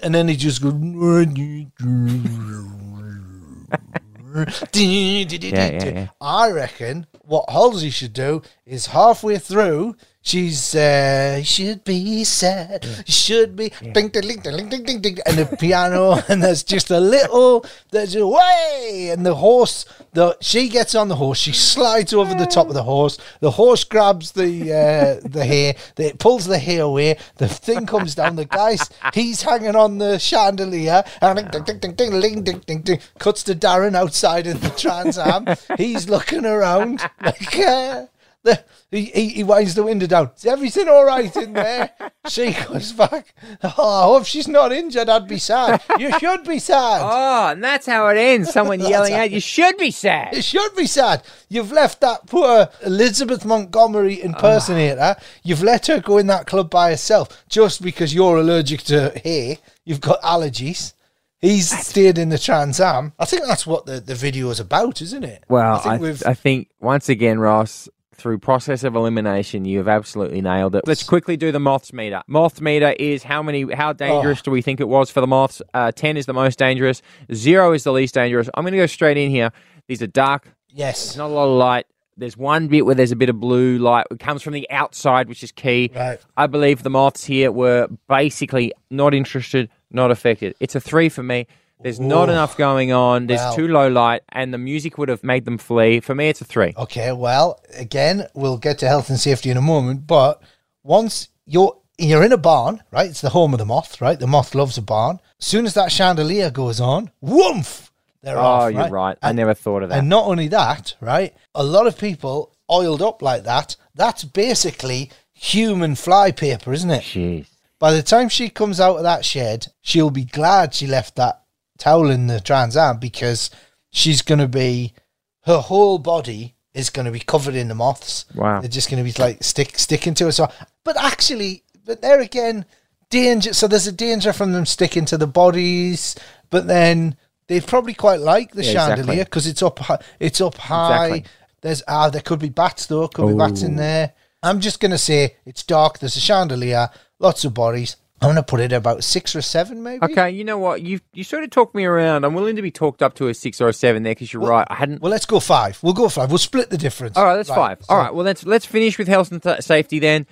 and 0.04 0.16
then 0.16 0.28
he 0.28 0.36
just 0.36 0.62
goes. 0.62 0.74
yeah, 4.74 5.86
yeah. 5.86 6.08
I 6.20 6.52
reckon 6.52 7.08
what 7.22 7.50
Halsey 7.50 7.90
should 7.90 8.14
do 8.14 8.42
is 8.66 8.88
halfway 8.88 9.38
through, 9.38 9.96
she's 10.26 10.76
uh, 10.76 11.42
should 11.44 11.84
be 11.86 12.24
sad, 12.26 12.86
should 13.08 13.56
be. 13.56 13.72
Ding 13.94 14.10
ding 14.10 14.28
ding 14.28 14.42
ding 14.42 14.70
ding 14.70 14.84
ding 14.84 15.02
ding, 15.02 15.18
and 15.26 15.38
the 15.38 15.58
piano, 15.58 16.22
and 16.30 16.44
there's 16.44 16.64
just 16.64 16.92
a 16.92 17.00
little, 17.00 17.66
there's 17.92 18.16
a 18.16 18.28
way, 18.28 19.10
and 19.12 19.26
the 19.26 19.36
horse, 19.36 19.86
the 20.14 20.38
she 20.42 20.68
gets 20.68 20.96
on 20.96 21.08
the 21.08 21.16
horse, 21.16 21.38
she 21.38 21.54
slides 21.54 22.14
over 22.14 22.34
the 22.34 22.46
top 22.46 22.68
of 22.68 22.74
the 22.74 22.84
horse, 22.84 23.18
the 23.40 23.52
horse 23.52 23.84
grabs 23.84 24.34
the 24.34 24.74
uh, 24.74 25.28
the 25.28 25.46
hair, 25.46 25.76
it 25.98 26.20
pulls 26.20 26.46
the 26.46 26.60
hair 26.60 26.82
away, 26.82 27.18
the 27.38 27.48
thing 27.48 27.86
comes 27.86 28.16
down, 28.16 28.36
the 28.36 28.46
guy's 28.46 28.90
he's 29.14 29.44
hanging 29.44 29.76
on 29.76 30.00
the 30.00 30.18
chandelier, 30.18 31.04
and 31.22 31.52
ding 31.52 31.64
ding 31.64 31.80
ding 31.80 31.96
ding 31.96 32.20
ding 32.20 32.44
ding 32.44 32.60
ding 32.60 32.82
ding, 32.82 33.00
cuts 33.20 33.44
to 33.44 33.56
Darrin 33.56 33.96
outside 33.96 34.48
in 34.48 34.60
the 34.60 34.70
Trans 34.72 35.18
Am, 35.18 35.46
he's 35.78 36.10
looking 36.10 36.46
around 36.46 37.02
like. 37.22 37.60
Uh, 37.60 38.06
the, 38.46 38.64
he, 38.92 39.06
he, 39.06 39.30
he 39.30 39.44
winds 39.44 39.74
the 39.74 39.84
window 39.84 40.06
down. 40.06 40.32
Is 40.38 40.46
everything 40.46 40.88
all 40.88 41.04
right 41.04 41.36
in 41.36 41.54
there? 41.54 41.92
She 42.28 42.54
goes 42.54 42.92
back. 42.92 43.36
Oh, 43.62 43.70
I 43.78 44.04
hope 44.06 44.26
she's 44.26 44.48
not 44.48 44.72
injured. 44.72 45.10
I'd 45.10 45.28
be 45.28 45.38
sad. 45.38 45.80
You 46.00 46.12
should 46.18 46.44
be 46.44 46.58
sad. 46.58 47.02
Oh, 47.16 47.50
and 47.52 47.64
that's 47.64 47.86
how 47.86 48.08
it 48.08 48.18
ends. 48.18 48.52
Someone 48.52 48.80
yelling 48.80 49.14
out, 49.14 49.30
"You 49.30 49.40
should 49.40 49.78
be 49.78 49.92
sad." 49.92 50.36
You 50.36 50.42
should 50.42 50.76
be 50.76 50.88
sad. 50.88 51.22
You've 51.50 51.72
left 51.72 52.02
that 52.02 52.26
poor 52.26 52.68
Elizabeth 52.84 53.46
Montgomery 53.46 54.24
impersonator. 54.24 55.16
Ah. 55.20 55.24
You've 55.44 55.62
let 55.62 55.86
her 55.86 56.00
go 56.00 56.18
in 56.18 56.26
that 56.28 56.48
club 56.48 56.72
by 56.72 56.90
herself 56.90 57.44
just 57.48 57.84
because 57.84 58.12
you're 58.12 58.38
allergic 58.38 58.82
to 58.84 59.12
hay. 59.24 59.60
You've 59.84 60.02
got 60.02 60.22
allergies. 60.24 60.94
He's 61.40 61.70
stayed 61.86 62.18
in 62.18 62.30
the 62.30 62.40
Trans 62.40 62.80
Am. 62.80 63.14
I 63.20 63.26
think 63.26 63.44
that's 63.46 63.68
what 63.68 63.86
the, 63.86 64.00
the 64.00 64.16
video 64.16 64.50
is 64.50 64.60
about, 64.60 65.00
isn't 65.02 65.24
it? 65.24 65.44
Well, 65.48 65.76
I 65.76 65.80
think 65.80 65.94
I, 65.94 65.98
we've 65.98 66.24
I 66.26 66.34
think 66.34 66.70
once 66.80 67.08
again, 67.08 67.38
Ross, 67.40 67.88
through 68.16 68.40
process 68.40 68.84
of 68.84 68.96
elimination, 68.96 69.66
you 69.66 69.78
have 69.80 69.88
absolutely 69.88 70.42
nailed 70.42 70.76
it. 70.76 70.88
Let's 70.88 71.04
quickly 71.04 71.38
do 71.38 71.52
the 71.52 71.60
moths 71.60 71.94
meter. 71.94 72.22
Moth 72.28 72.62
meter 72.62 72.92
is 73.00 73.24
how 73.24 73.44
many, 73.44 73.72
how 73.74 73.94
dangerous 73.94 74.42
do 74.42 74.52
we 74.52 74.62
think 74.62 74.80
it 74.80 74.88
was 74.88 75.10
for 75.10 75.22
the 75.22 75.28
moths? 75.28 75.62
Uh, 75.74 75.92
Ten 75.92 76.18
is 76.18 76.26
the 76.26 76.34
most 76.34 76.58
dangerous. 76.58 77.02
Zero 77.34 77.74
is 77.74 77.84
the 77.84 77.92
least 77.92 78.14
dangerous. 78.14 78.50
I'm 78.54 78.64
going 78.64 78.74
to 78.74 78.78
go 78.78 78.86
straight 78.86 79.18
in 79.18 79.30
here. 79.30 79.52
These 79.88 80.02
are 80.02 80.08
dark. 80.08 80.48
Yes. 80.70 81.06
There's 81.06 81.18
not 81.18 81.28
a 81.28 81.34
lot 81.34 81.46
of 81.46 81.58
light. 81.58 81.86
There's 82.18 82.38
one 82.38 82.70
bit 82.70 82.86
where 82.86 82.96
there's 82.96 83.12
a 83.12 83.16
bit 83.18 83.30
of 83.30 83.40
blue 83.42 83.78
light. 83.78 84.08
It 84.10 84.20
comes 84.20 84.42
from 84.42 84.54
the 84.54 84.70
outside, 84.72 85.28
which 85.28 85.44
is 85.44 85.52
key. 85.52 85.92
Right. 85.94 86.20
I 86.38 86.48
believe 86.48 86.82
the 86.84 86.90
moths 86.90 87.26
here 87.26 87.52
were 87.52 87.90
basically 88.08 88.72
not 88.90 89.14
interested, 89.14 89.70
not 89.92 90.12
affected. 90.12 90.56
It's 90.62 90.76
a 90.76 90.80
three 90.80 91.10
for 91.10 91.24
me. 91.24 91.46
There's 91.82 92.00
not 92.00 92.30
Ooh. 92.30 92.32
enough 92.32 92.58
going 92.58 92.92
on. 92.92 93.28
There's 93.28 93.40
Wow. 93.42 93.56
too 93.56 93.68
low 93.68 93.88
light, 93.88 94.22
and 94.30 94.54
the 94.54 94.58
music 94.58 94.98
would 94.98 95.10
have 95.10 95.24
made 95.24 95.46
them 95.46 95.58
flee. 95.58 96.00
For 96.00 96.16
me, 96.16 96.30
it's 96.30 96.42
a 96.42 96.46
three. 96.46 96.74
Okay, 96.78 97.12
well, 97.12 97.60
again, 97.76 98.28
we'll 98.34 98.58
get 98.58 98.80
to 98.80 98.88
health 98.88 99.10
and 99.10 99.20
safety 99.20 99.50
in 99.50 99.58
a 99.58 99.62
moment, 99.62 100.08
but 100.08 100.42
once 100.84 101.30
you're 101.46 101.78
you're 101.98 102.24
in 102.24 102.34
a 102.34 102.38
barn, 102.38 102.84
right? 102.92 103.10
It's 103.10 103.22
the 103.22 103.30
home 103.30 103.54
of 103.54 103.58
the 103.60 103.66
moth, 103.66 104.02
right? 104.02 104.20
The 104.20 104.28
moth 104.28 104.54
loves 104.54 104.78
a 104.78 104.82
barn. 104.82 105.22
As 105.40 105.46
soon 105.48 105.66
as 105.66 105.74
that 105.76 105.94
chandelier 105.94 106.50
goes 106.52 106.82
on, 106.82 107.10
whoomph, 107.22 107.90
they're 108.22 108.38
off. 108.38 108.64
Oh, 108.64 108.66
off. 108.66 108.74
you're 108.74 108.90
right. 108.90 109.18
I 109.22 109.32
never 109.32 109.54
thought 109.54 109.82
of 109.84 109.90
that. 109.90 110.00
and 110.00 110.10
not 110.10 110.26
only 110.26 110.50
that, 110.50 110.94
right? 111.00 111.34
A 111.54 111.64
lot 111.64 111.88
of 111.88 111.98
people 111.98 112.52
oiled 112.70 113.02
up 113.02 113.22
like 113.22 113.44
that. 113.44 113.78
That's 113.94 114.26
basically 114.26 115.10
human 115.32 115.96
fly 115.96 116.32
paper, 116.32 116.74
isn't 116.74 116.90
it? 116.92 117.04
Jeez. 117.04 117.48
By 117.80 117.94
the 117.94 118.04
time 118.04 118.28
she 118.28 118.50
comes 118.50 118.82
out 118.82 118.98
of 118.98 119.04
that 119.04 119.24
shed, 119.24 119.68
she'll 119.82 120.10
be 120.10 120.26
glad 120.26 120.74
she 120.74 120.88
left 120.88 121.16
that 121.16 121.44
towel 121.78 122.10
in 122.10 122.28
the 122.28 122.40
Trans 122.40 122.78
Am 122.78 122.98
because 122.98 123.50
she's 123.92 124.22
going 124.22 124.40
to 124.40 124.48
be, 124.48 124.94
her 125.42 125.60
whole 125.60 126.00
body 126.00 126.56
is 126.74 126.90
going 126.90 127.06
to 127.06 127.12
be 127.12 127.20
covered 127.20 127.56
in 127.56 127.68
the 127.68 127.76
moths. 127.76 128.26
Wow. 128.36 128.60
They're 128.60 128.70
just 128.70 128.90
going 128.90 129.04
to 129.04 129.12
be 129.12 129.22
like 129.22 129.44
stick 129.44 129.78
sticking 129.80 130.14
to 130.16 130.26
her. 130.26 130.32
So, 130.32 130.52
but 130.84 131.02
actually, 131.02 131.64
but 131.86 132.02
there 132.02 132.20
again, 132.20 132.66
danger. 133.10 133.54
So 133.54 133.68
there's 133.68 133.88
a 133.88 133.92
danger 133.92 134.34
from 134.34 134.52
them 134.52 134.66
sticking 134.66 135.06
to 135.06 135.18
the 135.18 135.28
bodies, 135.28 136.16
but 136.50 136.68
then 136.68 137.16
they'd 137.48 137.66
probably 137.66 137.94
quite 137.94 138.20
like 138.20 138.52
the 138.52 138.64
Yeah, 138.64 138.74
chandelier 138.74 139.24
because 139.24 139.48
it's 139.48 139.64
up, 139.64 139.80
it's 140.20 140.42
up 140.42 140.58
high. 140.58 141.06
Exactly. 141.06 141.32
There's 141.62 141.84
ah, 141.88 142.10
there 142.10 142.22
could 142.22 142.40
be 142.40 142.50
bats 142.50 142.86
though. 142.86 143.08
Could 143.08 143.28
be 143.28 143.34
bats 143.34 143.64
in 143.64 143.76
there. 143.76 144.14
I'm 144.44 144.60
just 144.60 144.80
gonna 144.80 144.98
say 145.00 145.38
it's 145.46 145.64
dark. 145.64 145.98
There's 145.98 146.18
a 146.18 146.20
chandelier, 146.20 146.90
lots 147.20 147.46
of 147.46 147.54
bodies. 147.54 147.96
I'm 148.22 148.30
gonna 148.30 148.44
put 148.44 148.62
it 148.62 148.72
about 148.72 149.04
six 149.04 149.36
or 149.36 149.42
seven, 149.42 149.84
maybe. 149.84 150.04
Okay, 150.06 150.32
you 150.32 150.44
know 150.44 150.58
what? 150.58 150.82
You 150.82 151.00
you 151.14 151.24
sort 151.24 151.44
of 151.44 151.50
talked 151.50 151.76
me 151.76 151.84
around. 151.86 152.24
I'm 152.24 152.34
willing 152.34 152.56
to 152.56 152.62
be 152.62 152.72
talked 152.72 153.02
up 153.04 153.14
to 153.16 153.28
a 153.28 153.34
six 153.34 153.60
or 153.60 153.68
a 153.68 153.74
seven 153.74 154.04
there 154.04 154.12
because 154.16 154.32
you're 154.32 154.42
right. 154.42 154.66
I 154.70 154.76
hadn't. 154.76 155.02
Well, 155.02 155.12
let's 155.12 155.26
go 155.26 155.40
five. 155.40 155.78
We'll 155.84 155.94
go 155.94 156.08
five. 156.10 156.30
We'll 156.30 156.38
split 156.38 156.70
the 156.70 156.78
difference. 156.78 157.18
All 157.18 157.26
right, 157.26 157.36
that's 157.36 157.50
five. 157.50 157.80
so- 157.82 157.94
All 157.94 157.98
right, 158.00 158.14
well 158.14 158.24
let's 158.26 158.46
let's 158.46 158.66
finish 158.66 158.98
with 158.98 159.08
health 159.08 159.32
and 159.32 159.44
th- 159.44 159.62
safety 159.62 160.00
then. 160.00 160.26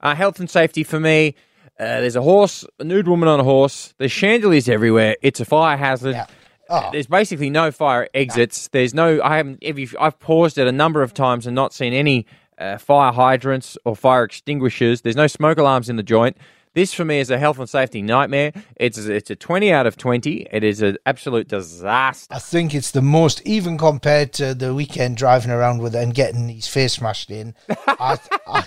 Uh, 0.00 0.14
health 0.14 0.40
and 0.40 0.50
safety 0.50 0.84
for 0.84 1.00
me. 1.00 1.34
Uh, 1.80 2.00
there's 2.00 2.16
a 2.16 2.22
horse, 2.22 2.64
a 2.78 2.84
nude 2.84 3.08
woman 3.08 3.28
on 3.28 3.40
a 3.40 3.44
horse. 3.44 3.94
There's 3.98 4.12
chandeliers 4.12 4.68
everywhere. 4.68 5.16
It's 5.22 5.40
a 5.40 5.44
fire 5.44 5.76
hazard. 5.76 6.12
Yeah. 6.12 6.26
Oh. 6.68 6.90
There's 6.92 7.06
basically 7.06 7.50
no 7.50 7.70
fire 7.72 8.08
exits. 8.14 8.68
There's 8.68 8.92
no. 8.94 9.20
I 9.22 9.38
haven't. 9.38 9.62
I've 9.98 10.18
paused 10.20 10.58
it 10.58 10.66
a 10.68 10.72
number 10.72 11.02
of 11.02 11.14
times 11.14 11.46
and 11.46 11.54
not 11.54 11.72
seen 11.72 11.92
any 11.94 12.26
uh, 12.58 12.78
fire 12.78 13.10
hydrants 13.12 13.78
or 13.84 13.96
fire 13.96 14.22
extinguishers. 14.24 15.00
There's 15.00 15.16
no 15.16 15.26
smoke 15.26 15.58
alarms 15.58 15.88
in 15.88 15.96
the 15.96 16.02
joint. 16.02 16.36
This 16.74 16.94
for 16.94 17.04
me 17.04 17.18
is 17.18 17.30
a 17.30 17.38
health 17.38 17.58
and 17.58 17.68
safety 17.68 18.00
nightmare. 18.00 18.52
It's 18.76 18.96
it's 18.96 19.30
a 19.30 19.36
20 19.36 19.72
out 19.72 19.86
of 19.86 19.96
20. 19.96 20.48
It 20.50 20.64
is 20.64 20.80
an 20.80 20.96
absolute 21.04 21.48
disaster. 21.48 22.34
I 22.34 22.38
think 22.38 22.74
it's 22.74 22.90
the 22.92 23.02
most, 23.02 23.42
even 23.46 23.76
compared 23.76 24.32
to 24.34 24.54
the 24.54 24.66
Weeknd 24.66 25.16
driving 25.16 25.50
around 25.50 25.78
with 25.82 25.94
it 25.94 26.02
and 26.02 26.14
getting 26.14 26.48
his 26.48 26.66
face 26.66 26.94
smashed 26.94 27.30
in. 27.30 27.54
I, 27.86 28.18
I, 28.46 28.64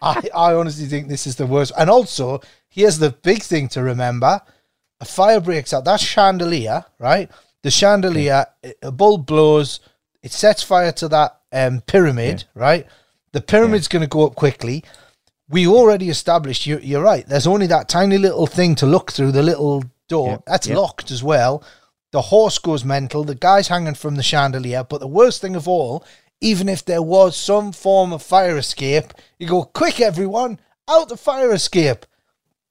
I, 0.00 0.28
I 0.34 0.54
honestly 0.54 0.86
think 0.86 1.08
this 1.08 1.26
is 1.26 1.36
the 1.36 1.46
worst. 1.46 1.72
And 1.76 1.90
also, 1.90 2.40
here's 2.68 2.98
the 2.98 3.10
big 3.10 3.42
thing 3.42 3.68
to 3.70 3.82
remember: 3.82 4.40
a 5.00 5.04
fire 5.04 5.40
breaks 5.40 5.72
out. 5.72 5.84
That 5.84 6.00
chandelier, 6.00 6.84
right? 7.00 7.28
The 7.62 7.72
chandelier, 7.72 8.46
a 8.82 8.92
bulb 8.92 9.26
blows, 9.26 9.80
it 10.22 10.30
sets 10.30 10.62
fire 10.62 10.92
to 10.92 11.08
that 11.08 11.40
um, 11.52 11.80
pyramid, 11.80 12.44
right? 12.54 12.86
The 13.32 13.40
pyramid's 13.40 13.88
going 13.88 14.02
to 14.02 14.08
go 14.08 14.26
up 14.26 14.36
quickly. 14.36 14.84
We 15.48 15.66
already 15.66 16.10
established. 16.10 16.66
You, 16.66 16.78
you're 16.78 17.02
right. 17.02 17.26
There's 17.26 17.46
only 17.46 17.66
that 17.68 17.88
tiny 17.88 18.18
little 18.18 18.46
thing 18.46 18.74
to 18.76 18.86
look 18.86 19.12
through 19.12 19.32
the 19.32 19.42
little 19.42 19.84
door. 20.08 20.30
Yep, 20.30 20.42
That's 20.46 20.66
yep. 20.66 20.76
locked 20.76 21.10
as 21.10 21.22
well. 21.22 21.62
The 22.12 22.22
horse 22.22 22.58
goes 22.58 22.84
mental. 22.84 23.24
The 23.24 23.34
guy's 23.34 23.68
hanging 23.68 23.94
from 23.94 24.16
the 24.16 24.22
chandelier. 24.22 24.84
But 24.84 25.00
the 25.00 25.06
worst 25.06 25.40
thing 25.40 25.56
of 25.56 25.68
all, 25.68 26.04
even 26.40 26.68
if 26.68 26.84
there 26.84 27.02
was 27.02 27.36
some 27.36 27.72
form 27.72 28.12
of 28.12 28.22
fire 28.22 28.56
escape, 28.56 29.12
you 29.38 29.46
go 29.46 29.64
quick, 29.64 30.00
everyone, 30.00 30.60
out 30.88 31.08
the 31.08 31.16
fire 31.16 31.52
escape. 31.52 32.06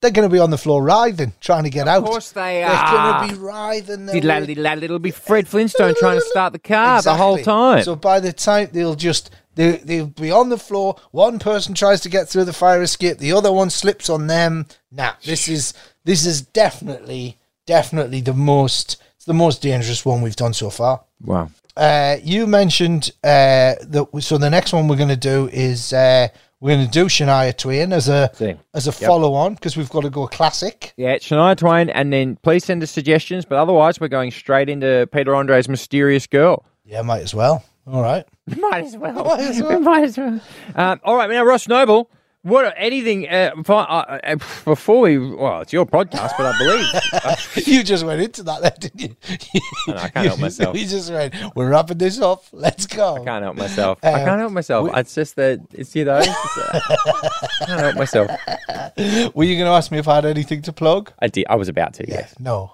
They're 0.02 0.12
going 0.12 0.30
to 0.30 0.34
be 0.34 0.40
on 0.40 0.52
the 0.52 0.58
floor 0.60 0.84
writhing, 0.84 1.34
trying 1.42 1.64
to 1.64 1.72
get 1.72 1.88
out. 1.88 2.04
Of 2.04 2.06
course 2.06 2.32
they 2.32 2.62
are. 2.64 2.70
They're 2.70 2.92
going 3.20 3.30
to 3.30 3.36
be 3.36 3.42
writhing. 3.42 4.06
their 4.06 4.14
Diddle-addle, 4.16 4.42
way- 4.44 4.48
diddle-addle, 4.54 4.84
It'll 4.84 5.00
be 5.00 5.12
Fred 5.12 5.48
Flintstone 5.48 5.96
trying 5.98 6.20
to 6.20 6.26
start 6.26 6.54
the 6.54 6.60
car 6.60 7.02
the 7.02 7.16
whole 7.16 7.40
time. 7.40 7.84
So 7.84 7.96
by 7.96 8.20
the 8.20 8.32
time 8.32 8.70
they'll 8.72 8.96
just 8.96 9.32
they 9.56 9.78
they'll 9.78 10.06
be 10.06 10.30
on 10.32 10.50
the 10.50 10.58
floor. 10.60 10.98
One 11.12 11.40
person 11.40 11.74
tries 11.74 12.02
to 12.02 12.10
get 12.10 12.30
through 12.30 12.46
the 12.46 12.54
fire 12.54 12.82
escape. 12.84 13.18
The 13.18 13.34
other 13.34 13.52
one 13.52 13.72
slips 13.72 14.08
on 14.08 14.28
them. 14.28 14.68
Nah, 14.92 15.14
this 15.24 15.48
is 15.48 15.74
this 16.04 16.26
is 16.28 16.42
definitely 16.44 17.38
definitely 17.66 18.22
the 18.22 18.34
most 18.34 19.02
it's 19.16 19.26
the 19.26 19.34
most 19.34 19.64
dangerous 19.64 20.06
one 20.06 20.22
we've 20.22 20.36
done 20.36 20.54
so 20.54 20.70
far. 20.70 21.02
wow. 21.24 21.50
Uh, 21.76 22.18
you 22.24 22.48
mentioned 22.48 23.12
uh, 23.24 23.76
that. 23.82 24.08
So 24.22 24.40
the 24.40 24.50
next 24.50 24.74
one 24.74 24.88
we're 24.88 24.96
going 24.96 25.10
to 25.10 25.16
do 25.16 25.48
is 25.54 25.94
uh, 25.94 26.28
we're 26.60 26.76
going 26.76 26.86
to 26.86 26.92
do 26.92 27.06
Shania 27.06 27.56
Twain 27.56 27.94
as 27.94 28.08
a 28.08 28.30
See. 28.34 28.56
as 28.74 28.88
a 28.88 28.92
follow 28.92 29.34
on 29.34 29.54
because 29.54 29.78
we've 29.78 29.90
got 29.90 30.02
to 30.02 30.10
go 30.10 30.28
classic. 30.28 30.94
Yeah, 30.98 31.16
Shania 31.18 31.56
Twain, 31.56 31.90
and 31.90 32.12
then 32.12 32.38
please 32.38 32.66
send 32.66 32.82
us 32.84 32.92
suggestions. 32.92 33.46
But 33.46 33.58
otherwise, 33.58 34.00
we're 34.00 34.08
going 34.08 34.32
straight 34.32 34.70
into 34.70 35.08
Peter 35.12 35.36
Andre's 35.36 35.70
"Mysterious 35.70 36.28
Girl." 36.28 36.66
Yeah, 36.86 37.02
might 37.02 37.22
as 37.22 37.34
well. 37.36 37.64
All 37.86 38.02
right. 38.02 38.26
Might 38.58 38.84
as 38.86 38.98
well. 38.98 39.24
Might 39.24 39.40
as 39.40 39.62
well. 39.62 39.80
Might 39.82 40.04
as 40.04 40.18
well. 40.18 40.42
Um, 40.76 41.00
all 41.04 41.16
right, 41.16 41.30
now 41.30 41.44
Ross 41.46 41.68
Noble. 41.68 42.10
What 42.48 42.74
anything 42.78 43.28
uh, 43.28 43.52
fi- 43.66 43.84
uh, 43.84 44.20
uh, 44.24 44.36
before 44.64 45.02
we? 45.02 45.18
Well, 45.18 45.62
it's 45.62 45.74
your 45.74 45.86
podcast, 45.86 46.32
but 46.38 46.46
I 46.46 46.58
believe 46.58 47.68
you 47.68 47.84
just 47.84 48.06
went 48.06 48.22
into 48.22 48.44
that, 48.44 48.62
there, 48.62 48.72
didn't 48.80 49.02
you? 49.02 49.60
know, 49.90 49.96
I 49.98 50.08
can't 50.08 50.28
help 50.28 50.40
myself. 50.40 50.74
We 50.78 50.86
just 50.86 51.12
went. 51.12 51.34
We're 51.56 51.70
wrapping 51.70 51.98
this 51.98 52.22
up. 52.22 52.44
Let's 52.54 52.88
go. 52.88 53.16
I 53.18 53.26
can't 53.26 53.44
help 53.44 53.58
myself. 53.58 54.00
I 54.02 54.14
Um, 54.14 54.26
can't 54.26 54.40
help 54.40 54.52
myself. 54.54 54.90
it's 54.96 55.14
just 55.14 55.36
that 55.36 55.60
it's 55.74 55.94
you 55.96 56.06
know. 56.06 56.20
It's, 56.20 56.58
uh, 56.58 56.80
I 57.62 57.66
can't 57.66 57.80
help 57.82 57.96
myself. 57.98 58.32
Were 59.36 59.44
you 59.44 59.56
going 59.56 59.66
to 59.68 59.76
ask 59.76 59.92
me 59.92 59.98
if 59.98 60.08
I 60.08 60.16
had 60.16 60.26
anything 60.26 60.62
to 60.64 60.72
plug? 60.74 61.12
I 61.20 61.28
did. 61.28 61.46
I 61.50 61.56
was 61.56 61.68
about 61.68 61.96
to. 61.96 62.08
Yes. 62.08 62.34
No. 62.40 62.74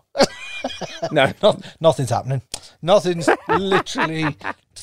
No. 1.12 1.34
No, 1.42 1.60
nothing's 1.82 2.12
happening. 2.12 2.42
Nothing's 2.84 3.30
literally 3.48 4.36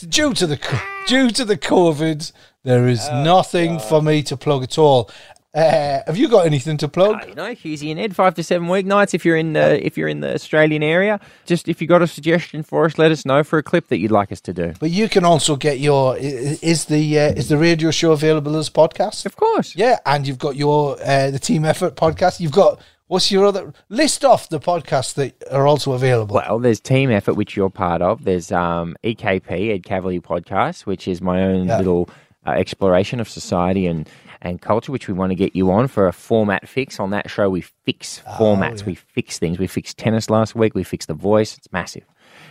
due 0.08 0.32
to 0.34 0.46
the 0.46 0.80
due 1.06 1.30
to 1.30 1.44
the 1.44 1.56
COVID. 1.56 2.32
There 2.64 2.88
is 2.88 3.06
Oh, 3.10 3.22
nothing 3.22 3.78
for 3.78 4.02
me 4.02 4.22
to 4.24 4.36
plug 4.36 4.62
at 4.64 4.78
all. 4.78 5.10
Uh, 5.52 5.98
have 6.06 6.16
you 6.16 6.28
got 6.28 6.46
anything 6.46 6.76
to 6.76 6.86
plug? 6.86 7.24
Uh, 7.24 7.26
you 7.26 7.34
know, 7.34 7.52
Hughesy 7.54 7.90
and 7.90 7.98
Ed, 7.98 8.14
five 8.14 8.34
to 8.36 8.42
seven 8.44 8.68
weeknights. 8.68 9.14
If 9.14 9.24
you're 9.24 9.36
in 9.36 9.52
the 9.52 9.84
if 9.84 9.98
you're 9.98 10.06
in 10.08 10.20
the 10.20 10.32
Australian 10.34 10.82
area, 10.82 11.18
just 11.44 11.68
if 11.68 11.82
you 11.82 11.88
got 11.88 12.02
a 12.02 12.06
suggestion 12.06 12.62
for 12.62 12.84
us, 12.86 12.98
let 12.98 13.10
us 13.10 13.26
know 13.26 13.42
for 13.42 13.58
a 13.58 13.62
clip 13.62 13.88
that 13.88 13.98
you'd 13.98 14.12
like 14.12 14.30
us 14.30 14.40
to 14.42 14.52
do. 14.54 14.72
But 14.78 14.90
you 14.92 15.08
can 15.08 15.24
also 15.24 15.56
get 15.56 15.80
your 15.80 16.14
i- 16.14 16.18
i- 16.18 16.58
is 16.62 16.84
the 16.84 17.18
uh, 17.18 17.32
is 17.32 17.48
the 17.48 17.58
radio 17.58 17.90
show 17.90 18.12
available 18.12 18.56
as 18.56 18.70
podcast? 18.70 19.26
Of 19.26 19.34
course. 19.36 19.74
Yeah, 19.74 19.98
and 20.06 20.26
you've 20.26 20.38
got 20.38 20.54
your 20.56 20.96
uh, 21.04 21.30
the 21.32 21.38
team 21.40 21.64
effort 21.64 21.96
podcast. 21.96 22.38
You've 22.40 22.52
got 22.52 22.80
what's 23.10 23.30
your 23.32 23.44
other 23.44 23.72
list 23.88 24.24
off 24.24 24.48
the 24.48 24.60
podcasts 24.60 25.14
that 25.14 25.34
are 25.50 25.66
also 25.66 25.92
available. 25.92 26.36
Well, 26.36 26.60
there's 26.60 26.78
Team 26.78 27.10
Effort, 27.10 27.34
which 27.34 27.56
you're 27.56 27.68
part 27.68 28.02
of. 28.02 28.24
There's 28.24 28.52
um, 28.52 28.96
EKP, 29.02 29.74
Ed 29.74 29.82
Kavalee 29.82 30.20
Podcast, 30.22 30.86
which 30.86 31.08
is 31.08 31.20
my 31.20 31.42
own 31.42 31.66
Yeah. 31.66 31.78
little 31.78 32.08
uh, 32.46 32.50
exploration 32.52 33.18
of 33.18 33.28
society 33.28 33.86
and, 33.86 34.08
and 34.40 34.62
culture, 34.62 34.92
which 34.92 35.08
we 35.08 35.14
want 35.14 35.30
to 35.30 35.34
get 35.34 35.56
you 35.56 35.72
on 35.72 35.88
for 35.88 36.06
a 36.06 36.12
format 36.12 36.68
fix. 36.68 37.00
On 37.00 37.10
that 37.10 37.28
show, 37.28 37.50
we 37.50 37.62
fix 37.62 38.22
formats, 38.38 38.86
we 38.86 38.94
fix 38.94 39.40
things. 39.40 39.58
We 39.58 39.66
fixed 39.66 39.98
tennis 39.98 40.30
last 40.30 40.54
week, 40.54 40.74
we 40.76 40.84
fixed 40.84 41.08
the 41.08 41.14
voice. 41.14 41.58
It's 41.58 41.70
massive. 41.72 42.04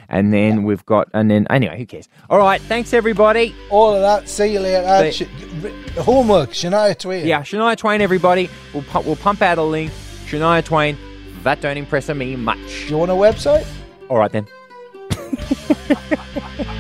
And 0.10 0.34
then 0.34 0.64
we've 0.64 0.86
got, 0.86 1.08
and 1.14 1.32
then, 1.32 1.48
anyway, 1.50 1.78
who 1.78 1.86
cares? 1.86 2.10
All 2.30 2.38
right, 2.40 2.60
thanks 2.62 2.94
everybody. 2.94 3.56
All 3.70 3.96
of 3.96 4.02
that. 4.02 4.28
See 4.28 4.52
you 4.54 4.60
later. 4.60 5.12
See- 5.12 5.24
Sh- 5.26 5.98
homework. 6.00 6.50
Shania 6.50 6.98
Twain. 6.98 7.26
Yeah, 7.26 7.44
Shania 7.44 7.78
Twain, 7.78 8.02
everybody. 8.02 8.50
We'll, 8.74 8.84
pu- 8.84 9.02
we'll 9.02 9.16
pump 9.16 9.42
out 9.42 9.58
a 9.58 9.64
link. 9.64 9.92
Shania 10.30 10.64
Twain, 10.64 10.96
that 11.42 11.60
don't 11.60 11.78
impress 11.78 12.08
me 12.10 12.36
much. 12.36 12.86
Do 12.86 12.90
you 12.90 12.98
want 13.00 13.10
a 13.10 13.16
website? 13.16 13.66
All 14.10 14.18
right 14.18 14.32
then. 14.32 14.48